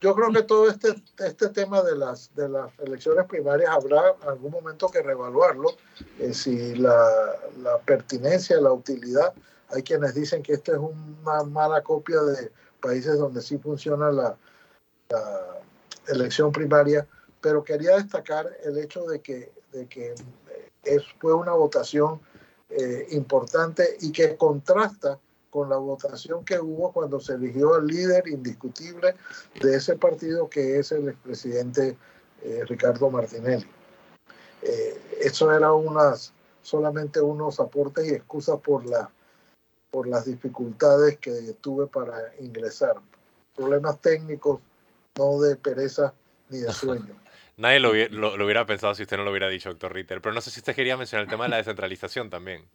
Yo 0.00 0.14
creo 0.14 0.30
que 0.32 0.42
todo 0.42 0.68
este, 0.68 0.94
este 1.18 1.48
tema 1.48 1.82
de 1.82 1.96
las, 1.96 2.34
de 2.34 2.48
las 2.48 2.70
elecciones 2.78 3.26
primarias 3.26 3.70
habrá 3.70 4.14
algún 4.26 4.50
momento 4.50 4.88
que 4.88 5.02
reevaluarlo, 5.02 5.70
eh, 6.18 6.34
si 6.34 6.74
la, 6.74 7.08
la, 7.62 7.78
pertinencia, 7.78 8.60
la 8.60 8.72
utilidad, 8.72 9.32
hay 9.68 9.82
quienes 9.82 10.14
dicen 10.14 10.42
que 10.42 10.52
esto 10.52 10.72
es 10.72 10.78
una 10.78 11.42
mala 11.44 11.82
copia 11.82 12.20
de 12.20 12.50
países 12.80 13.18
donde 13.18 13.40
sí 13.40 13.58
funciona 13.58 14.10
la, 14.10 14.36
elección 16.08 16.50
primaria, 16.52 17.06
pero 17.40 17.62
quería 17.62 17.96
destacar 17.96 18.50
el 18.64 18.76
hecho 18.78 19.04
de 19.04 19.20
que, 19.20 19.52
de 19.72 19.86
que 19.86 20.14
es, 20.82 21.02
fue 21.18 21.32
una 21.32 21.52
votación 21.52 22.20
eh, 22.68 23.06
importante 23.12 23.96
y 24.00 24.12
que 24.12 24.36
contrasta 24.36 25.18
con 25.54 25.68
la 25.68 25.76
votación 25.76 26.44
que 26.44 26.58
hubo 26.58 26.90
cuando 26.90 27.20
se 27.20 27.34
eligió 27.34 27.76
al 27.76 27.86
líder 27.86 28.26
indiscutible 28.26 29.14
de 29.60 29.76
ese 29.76 29.94
partido 29.94 30.50
que 30.50 30.80
es 30.80 30.90
el 30.90 31.08
expresidente 31.08 31.96
eh, 32.42 32.64
Ricardo 32.66 33.08
Martinelli. 33.08 33.64
Eh, 34.62 35.00
eso 35.20 35.52
era 35.52 35.72
unas, 35.72 36.32
solamente 36.60 37.20
unos 37.20 37.60
aportes 37.60 38.04
y 38.04 38.14
excusas 38.14 38.58
por, 38.58 38.84
la, 38.84 39.08
por 39.92 40.08
las 40.08 40.24
dificultades 40.24 41.18
que 41.18 41.54
tuve 41.60 41.86
para 41.86 42.34
ingresar. 42.40 42.96
Problemas 43.54 44.00
técnicos, 44.00 44.58
no 45.16 45.40
de 45.40 45.54
pereza 45.54 46.14
ni 46.48 46.58
de 46.58 46.72
sueño. 46.72 47.14
Nadie 47.58 47.78
lo, 47.78 47.92
lo, 47.94 48.44
hubiera 48.44 48.66
pensado 48.66 48.92
si 48.96 49.04
usted 49.04 49.18
no 49.18 49.22
lo 49.22 49.30
hubiera 49.30 49.48
dicho, 49.48 49.68
doctor 49.68 49.94
Ritter. 49.94 50.20
Pero 50.20 50.34
no 50.34 50.40
sé 50.40 50.50
si 50.50 50.58
usted 50.58 50.74
quería 50.74 50.96
mencionar 50.96 51.26
el 51.26 51.30
tema 51.30 51.44
de 51.44 51.50
la 51.50 51.58
descentralización 51.58 52.28
también. 52.28 52.66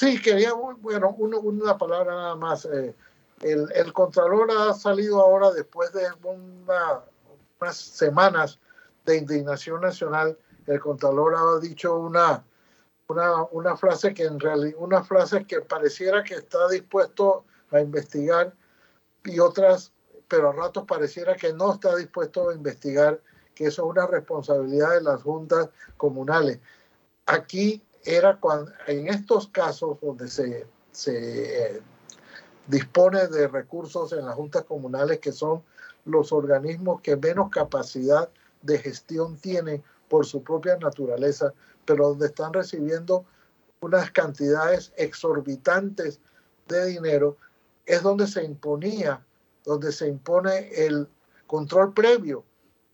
Sí, 0.00 0.18
quería, 0.18 0.54
bueno, 0.54 1.10
una 1.10 1.76
palabra 1.76 2.14
nada 2.14 2.34
más. 2.34 2.64
Eh, 2.64 2.94
el, 3.42 3.70
el, 3.74 3.92
Contralor 3.92 4.50
ha 4.50 4.72
salido 4.72 5.20
ahora 5.20 5.50
después 5.50 5.92
de 5.92 6.06
una, 6.24 7.02
unas 7.60 7.76
semanas 7.76 8.58
de 9.04 9.18
indignación 9.18 9.82
nacional. 9.82 10.38
El 10.66 10.80
Contralor 10.80 11.34
ha 11.36 11.60
dicho 11.60 11.98
una, 11.98 12.42
una, 13.08 13.42
una 13.50 13.76
frase 13.76 14.14
que 14.14 14.24
en 14.24 14.40
realidad, 14.40 14.78
una 14.78 15.04
frase 15.04 15.44
que 15.44 15.60
pareciera 15.60 16.24
que 16.24 16.36
está 16.36 16.66
dispuesto 16.68 17.44
a 17.70 17.80
investigar 17.82 18.54
y 19.24 19.38
otras, 19.38 19.92
pero 20.28 20.48
a 20.48 20.52
ratos 20.54 20.84
pareciera 20.88 21.36
que 21.36 21.52
no 21.52 21.74
está 21.74 21.94
dispuesto 21.94 22.48
a 22.48 22.54
investigar 22.54 23.20
que 23.54 23.66
eso 23.66 23.82
es 23.82 23.90
una 23.90 24.06
responsabilidad 24.06 24.94
de 24.94 25.02
las 25.02 25.22
juntas 25.22 25.68
comunales. 25.98 26.58
Aquí 27.26 27.82
era 28.04 28.36
cuando, 28.38 28.72
en 28.86 29.08
estos 29.08 29.48
casos 29.48 29.98
donde 30.00 30.28
se, 30.28 30.66
se 30.92 31.76
eh, 31.76 31.82
dispone 32.66 33.26
de 33.28 33.48
recursos 33.48 34.12
en 34.12 34.26
las 34.26 34.34
juntas 34.34 34.64
comunales, 34.64 35.18
que 35.18 35.32
son 35.32 35.62
los 36.04 36.32
organismos 36.32 37.00
que 37.02 37.16
menos 37.16 37.50
capacidad 37.50 38.28
de 38.62 38.78
gestión 38.78 39.36
tienen 39.36 39.82
por 40.08 40.26
su 40.26 40.42
propia 40.42 40.76
naturaleza, 40.76 41.52
pero 41.84 42.08
donde 42.08 42.26
están 42.26 42.52
recibiendo 42.52 43.24
unas 43.80 44.10
cantidades 44.10 44.92
exorbitantes 44.96 46.20
de 46.68 46.86
dinero, 46.86 47.36
es 47.86 48.02
donde 48.02 48.26
se 48.26 48.44
imponía, 48.44 49.24
donde 49.64 49.92
se 49.92 50.08
impone 50.08 50.70
el 50.74 51.08
control 51.46 51.92
previo 51.92 52.44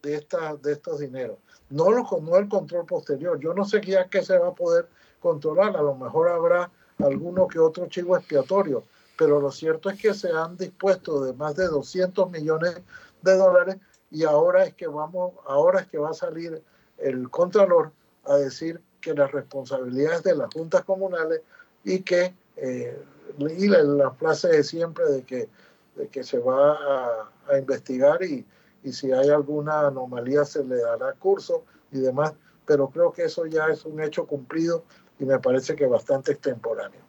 de, 0.02 0.26
de 0.62 0.72
estos 0.72 1.00
dineros. 1.00 1.38
No, 1.70 1.90
lo, 1.90 2.06
no 2.22 2.36
el 2.36 2.48
control 2.48 2.86
posterior. 2.86 3.38
Yo 3.40 3.52
no 3.54 3.64
sé 3.64 3.80
ya 3.80 4.08
qué 4.08 4.22
se 4.22 4.38
va 4.38 4.48
a 4.48 4.54
poder 4.54 4.88
controlar. 5.20 5.76
A 5.76 5.82
lo 5.82 5.94
mejor 5.94 6.28
habrá 6.28 6.70
alguno 6.98 7.48
que 7.48 7.58
otro 7.58 7.86
chivo 7.86 8.16
expiatorio, 8.16 8.84
pero 9.18 9.40
lo 9.40 9.50
cierto 9.50 9.90
es 9.90 10.00
que 10.00 10.14
se 10.14 10.30
han 10.30 10.56
dispuesto 10.56 11.24
de 11.24 11.32
más 11.32 11.56
de 11.56 11.66
200 11.66 12.30
millones 12.30 12.80
de 13.22 13.36
dólares 13.36 13.76
y 14.10 14.24
ahora 14.24 14.64
es 14.64 14.74
que 14.74 14.86
vamos, 14.86 15.32
ahora 15.46 15.80
es 15.80 15.88
que 15.88 15.98
va 15.98 16.10
a 16.10 16.14
salir 16.14 16.62
el 16.98 17.28
contralor 17.30 17.92
a 18.24 18.36
decir 18.36 18.80
que 19.00 19.14
la 19.14 19.26
responsabilidad 19.26 20.14
es 20.14 20.22
de 20.22 20.36
las 20.36 20.52
juntas 20.52 20.84
comunales 20.84 21.42
y 21.84 22.00
que 22.00 22.34
eh, 22.56 22.98
y 23.38 23.68
la, 23.68 24.10
frase 24.12 24.48
de 24.48 24.64
siempre 24.64 25.04
de 25.06 25.22
que, 25.22 25.48
de 25.96 26.08
que 26.08 26.24
se 26.24 26.38
va 26.38 27.28
a 27.48 27.58
investigar 27.58 28.22
y, 28.22 28.46
y 28.82 28.92
si 28.92 29.12
hay 29.12 29.28
alguna 29.28 29.88
anomalía 29.88 30.44
se 30.44 30.64
le 30.64 30.76
dará 30.76 31.12
curso 31.14 31.64
y 31.92 31.98
demás, 31.98 32.34
pero 32.66 32.88
creo 32.88 33.12
que 33.12 33.24
eso 33.24 33.46
ya 33.46 33.66
es 33.66 33.84
un 33.84 34.00
hecho 34.00 34.26
cumplido 34.26 34.84
y 35.18 35.24
me 35.24 35.38
parece 35.38 35.76
que 35.76 35.86
bastante 35.86 36.32
extemporáneo. 36.32 37.00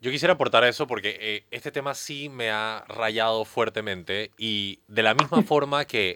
Yo 0.00 0.10
quisiera 0.10 0.34
aportar 0.34 0.64
a 0.64 0.68
eso 0.68 0.86
porque 0.86 1.16
eh, 1.18 1.44
este 1.50 1.72
tema 1.72 1.94
sí 1.94 2.28
me 2.28 2.50
ha 2.50 2.84
rayado 2.88 3.44
fuertemente 3.44 4.30
y 4.36 4.80
de 4.88 5.02
la 5.02 5.14
misma 5.14 5.42
forma 5.46 5.84
que 5.86 6.14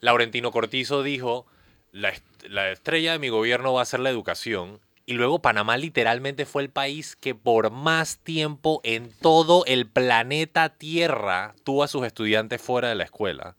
Laurentino 0.00 0.50
Cortizo 0.50 1.02
dijo, 1.02 1.46
la, 1.92 2.12
la 2.48 2.70
estrella 2.70 3.12
de 3.12 3.18
mi 3.18 3.28
gobierno 3.28 3.72
va 3.72 3.82
a 3.82 3.86
ser 3.86 4.00
la 4.00 4.10
educación, 4.10 4.80
y 5.08 5.14
luego 5.14 5.38
Panamá 5.38 5.78
literalmente 5.78 6.44
fue 6.44 6.60
el 6.60 6.68
país 6.68 7.16
que 7.16 7.34
por 7.34 7.70
más 7.70 8.18
tiempo 8.18 8.82
en 8.84 9.10
todo 9.22 9.64
el 9.64 9.86
planeta 9.86 10.68
Tierra 10.68 11.54
tuvo 11.64 11.82
a 11.82 11.88
sus 11.88 12.04
estudiantes 12.04 12.60
fuera 12.60 12.90
de 12.90 12.94
la 12.94 13.04
escuela. 13.04 13.56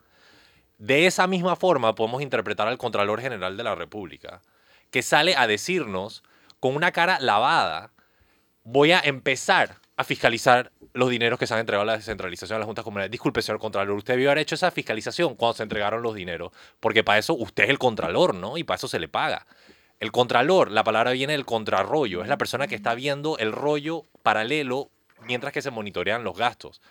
De 0.79 1.05
esa 1.05 1.27
misma 1.27 1.57
forma 1.57 1.93
podemos 1.93 2.21
interpretar 2.21 2.69
al 2.69 2.77
Contralor 2.77 3.19
General 3.19 3.57
de 3.57 3.63
la 3.63 3.75
República, 3.75 4.41
que 4.91 5.01
sale 5.01 5.35
a 5.35 5.45
decirnos 5.45 6.23
con 6.61 6.73
una 6.73 6.93
cara 6.93 7.19
lavada, 7.19 7.91
voy 8.63 8.93
a 8.93 9.01
empezar 9.01 9.75
a 9.97 10.05
fiscalizar 10.05 10.71
los 10.93 11.09
dineros 11.09 11.37
que 11.37 11.47
se 11.47 11.53
han 11.53 11.59
entregado 11.59 11.83
a 11.83 11.85
la 11.85 11.97
descentralización 11.97 12.55
de 12.55 12.59
las 12.59 12.65
juntas 12.65 12.85
comunales. 12.85 13.11
Disculpe, 13.11 13.41
señor 13.41 13.59
Contralor, 13.59 13.97
usted 13.97 14.13
debió 14.13 14.29
haber 14.29 14.37
hecho 14.37 14.55
esa 14.55 14.71
fiscalización 14.71 15.35
cuando 15.35 15.57
se 15.57 15.63
entregaron 15.63 16.01
los 16.01 16.15
dineros, 16.15 16.53
porque 16.79 17.03
para 17.03 17.19
eso 17.19 17.33
usted 17.33 17.65
es 17.65 17.69
el 17.71 17.77
Contralor, 17.77 18.33
¿no? 18.33 18.57
Y 18.57 18.63
para 18.63 18.77
eso 18.77 18.87
se 18.87 18.99
le 18.99 19.09
paga. 19.09 19.45
El 19.99 20.13
Contralor, 20.13 20.71
la 20.71 20.85
palabra 20.85 21.11
viene 21.11 21.33
del 21.33 21.45
contrarrollo, 21.45 22.21
es 22.21 22.29
la 22.29 22.37
persona 22.37 22.67
que 22.67 22.75
está 22.75 22.95
viendo 22.95 23.37
el 23.37 23.51
rollo 23.51 24.05
paralelo 24.23 24.91
mientras 25.25 25.51
que 25.51 25.61
se 25.61 25.71
monitorean 25.71 26.23
los 26.23 26.37
gastos. 26.37 26.81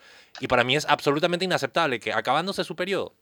Y 0.40 0.46
para 0.46 0.62
mí 0.62 0.76
es 0.76 0.84
absolutamente 0.84 1.46
inaceptable 1.46 2.00
que 2.00 2.12
acabándose 2.12 2.64
su 2.64 2.76
periodo, 2.76 3.14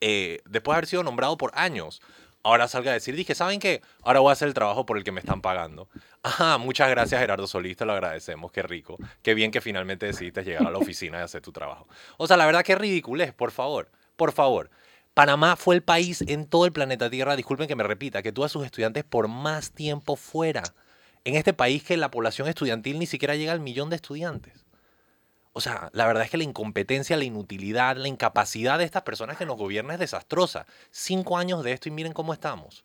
eh, 0.00 0.40
después 0.44 0.74
de 0.74 0.78
haber 0.78 0.86
sido 0.86 1.02
nombrado 1.02 1.36
por 1.36 1.52
años, 1.54 2.00
ahora 2.42 2.68
salga 2.68 2.90
a 2.90 2.94
decir, 2.94 3.14
dije, 3.14 3.34
¿saben 3.34 3.60
qué? 3.60 3.82
Ahora 4.02 4.20
voy 4.20 4.30
a 4.30 4.32
hacer 4.32 4.48
el 4.48 4.54
trabajo 4.54 4.86
por 4.86 4.96
el 4.96 5.04
que 5.04 5.12
me 5.12 5.20
están 5.20 5.40
pagando. 5.42 5.88
Ajá, 6.22 6.58
muchas 6.58 6.88
gracias 6.90 7.20
Gerardo 7.20 7.46
Solís, 7.46 7.76
te 7.76 7.84
lo 7.84 7.92
agradecemos, 7.92 8.52
qué 8.52 8.62
rico. 8.62 8.96
Qué 9.22 9.34
bien 9.34 9.50
que 9.50 9.60
finalmente 9.60 10.06
decidiste 10.06 10.44
llegar 10.44 10.66
a 10.66 10.70
la 10.70 10.78
oficina 10.78 11.18
y 11.18 11.22
hacer 11.22 11.42
tu 11.42 11.52
trabajo. 11.52 11.86
O 12.16 12.26
sea, 12.26 12.36
la 12.36 12.46
verdad 12.46 12.64
que 12.64 12.74
ridículo 12.74 13.22
es, 13.24 13.32
por 13.32 13.50
favor, 13.50 13.90
por 14.16 14.32
favor. 14.32 14.70
Panamá 15.14 15.56
fue 15.56 15.74
el 15.74 15.82
país 15.82 16.22
en 16.22 16.46
todo 16.46 16.66
el 16.66 16.72
planeta 16.72 17.10
Tierra, 17.10 17.36
disculpen 17.36 17.68
que 17.68 17.76
me 17.76 17.82
repita, 17.82 18.22
que 18.22 18.32
tuvo 18.32 18.44
a 18.44 18.48
sus 18.48 18.64
estudiantes 18.64 19.04
por 19.04 19.28
más 19.28 19.72
tiempo 19.72 20.16
fuera. 20.16 20.62
En 21.24 21.34
este 21.34 21.52
país 21.52 21.82
que 21.82 21.96
la 21.96 22.10
población 22.10 22.48
estudiantil 22.48 22.98
ni 22.98 23.06
siquiera 23.06 23.34
llega 23.34 23.52
al 23.52 23.60
millón 23.60 23.90
de 23.90 23.96
estudiantes. 23.96 24.64
O 25.52 25.60
sea, 25.60 25.90
la 25.92 26.06
verdad 26.06 26.24
es 26.24 26.30
que 26.30 26.36
la 26.36 26.44
incompetencia, 26.44 27.16
la 27.16 27.24
inutilidad, 27.24 27.96
la 27.96 28.08
incapacidad 28.08 28.78
de 28.78 28.84
estas 28.84 29.02
personas 29.02 29.36
que 29.36 29.46
nos 29.46 29.56
gobiernan 29.56 29.94
es 29.94 30.00
desastrosa. 30.00 30.66
Cinco 30.90 31.36
años 31.36 31.64
de 31.64 31.72
esto 31.72 31.88
y 31.88 31.92
miren 31.92 32.12
cómo 32.12 32.32
estamos. 32.32 32.84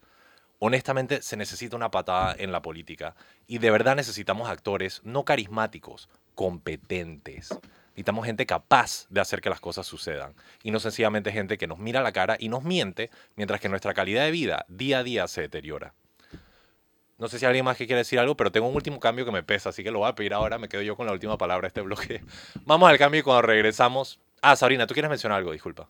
Honestamente, 0.59 1.21
se 1.21 1.37
necesita 1.37 1.75
una 1.75 1.91
patada 1.91 2.35
en 2.37 2.51
la 2.51 2.61
política. 2.61 3.15
Y 3.45 3.59
de 3.59 3.69
verdad 3.69 3.95
necesitamos 3.95 4.49
actores 4.49 5.01
no 5.03 5.25
carismáticos, 5.25 6.09
competentes. 6.33 7.49
Necesitamos 7.89 8.25
gente 8.25 8.45
capaz 8.45 9.05
de 9.09 9.21
hacer 9.21 9.41
que 9.41 9.49
las 9.49 9.61
cosas 9.61 9.85
sucedan. 9.85 10.33
Y 10.63 10.71
no 10.71 10.79
sencillamente 10.79 11.31
gente 11.31 11.57
que 11.57 11.67
nos 11.67 11.77
mira 11.77 11.99
a 11.99 12.03
la 12.03 12.13
cara 12.13 12.35
y 12.39 12.49
nos 12.49 12.63
miente 12.63 13.11
mientras 13.35 13.61
que 13.61 13.69
nuestra 13.69 13.93
calidad 13.93 14.23
de 14.23 14.31
vida 14.31 14.65
día 14.67 14.99
a 14.99 15.03
día 15.03 15.27
se 15.27 15.41
deteriora. 15.41 15.93
No 17.17 17.29
sé 17.29 17.39
si 17.39 17.45
alguien 17.45 17.63
más 17.63 17.77
que 17.77 17.85
quiere 17.85 17.99
decir 17.99 18.19
algo, 18.19 18.35
pero 18.35 18.51
tengo 18.51 18.67
un 18.67 18.75
último 18.75 18.99
cambio 18.99 19.25
que 19.25 19.31
me 19.31 19.43
pesa, 19.43 19.69
así 19.69 19.83
que 19.83 19.91
lo 19.91 19.99
voy 19.99 20.09
a 20.09 20.15
pedir 20.15 20.33
ahora. 20.33 20.57
Me 20.57 20.67
quedo 20.67 20.81
yo 20.81 20.97
con 20.97 21.05
la 21.05 21.13
última 21.13 21.37
palabra 21.37 21.63
de 21.63 21.67
este 21.69 21.81
bloque. 21.81 22.21
Vamos 22.65 22.89
al 22.89 22.97
cambio 22.97 23.21
y 23.21 23.23
cuando 23.23 23.43
regresamos. 23.43 24.19
Ah, 24.41 24.55
Sabrina, 24.55 24.85
¿tú 24.85 24.93
quieres 24.93 25.09
mencionar 25.09 25.37
algo? 25.37 25.51
Disculpa. 25.51 25.89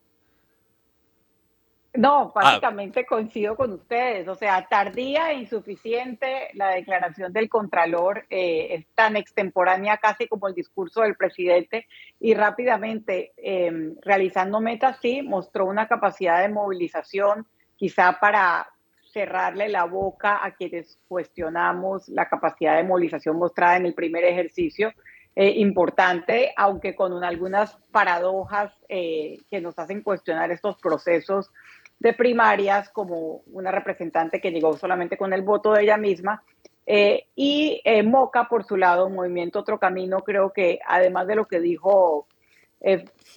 No, 1.97 2.31
básicamente 2.33 3.05
coincido 3.05 3.55
con 3.55 3.71
ustedes. 3.73 4.27
O 4.27 4.35
sea, 4.35 4.67
tardía 4.67 5.31
e 5.31 5.35
insuficiente 5.35 6.49
la 6.53 6.69
declaración 6.69 7.31
del 7.31 7.49
Contralor, 7.49 8.25
eh, 8.29 8.67
es 8.71 8.87
tan 8.93 9.15
extemporánea 9.15 9.97
casi 9.97 10.27
como 10.27 10.47
el 10.47 10.53
discurso 10.53 11.01
del 11.01 11.15
presidente 11.15 11.87
y 12.19 12.33
rápidamente 12.33 13.33
em, 13.37 13.95
realizando 14.01 14.59
metas, 14.59 14.97
sí, 15.01 15.21
mostró 15.21 15.65
una 15.65 15.87
capacidad 15.87 16.41
de 16.41 16.49
movilización 16.49 17.47
quizá 17.77 18.19
para 18.19 18.67
cerrarle 19.15 19.69
la 19.69 19.85
boca 19.85 20.43
a 20.43 20.51
quienes 20.51 20.99
cuestionamos 21.07 22.09
la 22.09 22.27
capacidad 22.27 22.75
de 22.75 22.83
movilización 22.83 23.37
mostrada 23.37 23.77
en 23.77 23.85
el 23.85 23.93
primer 23.93 24.25
ejercicio. 24.25 24.91
Eh, 25.37 25.51
importante, 25.55 26.53
aunque 26.57 26.95
con 26.95 27.23
algunas 27.23 27.77
paradojas 27.91 28.73
eh, 28.89 29.37
que 29.49 29.61
nos 29.61 29.79
hacen 29.79 30.01
cuestionar 30.01 30.51
estos 30.51 30.77
procesos 30.79 31.49
de 31.97 32.11
primarias, 32.11 32.89
como 32.89 33.41
una 33.53 33.71
representante 33.71 34.41
que 34.41 34.51
llegó 34.51 34.75
solamente 34.75 35.17
con 35.17 35.31
el 35.31 35.43
voto 35.43 35.71
de 35.71 35.83
ella 35.83 35.95
misma. 35.95 36.43
Eh, 36.85 37.27
y 37.35 37.81
Moca, 38.03 38.49
por 38.49 38.65
su 38.65 38.75
lado, 38.75 39.09
Movimiento 39.09 39.59
Otro 39.59 39.79
Camino, 39.79 40.23
creo 40.25 40.51
que 40.51 40.79
además 40.85 41.25
de 41.27 41.35
lo 41.35 41.45
que 41.45 41.61
dijo 41.61 42.27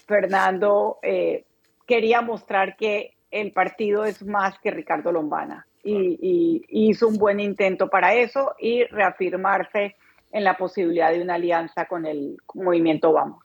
Fernando, 0.08 0.98
quería 1.86 2.20
mostrar 2.20 2.76
que 2.76 3.14
el 3.30 3.52
partido 3.52 4.04
es 4.04 4.24
más 4.24 4.58
que 4.58 4.72
Ricardo 4.72 5.12
Lombana 5.12 5.67
y, 5.84 6.64
hizo 6.68 7.08
un 7.08 7.16
buen 7.16 7.40
intento 7.40 7.88
para 7.88 8.14
eso 8.14 8.54
y 8.58 8.84
reafirmarse 8.84 9.96
en 10.32 10.44
la 10.44 10.56
posibilidad 10.56 11.10
de 11.10 11.22
una 11.22 11.34
alianza 11.34 11.86
con 11.86 12.06
el 12.06 12.36
movimiento 12.54 13.12
Vamos. 13.12 13.42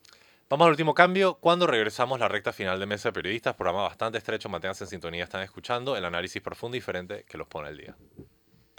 Vamos 0.49 0.65
al 0.65 0.71
último 0.71 0.93
cambio. 0.93 1.35
Cuando 1.35 1.65
regresamos 1.65 2.19
la 2.19 2.27
recta 2.27 2.53
final 2.53 2.79
de 2.79 2.85
Mesa 2.85 3.09
de 3.09 3.13
Periodistas, 3.13 3.55
programa 3.55 3.83
bastante 3.83 4.17
estrecho, 4.17 4.49
manténganse 4.49 4.83
en 4.83 4.89
sintonía, 4.89 5.23
están 5.23 5.41
escuchando 5.41 5.97
el 5.97 6.05
análisis 6.05 6.41
profundo 6.41 6.75
y 6.75 6.79
diferente 6.79 7.25
que 7.27 7.37
los 7.37 7.47
pone 7.47 7.69
al 7.69 7.77
día. 7.77 7.95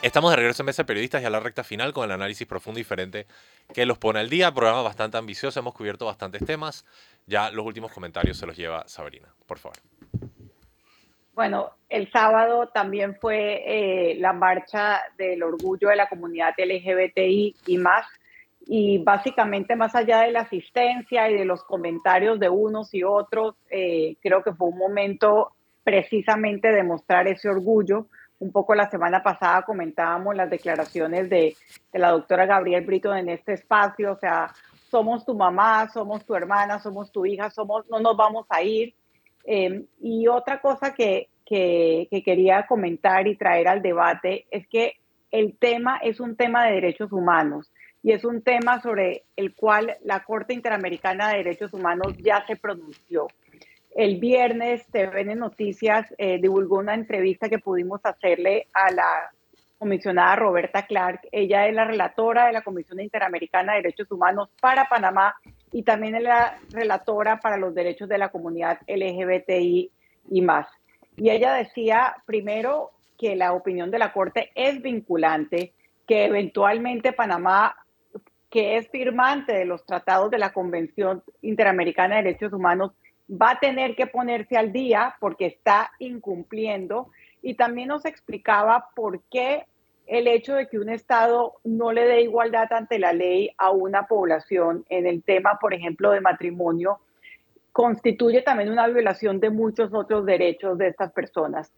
Estamos 0.03 0.31
de 0.31 0.37
regreso 0.37 0.63
en 0.63 0.67
Mesa 0.67 0.83
de 0.83 0.87
Periodistas 0.87 1.23
y 1.23 1.25
a 1.25 1.31
la 1.31 1.41
recta 1.41 1.65
final 1.65 1.93
con 1.93 2.05
el 2.05 2.13
análisis 2.13 2.47
profundo 2.47 2.79
y 2.79 2.83
diferente 2.83 3.27
que 3.73 3.87
los 3.87 3.99
pone 3.99 4.21
al 4.21 4.29
día. 4.29 4.53
Programa 4.53 4.83
bastante 4.83 5.17
ambicioso, 5.17 5.59
hemos 5.59 5.75
cubierto 5.75 6.05
bastantes 6.05 6.45
temas. 6.45 6.85
Ya 7.27 7.51
los 7.51 7.65
últimos 7.65 7.91
comentarios 7.91 8.37
se 8.37 8.47
los 8.47 8.57
lleva 8.57 8.87
Sabrina, 8.87 9.35
por 9.47 9.59
favor. 9.59 9.79
Bueno, 11.33 11.73
el 11.95 12.11
sábado 12.11 12.69
también 12.69 13.17
fue 13.21 13.63
eh, 13.67 14.17
la 14.19 14.33
marcha 14.33 15.01
del 15.17 15.43
orgullo 15.43 15.89
de 15.89 15.97
la 15.97 16.09
comunidad 16.09 16.55
LGBTI 16.59 17.57
y 17.67 17.79
más. 17.79 18.07
Y 18.67 18.99
básicamente, 18.99 19.77
más 19.77 19.95
allá 19.95 20.21
de 20.21 20.33
la 20.33 20.41
asistencia 20.41 21.31
y 21.31 21.37
de 21.37 21.45
los 21.45 21.63
comentarios 21.65 22.41
de 22.41 22.49
unos 22.49 22.95
y 22.95 23.05
otros, 23.05 23.57
eh, 23.71 24.17
creo 24.23 24.43
que 24.43 24.55
fue 24.55 24.69
un 24.69 24.79
momento 24.79 25.53
precisamente 25.83 26.73
de 26.73 26.83
mostrar 26.83 27.29
ese 27.29 27.49
orgullo. 27.49 28.07
Un 28.39 28.51
poco 28.51 28.75
la 28.75 28.91
semana 28.91 29.23
pasada 29.23 29.63
comentábamos 29.63 30.35
las 30.35 30.51
declaraciones 30.51 31.29
de, 31.31 31.57
la 31.93 32.11
doctora 32.11 32.47
Gabriel 32.47 32.85
Brito 32.85 33.15
en 33.15 33.29
este 33.29 33.53
espacio, 33.53 34.13
o 34.13 34.19
sea, 34.19 34.53
somos 34.91 35.25
tu 35.25 35.35
mamá, 35.35 35.89
somos 35.91 36.25
tu 36.25 36.35
hermana, 36.35 36.81
somos 36.81 37.13
tu 37.13 37.25
hija, 37.27 37.51
somos, 37.51 37.89
no 37.89 38.01
nos 38.01 38.17
vamos 38.17 38.47
a 38.49 38.63
ir 38.63 38.95
Em, 39.45 39.87
y 40.01 40.27
otra 40.27 40.61
cosa 40.61 40.95
que, 40.95 41.29
que, 41.45 42.09
quería 42.25 42.67
comentar 42.67 43.27
y 43.27 43.37
traer 43.37 43.69
al 43.69 43.83
debate 43.83 44.47
es 44.51 44.67
que 44.69 44.95
el 45.31 45.57
tema 45.57 45.99
es 45.99 46.21
un 46.21 46.37
tema 46.37 46.65
de 46.65 46.75
derechos 46.75 47.13
humanos 47.13 47.73
y 48.03 48.13
es 48.13 48.25
un 48.25 48.43
tema 48.43 48.81
sobre 48.81 49.25
el 49.37 49.55
cual 49.55 49.97
la 50.05 50.25
Corte 50.25 50.55
Interamericana 50.55 51.31
de 51.31 51.39
Derechos 51.39 51.73
Humanos 51.73 52.15
ya 52.19 52.45
se 52.47 52.55
pronunció. 52.57 53.29
El 53.97 54.19
viernes 54.19 54.87
TVN 54.89 55.39
Noticias 55.39 56.13
eh, 56.19 56.39
divulgó 56.41 56.79
una 56.79 56.95
entrevista 56.95 57.49
que 57.49 57.59
pudimos 57.59 58.01
hacerle 58.05 58.69
a 58.75 58.91
la 58.91 59.31
comisionada 59.79 60.37
Roberta 60.37 60.87
Clark. 60.87 61.21
Ella 61.33 61.67
es 61.67 61.75
la 61.75 61.85
relatora 61.85 62.47
de 62.47 62.53
la 62.53 62.63
Comisión 62.63 63.01
Interamericana 63.01 63.73
de 63.73 63.83
Derechos 63.83 64.11
Humanos 64.11 64.51
para 64.61 64.89
Panamá 64.89 65.35
y 65.73 65.83
también 65.83 66.15
es 66.15 66.23
la 66.23 66.59
relatora 66.71 67.41
para 67.41 67.57
los 67.57 67.75
derechos 67.75 68.09
de 68.09 68.19
la 68.19 68.31
comunidad 68.31 68.81
LGBTI 68.87 69.91
y 70.31 70.41
más. 70.43 70.67
Y 71.17 71.31
ella 71.31 71.55
decía, 71.55 72.17
primero, 72.27 72.91
que 73.19 73.37
la 73.37 73.53
opinión 73.53 73.91
de 73.91 73.99
la 73.99 74.13
Corte 74.13 74.51
es 74.55 74.83
vinculante, 74.83 75.73
que 76.07 76.25
eventualmente 76.25 77.13
Panamá, 77.13 77.77
que 78.51 78.77
es 78.77 78.89
firmante 78.89 79.53
de 79.53 79.65
los 79.65 79.85
tratados 79.85 80.31
de 80.31 80.39
la 80.39 80.53
Convención 80.53 81.23
Interamericana 81.43 82.17
de 82.17 82.25
Derechos 82.25 82.53
Humanos, 82.53 82.93
va 83.31 83.53
a 83.53 83.61
tener 83.61 83.97
que 83.97 84.07
ponerse 84.07 84.57
al 84.57 84.73
día 84.73 85.17
porque 85.21 85.47
está 85.47 85.91
incumpliendo. 85.99 87.11
Y 87.43 87.55
también 87.55 87.89
nos 87.89 88.05
explicaba 88.05 88.91
por 88.95 89.23
qué 89.31 89.67
el 90.07 90.27
hecho 90.29 90.55
de 90.55 90.69
que 90.69 90.79
un 90.79 90.91
Estado 90.91 91.55
no 91.65 91.93
le 91.93 92.05
dé 92.05 92.23
igualdad 92.23 92.73
ante 92.73 92.99
la 92.99 93.13
ley 93.13 93.51
a 93.57 93.71
una 93.71 94.07
población 94.07 94.85
en 94.89 95.07
el 95.07 95.23
tema, 95.23 95.59
por 95.61 95.73
ejemplo, 95.73 96.11
de 96.11 96.21
matrimonio, 96.21 97.01
constituye 97.75 98.41
también 98.43 98.71
una 98.71 98.87
violación 98.87 99.41
de 99.41 99.51
muchos 99.51 99.93
otros 99.93 100.25
derechos 100.25 100.79
de 100.79 100.87
estas 100.87 101.11
personas. 101.11 101.73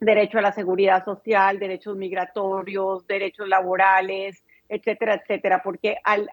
Derecho 0.00 0.38
a 0.38 0.42
la 0.42 0.50
seguridad 0.50 1.04
social, 1.04 1.60
derechos 1.60 1.96
migratorios, 1.96 3.06
derechos 3.06 3.46
laborales, 3.48 4.42
etcétera, 4.68 5.14
etcétera, 5.14 5.62
porque 5.62 5.96
al, 6.02 6.28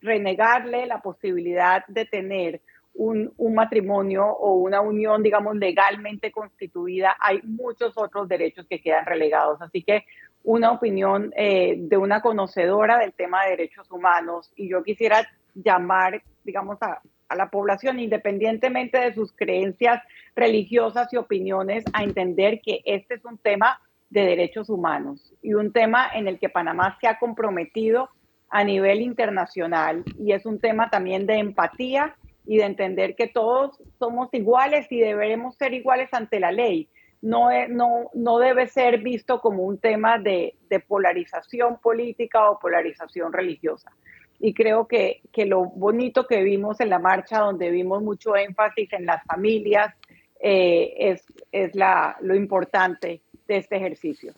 renegarle 0.00 0.86
la 0.86 1.00
posibilidad 1.00 1.86
de 1.86 2.04
tener 2.04 2.60
un, 2.94 3.32
un, 3.36 3.54
matrimonio 3.54 4.26
o 4.26 4.54
una 4.54 4.80
unión, 4.80 5.22
digamos, 5.22 5.54
legalmente 5.54 6.32
constituida, 6.32 7.14
hay 7.20 7.40
muchos 7.44 7.96
otros 7.96 8.26
derechos 8.26 8.66
que 8.68 8.80
quedan 8.80 9.06
relegados. 9.06 9.62
Así 9.62 9.84
que 9.84 10.04
una 10.42 10.72
opinión 10.72 11.32
eh, 11.36 11.76
de 11.78 11.96
una 11.96 12.20
conocedora 12.20 12.98
del 12.98 13.12
tema 13.12 13.44
de 13.44 13.50
derechos 13.50 13.88
humanos 13.88 14.50
y 14.56 14.68
yo 14.68 14.82
quisiera 14.82 15.24
llamar, 15.54 16.20
digamos, 16.42 16.82
a, 16.82 17.00
a, 17.30 17.36
la 17.36 17.50
población, 17.50 17.98
independientemente 17.98 18.98
de 18.98 19.14
sus 19.14 19.32
creencias 19.32 20.02
religiosas 20.36 21.12
y 21.12 21.16
opiniones, 21.16 21.84
a 21.92 22.02
entender 22.02 22.60
que 22.60 22.82
este 22.84 23.14
es 23.14 23.24
un 23.24 23.38
tema 23.38 23.80
de 24.10 24.22
derechos 24.22 24.68
humanos 24.68 25.32
y 25.40 25.54
un 25.54 25.72
tema 25.72 26.10
en 26.12 26.28
el 26.28 26.38
que 26.38 26.48
Panamá 26.48 26.98
se 27.00 27.06
ha 27.06 27.18
comprometido 27.18 28.10
a 28.50 28.64
nivel 28.64 29.00
internacional 29.00 30.04
y 30.18 30.32
es 30.32 30.44
un 30.44 30.58
tema 30.58 30.90
también 30.90 31.26
de 31.26 31.38
empatía 31.38 32.16
y 32.44 32.56
de 32.56 32.64
entender 32.64 33.14
que 33.14 33.28
todos 33.28 33.80
somos 33.98 34.28
iguales 34.32 34.90
y 34.90 34.98
deberemos 34.98 35.56
ser 35.56 35.72
iguales 35.72 36.12
ante 36.12 36.40
la 36.40 36.50
ley. 36.50 36.88
No, 37.22 37.50
no, 37.68 38.10
no 38.14 38.38
debe 38.38 38.66
ser 38.66 38.98
visto 38.98 39.40
como 39.40 39.62
un 39.62 39.78
tema 39.78 40.18
de, 40.18 40.56
de 40.68 40.80
polarización 40.80 41.78
política 41.78 42.50
o 42.50 42.58
polarización 42.58 43.32
religiosa. 43.32 43.92
Y 44.40 44.54
creo 44.54 44.88
que, 44.88 45.20
que, 45.32 45.44
lo 45.44 45.66
bonito 45.66 46.26
que 46.26 46.42
vimos 46.42 46.80
en 46.80 46.88
la 46.88 46.98
marcha, 46.98 47.40
donde 47.40 47.70
vimos 47.70 48.02
mucho 48.02 48.34
énfasis 48.36 48.92
en 48.94 49.06
las 49.06 49.22
familias, 49.24 49.94
eh, 50.40 50.94
es, 50.96 51.24
es 51.52 51.74
la, 51.74 52.16
lo 52.20 52.34
importante 52.34 53.20
de 53.46 53.56
este 53.58 53.76
ejercicio. 53.76 54.32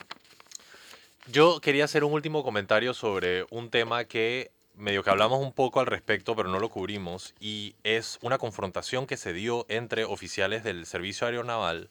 Yo 1.30 1.60
quería 1.60 1.84
hacer 1.84 2.02
un 2.02 2.12
último 2.12 2.42
comentario 2.42 2.94
sobre 2.94 3.44
un 3.50 3.70
tema 3.70 4.04
que 4.04 4.50
medio 4.74 5.02
que 5.02 5.10
hablamos 5.10 5.40
un 5.40 5.52
poco 5.52 5.80
al 5.80 5.86
respecto, 5.86 6.34
pero 6.34 6.48
no 6.48 6.58
lo 6.58 6.68
cubrimos, 6.68 7.34
y 7.38 7.74
es 7.84 8.18
una 8.22 8.38
confrontación 8.38 9.06
que 9.06 9.16
se 9.16 9.32
dio 9.32 9.66
entre 9.68 10.04
oficiales 10.04 10.64
del 10.64 10.86
Servicio 10.86 11.26
Aeronaval 11.26 11.88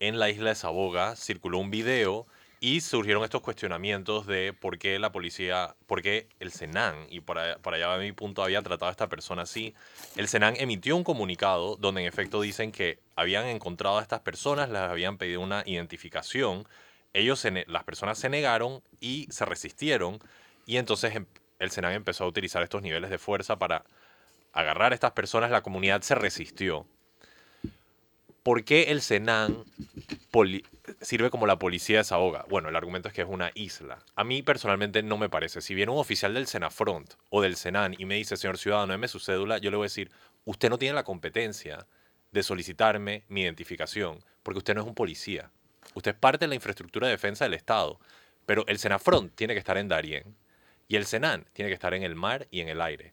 en 0.00 0.18
la 0.18 0.28
isla 0.30 0.50
de 0.50 0.56
Saboga. 0.56 1.16
Circuló 1.16 1.58
un 1.58 1.70
video 1.70 2.26
y 2.60 2.80
surgieron 2.80 3.22
estos 3.22 3.40
cuestionamientos 3.40 4.26
de 4.26 4.52
por 4.52 4.78
qué 4.78 4.98
la 4.98 5.12
policía, 5.12 5.76
por 5.86 6.02
qué 6.02 6.28
el 6.40 6.50
Senan, 6.50 7.06
y 7.08 7.20
para, 7.20 7.58
para 7.58 7.76
allá 7.76 7.88
va 7.88 7.98
mi 7.98 8.12
punto, 8.12 8.42
había 8.42 8.62
tratado 8.62 8.88
a 8.88 8.90
esta 8.90 9.08
persona 9.08 9.42
así. 9.42 9.74
El 10.16 10.26
Senan 10.26 10.54
emitió 10.56 10.96
un 10.96 11.04
comunicado 11.04 11.76
donde 11.76 12.00
en 12.00 12.08
efecto 12.08 12.40
dicen 12.40 12.72
que 12.72 12.98
habían 13.14 13.46
encontrado 13.46 13.98
a 13.98 14.02
estas 14.02 14.20
personas, 14.20 14.70
les 14.70 14.80
habían 14.80 15.18
pedido 15.18 15.40
una 15.40 15.62
identificación, 15.66 16.66
ellos, 17.14 17.46
las 17.66 17.84
personas 17.84 18.18
se 18.18 18.28
negaron 18.28 18.82
y 19.00 19.28
se 19.30 19.44
resistieron, 19.44 20.18
y 20.66 20.76
entonces 20.78 21.14
em, 21.14 21.26
el 21.60 21.70
Senan 21.70 21.92
empezó 21.92 22.24
a 22.24 22.28
utilizar 22.28 22.62
estos 22.62 22.82
niveles 22.82 23.10
de 23.10 23.18
fuerza 23.18 23.58
para 23.58 23.84
agarrar 24.52 24.92
a 24.92 24.94
estas 24.94 25.12
personas, 25.12 25.50
la 25.50 25.62
comunidad 25.62 26.02
se 26.02 26.16
resistió. 26.16 26.86
¿Por 28.42 28.64
qué 28.64 28.84
el 28.84 29.00
Senan 29.00 29.64
sirve 31.00 31.30
como 31.30 31.46
la 31.46 31.58
policía 31.58 31.96
de 31.96 32.00
desahoga? 32.00 32.44
Bueno, 32.48 32.68
el 32.68 32.76
argumento 32.76 33.08
es 33.08 33.14
que 33.14 33.22
es 33.22 33.28
una 33.28 33.50
isla. 33.54 33.98
A 34.14 34.24
mí 34.24 34.42
personalmente 34.42 35.02
no 35.02 35.16
me 35.18 35.28
parece. 35.28 35.60
Si 35.60 35.74
viene 35.74 35.92
un 35.92 35.98
oficial 35.98 36.34
del 36.34 36.46
Senafront 36.46 37.14
o 37.30 37.42
del 37.42 37.56
Senan 37.56 37.94
y 37.98 38.04
me 38.04 38.16
dice, 38.16 38.36
señor 38.36 38.58
ciudadano, 38.58 38.92
deme 38.92 39.08
su 39.08 39.20
cédula, 39.20 39.58
yo 39.58 39.70
le 39.70 39.76
voy 39.76 39.84
a 39.84 39.90
decir, 39.90 40.10
usted 40.44 40.70
no 40.70 40.78
tiene 40.78 40.94
la 40.94 41.04
competencia 41.04 41.86
de 42.32 42.42
solicitarme 42.42 43.24
mi 43.28 43.42
identificación 43.42 44.24
porque 44.42 44.58
usted 44.58 44.74
no 44.74 44.82
es 44.82 44.86
un 44.86 44.94
policía. 44.94 45.50
Usted 45.94 46.12
es 46.12 46.18
parte 46.18 46.44
de 46.44 46.48
la 46.48 46.54
infraestructura 46.54 47.06
de 47.06 47.12
defensa 47.12 47.44
del 47.44 47.54
Estado. 47.54 47.98
Pero 48.46 48.66
el 48.66 48.78
Senafront 48.78 49.34
tiene 49.34 49.52
que 49.52 49.58
estar 49.58 49.76
en 49.76 49.88
Darien 49.88 50.34
y 50.88 50.96
el 50.96 51.04
Senan 51.04 51.44
tiene 51.52 51.68
que 51.68 51.74
estar 51.74 51.92
en 51.92 52.02
el 52.02 52.14
mar 52.14 52.48
y 52.50 52.60
en 52.60 52.70
el 52.70 52.80
aire. 52.80 53.12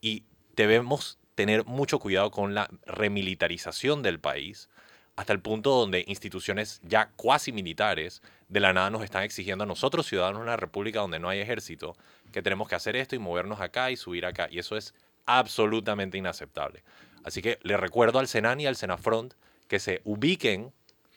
Y 0.00 0.24
debemos 0.56 1.18
tener 1.34 1.66
mucho 1.66 1.98
cuidado 1.98 2.30
con 2.30 2.54
la 2.54 2.70
remilitarización 2.86 4.02
del 4.02 4.18
país, 4.18 4.70
hasta 5.16 5.32
el 5.32 5.40
punto 5.40 5.70
donde 5.70 6.04
instituciones 6.06 6.80
ya 6.82 7.10
cuasi 7.16 7.50
militares 7.50 8.22
de 8.48 8.60
la 8.60 8.74
nada 8.74 8.90
nos 8.90 9.02
están 9.02 9.22
exigiendo 9.22 9.64
a 9.64 9.66
nosotros, 9.66 10.06
ciudadanos 10.06 10.40
de 10.40 10.44
una 10.44 10.56
república 10.56 11.00
donde 11.00 11.18
no 11.18 11.30
hay 11.30 11.40
ejército, 11.40 11.96
que 12.32 12.42
tenemos 12.42 12.68
que 12.68 12.74
hacer 12.74 12.96
esto 12.96 13.16
y 13.16 13.18
movernos 13.18 13.60
acá 13.60 13.90
y 13.90 13.96
subir 13.96 14.26
acá. 14.26 14.48
Y 14.50 14.58
eso 14.58 14.76
es 14.76 14.94
absolutamente 15.24 16.18
inaceptable. 16.18 16.84
Así 17.24 17.40
que 17.42 17.58
le 17.62 17.76
recuerdo 17.78 18.18
al 18.18 18.28
Senan 18.28 18.60
y 18.60 18.66
al 18.66 18.76
Senafront 18.76 19.34
que 19.68 19.80
se 19.80 20.02
ubiquen 20.04 20.72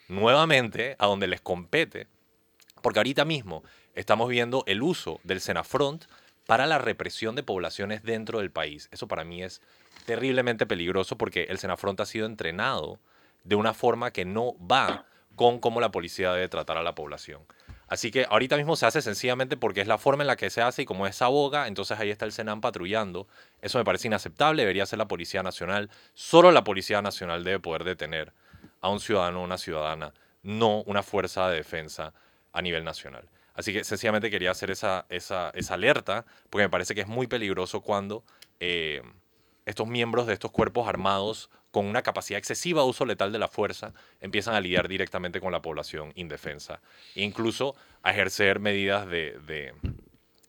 nuevamente 0.08 0.96
a 0.98 1.06
donde 1.06 1.28
les 1.28 1.42
compete, 1.42 2.08
porque 2.82 3.00
ahorita 3.00 3.26
mismo 3.26 3.64
estamos 3.96 4.30
viendo 4.30 4.64
el 4.66 4.82
uso 4.82 5.20
del 5.24 5.42
Senafront 5.42 6.06
para 6.48 6.66
la 6.66 6.80
represión 6.80 7.36
de 7.36 7.44
poblaciones 7.44 8.02
dentro 8.02 8.40
del 8.40 8.50
país. 8.50 8.88
Eso 8.92 9.08
para 9.08 9.24
mí 9.24 9.44
es 9.44 9.62
terriblemente 10.06 10.66
peligroso 10.66 11.18
porque 11.18 11.44
el 11.44 11.60
Senafront 11.60 12.00
ha 12.00 12.06
sido 12.06 12.26
entrenado 12.26 12.98
de 13.44 13.56
una 13.56 13.74
forma 13.74 14.12
que 14.12 14.26
no 14.26 14.56
va 14.60 15.06
con 15.36 15.60
cómo 15.60 15.82
la 15.82 15.92
policía 15.92 16.34
debe 16.34 16.50
tratar 16.50 16.78
a 16.78 16.84
la 16.84 16.96
población. 16.96 17.42
Así 17.88 18.12
que 18.12 18.28
ahorita 18.30 18.56
mismo 18.56 18.76
se 18.76 18.86
hace 18.86 19.02
sencillamente 19.02 19.58
porque 19.58 19.82
es 19.82 19.88
la 19.88 19.98
forma 19.98 20.22
en 20.22 20.28
la 20.28 20.36
que 20.36 20.52
se 20.52 20.62
hace 20.62 20.84
y 20.84 20.86
como 20.86 21.08
es 21.08 21.22
aboga, 21.24 21.68
entonces 21.68 22.00
ahí 22.00 22.12
está 22.12 22.26
el 22.26 22.32
Senan 22.32 22.62
patrullando. 22.62 23.28
Eso 23.62 23.80
me 23.80 23.86
parece 23.86 24.08
inaceptable, 24.08 24.62
debería 24.62 24.86
ser 24.86 25.00
la 25.00 25.08
Policía 25.08 25.42
Nacional. 25.42 25.90
Solo 26.14 26.52
la 26.52 26.64
Policía 26.64 27.02
Nacional 27.02 27.44
debe 27.44 27.60
poder 27.60 27.84
detener 27.84 28.32
a 28.82 28.90
un 28.90 29.00
ciudadano 29.00 29.42
o 29.42 29.44
una 29.44 29.58
ciudadana, 29.58 30.14
no 30.44 30.84
una 30.84 31.02
fuerza 31.02 31.50
de 31.50 31.58
defensa 31.58 32.14
a 32.54 32.62
nivel 32.62 32.84
nacional. 32.84 33.28
Así 33.56 33.74
que 33.74 33.84
sencillamente 33.84 34.30
quería 34.30 34.52
hacer 34.52 34.72
esa, 34.72 35.06
esa, 35.10 35.50
esa 35.56 35.74
alerta, 35.74 36.26
porque 36.50 36.66
me 36.66 36.70
parece 36.70 36.94
que 36.96 37.02
es 37.02 37.08
muy 37.08 37.28
peligroso 37.28 37.82
cuando 37.82 38.24
eh, 38.60 39.02
estos 39.66 39.88
miembros 39.88 40.28
de 40.28 40.34
estos 40.34 40.52
cuerpos 40.52 40.88
armados 40.88 41.50
con 41.72 41.86
una 41.86 42.02
capacidad 42.02 42.38
excesiva 42.38 42.82
de 42.82 42.90
uso 42.90 43.06
letal 43.06 43.32
de 43.32 43.40
la 43.40 43.48
fuerza 43.48 43.94
empiezan 44.20 44.56
a 44.56 44.62
lidiar 44.62 44.88
directamente 44.88 45.40
con 45.40 45.52
la 45.52 45.62
población 45.62 46.12
indefensa 46.16 46.82
e 47.16 47.24
incluso 47.24 47.76
a 48.02 48.12
ejercer 48.12 48.60
medidas 48.60 49.08
de, 49.08 49.38
de, 49.46 49.74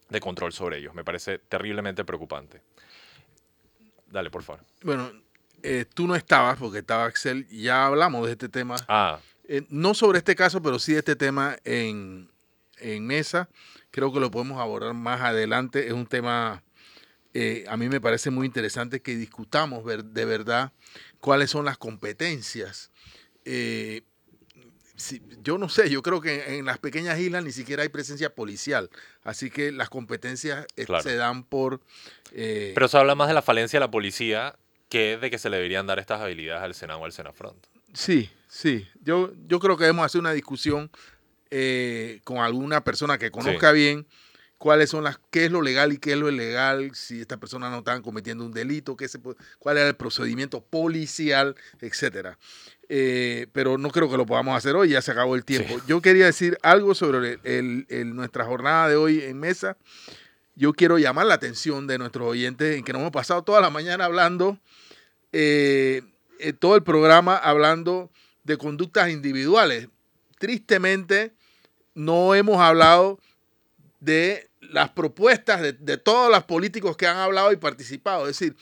de 0.08 0.20
control 0.20 0.52
sobre 0.52 0.78
ellos. 0.78 0.94
Me 0.94 1.04
parece 1.04 1.38
terriblemente 1.38 2.04
preocupante. 2.04 2.62
Dale, 4.06 4.30
por 4.30 4.42
favor. 4.42 4.64
Bueno, 4.82 5.10
eh, 5.62 5.84
tú 5.92 6.06
no 6.06 6.14
estabas 6.16 6.58
porque 6.58 6.78
estaba 6.78 7.04
Axel, 7.04 7.46
ya 7.48 7.86
hablamos 7.86 8.26
de 8.26 8.32
este 8.32 8.48
tema. 8.48 8.76
Ah. 8.88 9.20
Eh, 9.44 9.62
no 9.68 9.94
sobre 9.94 10.18
este 10.18 10.34
caso, 10.34 10.62
pero 10.62 10.78
sí 10.78 10.92
de 10.92 11.00
este 11.00 11.16
tema 11.16 11.56
en, 11.64 12.30
en 12.78 13.06
mesa. 13.06 13.48
Creo 13.90 14.12
que 14.12 14.20
lo 14.20 14.30
podemos 14.30 14.60
abordar 14.60 14.94
más 14.94 15.20
adelante. 15.20 15.86
Es 15.86 15.92
un 15.92 16.06
tema 16.06 16.62
eh, 17.32 17.64
a 17.68 17.76
mí 17.76 17.88
me 17.88 18.00
parece 18.00 18.30
muy 18.30 18.46
interesante 18.46 19.00
que 19.00 19.14
discutamos 19.14 19.84
de 19.84 20.24
verdad 20.24 20.72
cuáles 21.20 21.50
son 21.50 21.64
las 21.64 21.78
competencias. 21.78 22.90
Eh, 23.44 24.02
yo 25.42 25.56
no 25.56 25.68
sé, 25.68 25.88
yo 25.88 26.02
creo 26.02 26.20
que 26.20 26.58
en 26.58 26.66
las 26.66 26.78
pequeñas 26.78 27.18
islas 27.18 27.42
ni 27.44 27.52
siquiera 27.52 27.82
hay 27.82 27.88
presencia 27.88 28.34
policial, 28.34 28.90
así 29.22 29.48
que 29.48 29.72
las 29.72 29.88
competencias 29.88 30.66
eh, 30.76 30.86
se 31.02 31.14
dan 31.14 31.44
por... 31.44 31.80
Pero 32.32 32.88
se 32.88 32.98
habla 32.98 33.14
más 33.14 33.28
de 33.28 33.34
la 33.34 33.42
falencia 33.42 33.78
de 33.78 33.86
la 33.86 33.90
policía 33.90 34.56
que 34.88 35.16
de 35.16 35.30
que 35.30 35.38
se 35.38 35.48
le 35.48 35.56
deberían 35.56 35.86
dar 35.86 35.98
estas 36.00 36.20
habilidades 36.20 36.62
al 36.62 36.74
Senado 36.74 37.00
o 37.00 37.04
al 37.04 37.12
Senafront. 37.12 37.64
Sí, 37.94 38.28
sí, 38.48 38.86
yo, 39.02 39.32
yo 39.46 39.58
creo 39.58 39.76
que 39.76 39.84
debemos 39.84 40.04
hacer 40.04 40.20
una 40.20 40.32
discusión 40.32 40.90
con 42.24 42.38
alguna 42.38 42.84
persona 42.84 43.18
que 43.18 43.30
conozca 43.30 43.72
bien 43.72 44.06
cuáles 44.60 44.90
son 44.90 45.04
las, 45.04 45.18
qué 45.30 45.46
es 45.46 45.50
lo 45.50 45.62
legal 45.62 45.90
y 45.90 45.96
qué 45.96 46.12
es 46.12 46.18
lo 46.18 46.28
ilegal, 46.28 46.94
si 46.94 47.22
esta 47.22 47.38
persona 47.38 47.70
no 47.70 47.78
está 47.78 47.98
cometiendo 48.02 48.44
un 48.44 48.52
delito, 48.52 48.94
qué 48.94 49.08
se, 49.08 49.18
cuál 49.58 49.78
era 49.78 49.88
el 49.88 49.96
procedimiento 49.96 50.60
policial, 50.60 51.56
etcétera. 51.80 52.38
Eh, 52.90 53.46
pero 53.54 53.78
no 53.78 53.90
creo 53.90 54.10
que 54.10 54.18
lo 54.18 54.26
podamos 54.26 54.54
hacer 54.54 54.76
hoy, 54.76 54.90
ya 54.90 55.00
se 55.00 55.12
acabó 55.12 55.34
el 55.34 55.46
tiempo. 55.46 55.80
Yo 55.86 56.02
quería 56.02 56.26
decir 56.26 56.58
algo 56.60 56.94
sobre 56.94 57.38
el, 57.42 57.86
nuestra 58.14 58.44
jornada 58.44 58.86
de 58.90 58.96
hoy 58.96 59.22
en 59.22 59.40
mesa. 59.40 59.78
Yo 60.56 60.74
quiero 60.74 60.98
llamar 60.98 61.24
la 61.24 61.34
atención 61.34 61.86
de 61.86 61.96
nuestros 61.96 62.28
oyentes 62.28 62.76
en 62.76 62.84
que 62.84 62.92
nos 62.92 63.00
hemos 63.00 63.12
pasado 63.12 63.42
toda 63.42 63.62
la 63.62 63.70
mañana 63.70 64.04
hablando, 64.04 64.58
eh, 65.32 66.02
eh, 66.38 66.52
todo 66.52 66.76
el 66.76 66.82
programa 66.82 67.34
hablando 67.34 68.10
de 68.44 68.58
conductas 68.58 69.08
individuales. 69.08 69.88
Tristemente, 70.38 71.32
no 71.94 72.34
hemos 72.34 72.60
hablado 72.60 73.18
de 74.00 74.49
las 74.72 74.90
propuestas 74.90 75.60
de, 75.60 75.96
todos 75.98 76.30
los 76.30 76.44
políticos 76.44 76.96
que 76.96 77.06
han 77.06 77.16
hablado 77.16 77.52
y 77.52 77.56
participado. 77.56 78.28
Es 78.28 78.38
decir, 78.38 78.56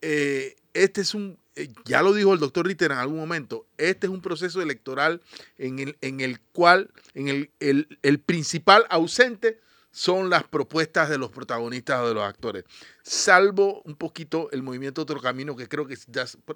eh, 0.00 0.56
este 0.72 1.00
es 1.00 1.14
un, 1.14 1.38
eh, 1.56 1.68
ya 1.84 2.02
lo 2.02 2.12
dijo 2.12 2.32
el 2.32 2.40
doctor 2.40 2.66
Ritter 2.66 2.92
en 2.92 2.98
algún 2.98 3.18
momento, 3.18 3.66
este 3.78 4.06
es 4.06 4.12
un 4.12 4.20
proceso 4.20 4.60
electoral 4.60 5.22
en 5.56 5.78
el, 5.78 5.96
en 6.00 6.20
el 6.20 6.40
cual 6.40 6.90
en 7.14 7.28
el, 7.28 7.50
el, 7.60 8.20
principal 8.20 8.84
ausente 8.90 9.60
son 9.92 10.28
las 10.28 10.42
propuestas 10.42 11.08
de 11.08 11.18
los 11.18 11.30
protagonistas 11.30 12.00
o 12.00 12.08
de 12.08 12.14
los 12.14 12.24
actores. 12.24 12.64
Salvo 13.04 13.82
un 13.84 13.94
poquito 13.94 14.50
el 14.50 14.64
movimiento 14.64 15.02
Otro 15.02 15.20
Camino, 15.20 15.54
que 15.54 15.68
creo 15.68 15.86
que 15.86 15.96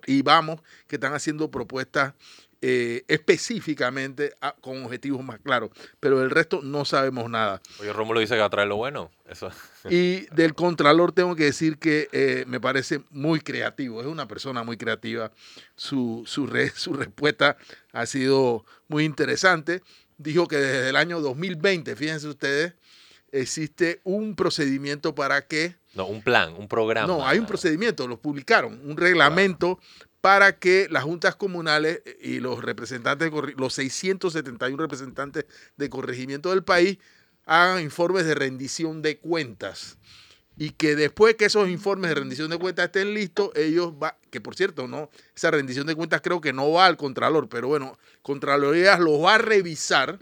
y 0.07 0.23
vamos, 0.23 0.61
que 0.89 0.97
están 0.97 1.15
haciendo 1.15 1.49
propuestas 1.49 2.15
eh, 2.61 3.05
específicamente 3.07 4.33
con 4.61 4.85
objetivos 4.85 5.23
más 5.23 5.39
claros, 5.39 5.71
pero 6.01 6.19
del 6.19 6.31
resto 6.31 6.61
no 6.63 6.85
sabemos 6.85 7.31
nada. 7.31 7.63
Oye, 7.81 7.93
Rómulo 7.93 8.19
dice 8.19 8.35
que 8.35 8.41
va 8.41 8.47
a 8.47 8.51
traer 8.51 8.69
lo 8.69 8.77
bueno. 8.77 9.11
Eso. 9.29 9.51
Y 9.91 10.27
del 10.35 10.55
Contralor 10.55 11.13
tengo 11.13 11.37
que 11.37 11.45
decir 11.45 11.79
que 11.79 12.09
eh, 12.13 12.45
me 12.49 12.61
parece 12.61 13.01
muy 13.11 13.41
creativo, 13.41 14.01
es 14.01 14.07
una 14.09 14.27
persona 14.27 14.65
muy 14.65 14.77
creativa, 14.77 15.31
su, 15.77 16.25
su, 16.27 16.49
su 16.75 16.93
respuesta 16.95 17.57
ha 17.93 18.07
sido 18.07 18.65
muy 18.89 19.05
interesante. 19.05 19.83
Dijo 20.17 20.49
que 20.49 20.57
desde 20.57 20.89
el 20.89 20.97
año 20.97 21.21
2020, 21.21 21.95
fíjense 21.95 22.27
ustedes, 22.27 22.75
existe 23.31 24.01
un 24.05 24.35
procedimiento 24.35 25.15
para 25.15 25.47
que... 25.47 25.77
No, 25.95 26.07
un 26.07 26.23
plan, 26.23 26.55
un 26.55 26.67
programa. 26.67 27.07
No, 27.07 27.27
hay 27.27 27.39
un 27.39 27.47
procedimiento, 27.47 28.09
lo 28.09 28.21
publicaron, 28.21 28.81
un 28.85 28.97
reglamento 28.97 29.79
para 30.21 30.59
que 30.59 30.89
las 30.91 31.05
juntas 31.05 31.37
comunales 31.37 32.03
y 32.21 32.41
los 32.41 32.63
representantes, 32.63 33.31
los 33.57 33.75
671 33.75 34.77
representantes 34.83 35.45
de 35.77 35.89
corregimiento 35.89 36.51
del 36.51 36.65
país 36.65 36.99
hagan 37.47 37.83
informes 37.83 38.27
de 38.27 38.35
rendición 38.35 39.03
de 39.03 39.19
cuentas. 39.19 39.99
y 40.61 40.71
que 40.71 40.97
después 40.97 41.37
que 41.37 41.45
esos 41.45 41.69
informes 41.69 42.09
de 42.09 42.17
rendición 42.17 42.51
de 42.51 42.59
cuentas 42.59 42.87
estén 42.87 43.15
listos, 43.15 43.51
ellos 43.55 43.93
va, 43.93 44.19
que 44.31 44.41
por 44.41 44.57
cierto, 44.57 44.89
no, 44.89 45.09
esa 45.37 45.53
rendición 45.53 45.87
de 45.87 45.95
cuentas 45.95 46.21
creo 46.21 46.41
que 46.41 46.53
no 46.53 46.73
va 46.73 46.87
al 46.87 46.97
Contralor, 46.97 47.49
pero 47.49 47.69
bueno, 47.69 47.97
Contraloría 48.23 48.99
los 48.99 49.23
va 49.23 49.37
a 49.37 49.39
revisar 49.39 50.19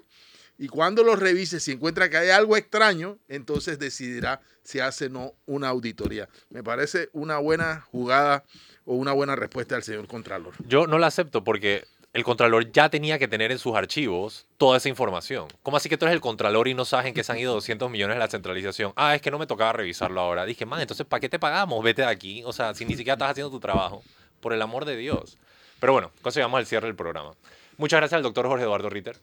y 0.58 0.68
cuando 0.68 1.02
los 1.02 1.18
revise, 1.18 1.60
si 1.60 1.72
encuentra 1.72 2.08
que 2.08 2.16
hay 2.16 2.30
algo 2.30 2.56
extraño, 2.56 3.18
entonces 3.28 3.78
decidirá 3.78 4.40
si 4.62 4.80
hace 4.80 5.06
o 5.06 5.10
no 5.10 5.34
una 5.44 5.68
auditoría. 5.68 6.28
Me 6.50 6.62
parece 6.62 7.10
una 7.12 7.38
buena 7.38 7.80
jugada 7.80 8.44
o 8.86 8.94
una 8.94 9.12
buena 9.12 9.36
respuesta 9.36 9.74
del 9.74 9.84
señor 9.84 10.06
Contralor. 10.06 10.54
Yo 10.66 10.86
no 10.86 10.98
la 10.98 11.08
acepto 11.08 11.44
porque 11.44 11.84
el 12.12 12.24
Contralor 12.24 12.72
ya 12.72 12.88
tenía 12.88 13.18
que 13.18 13.28
tener 13.28 13.52
en 13.52 13.58
sus 13.58 13.76
archivos 13.76 14.46
toda 14.56 14.78
esa 14.78 14.88
información. 14.88 15.48
¿Cómo 15.62 15.76
así 15.76 15.90
que 15.90 15.98
tú 15.98 16.06
eres 16.06 16.14
el 16.14 16.22
Contralor 16.22 16.66
y 16.68 16.72
no 16.74 16.86
sabes 16.86 17.06
en 17.06 17.14
qué 17.14 17.22
se 17.22 17.32
han 17.32 17.38
ido 17.38 17.52
200 17.54 17.90
millones 17.90 18.16
de 18.16 18.20
la 18.20 18.28
centralización? 18.28 18.92
Ah, 18.96 19.14
es 19.14 19.20
que 19.20 19.30
no 19.30 19.38
me 19.38 19.46
tocaba 19.46 19.74
revisarlo 19.74 20.20
ahora. 20.20 20.46
Dije, 20.46 20.64
man, 20.64 20.80
entonces, 20.80 21.04
¿para 21.06 21.20
qué 21.20 21.28
te 21.28 21.38
pagamos? 21.38 21.84
Vete 21.84 22.02
de 22.02 22.08
aquí. 22.08 22.42
O 22.46 22.52
sea, 22.52 22.74
si 22.74 22.84
ni 22.86 22.94
siquiera 22.94 23.14
estás 23.14 23.32
haciendo 23.32 23.50
tu 23.50 23.60
trabajo. 23.60 24.02
Por 24.40 24.52
el 24.52 24.62
amor 24.62 24.84
de 24.84 24.96
Dios. 24.96 25.36
Pero 25.80 25.92
bueno, 25.92 26.10
consigamos 26.22 26.60
el 26.60 26.66
cierre 26.66 26.86
del 26.86 26.94
programa. 26.94 27.32
Muchas 27.76 27.98
gracias 27.98 28.16
al 28.16 28.22
doctor 28.22 28.46
Jorge 28.46 28.64
Eduardo 28.64 28.88
Ritter. 28.88 29.16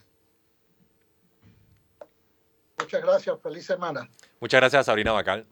Muchas 2.78 3.02
gracias, 3.02 3.40
feliz 3.42 3.64
semana. 3.64 4.08
Muchas 4.40 4.60
gracias 4.60 4.80
a 4.80 4.84
Sabrina 4.84 5.12
Bacal. 5.12 5.46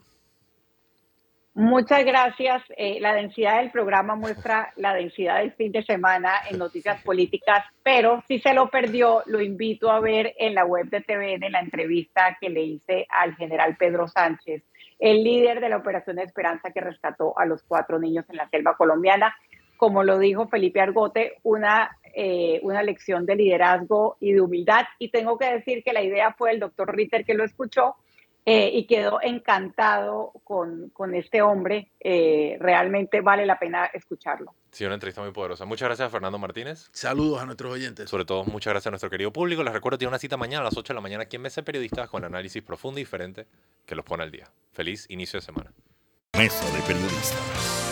Muchas 1.55 2.03
gracias. 2.03 2.63
Eh, 2.77 2.97
la 2.99 3.13
densidad 3.13 3.59
del 3.59 3.69
programa 3.69 4.15
muestra 4.15 4.73
la 4.75 4.95
densidad 4.95 5.37
del 5.37 5.51
fin 5.53 5.71
de 5.71 5.83
semana 5.83 6.31
en 6.49 6.57
noticias 6.57 7.03
políticas, 7.03 7.63
pero 7.83 8.23
si 8.27 8.39
se 8.39 8.55
lo 8.55 8.71
perdió, 8.71 9.21
lo 9.27 9.39
invito 9.39 9.91
a 9.91 9.99
ver 9.99 10.33
en 10.39 10.55
la 10.55 10.65
web 10.65 10.89
de 10.89 11.01
TVN 11.01 11.51
la 11.51 11.59
entrevista 11.59 12.37
que 12.41 12.49
le 12.49 12.63
hice 12.63 13.05
al 13.07 13.35
general 13.35 13.77
Pedro 13.77 14.07
Sánchez, 14.07 14.63
el 14.97 15.23
líder 15.23 15.59
de 15.59 15.69
la 15.69 15.77
Operación 15.77 16.17
Esperanza 16.17 16.71
que 16.71 16.81
rescató 16.81 17.37
a 17.37 17.45
los 17.45 17.61
cuatro 17.61 17.99
niños 17.99 18.25
en 18.29 18.37
la 18.37 18.49
selva 18.49 18.75
colombiana. 18.75 19.35
Como 19.77 20.03
lo 20.03 20.17
dijo 20.17 20.47
Felipe 20.47 20.81
Argote, 20.81 21.33
una, 21.43 21.97
eh, 22.15 22.61
una 22.63 22.81
lección 22.81 23.27
de 23.27 23.35
liderazgo 23.35 24.17
y 24.19 24.31
de 24.31 24.41
humildad. 24.41 24.85
Y 24.97 25.09
tengo 25.09 25.37
que 25.37 25.53
decir 25.53 25.83
que 25.83 25.93
la 25.93 26.01
idea 26.01 26.33
fue 26.33 26.49
el 26.49 26.59
doctor 26.59 26.95
Ritter 26.95 27.25
que 27.25 27.35
lo 27.35 27.43
escuchó 27.43 27.95
eh, 28.45 28.69
y 28.73 28.85
quedó 28.85 29.19
encantado 29.21 30.33
con, 30.43 30.89
con 30.89 31.15
este 31.15 31.41
hombre. 31.41 31.91
Eh, 31.99 32.57
realmente 32.59 33.21
vale 33.21 33.45
la 33.45 33.57
pena 33.57 33.85
escucharlo. 33.85 34.53
Sí, 34.71 34.85
una 34.85 34.95
entrevista 34.95 35.21
muy 35.21 35.31
poderosa. 35.31 35.65
Muchas 35.65 35.87
gracias, 35.87 36.11
Fernando 36.11 36.37
Martínez. 36.37 36.89
Saludos 36.91 37.41
a 37.41 37.45
nuestros 37.45 37.71
oyentes. 37.71 38.09
Sobre 38.09 38.25
todo, 38.25 38.43
muchas 38.45 38.73
gracias 38.73 38.87
a 38.87 38.91
nuestro 38.91 39.09
querido 39.09 39.31
público. 39.31 39.63
Les 39.63 39.73
recuerdo, 39.73 39.97
tiene 39.97 40.09
una 40.09 40.19
cita 40.19 40.35
mañana 40.35 40.61
a 40.61 40.65
las 40.65 40.77
8 40.77 40.93
de 40.93 40.95
la 40.95 41.01
mañana 41.01 41.23
aquí 41.23 41.37
en 41.37 41.43
Mesa 41.43 41.61
Periodistas 41.61 42.09
con 42.09 42.25
análisis 42.25 42.61
profundo 42.63 42.99
y 42.99 43.03
diferente 43.03 43.45
que 43.85 43.95
los 43.95 44.03
pone 44.03 44.23
al 44.23 44.31
día. 44.31 44.49
Feliz 44.71 45.05
inicio 45.09 45.39
de 45.39 45.45
semana. 45.45 45.71
Mesa 46.35 46.65
de 46.75 46.81
Periodistas. 46.81 47.82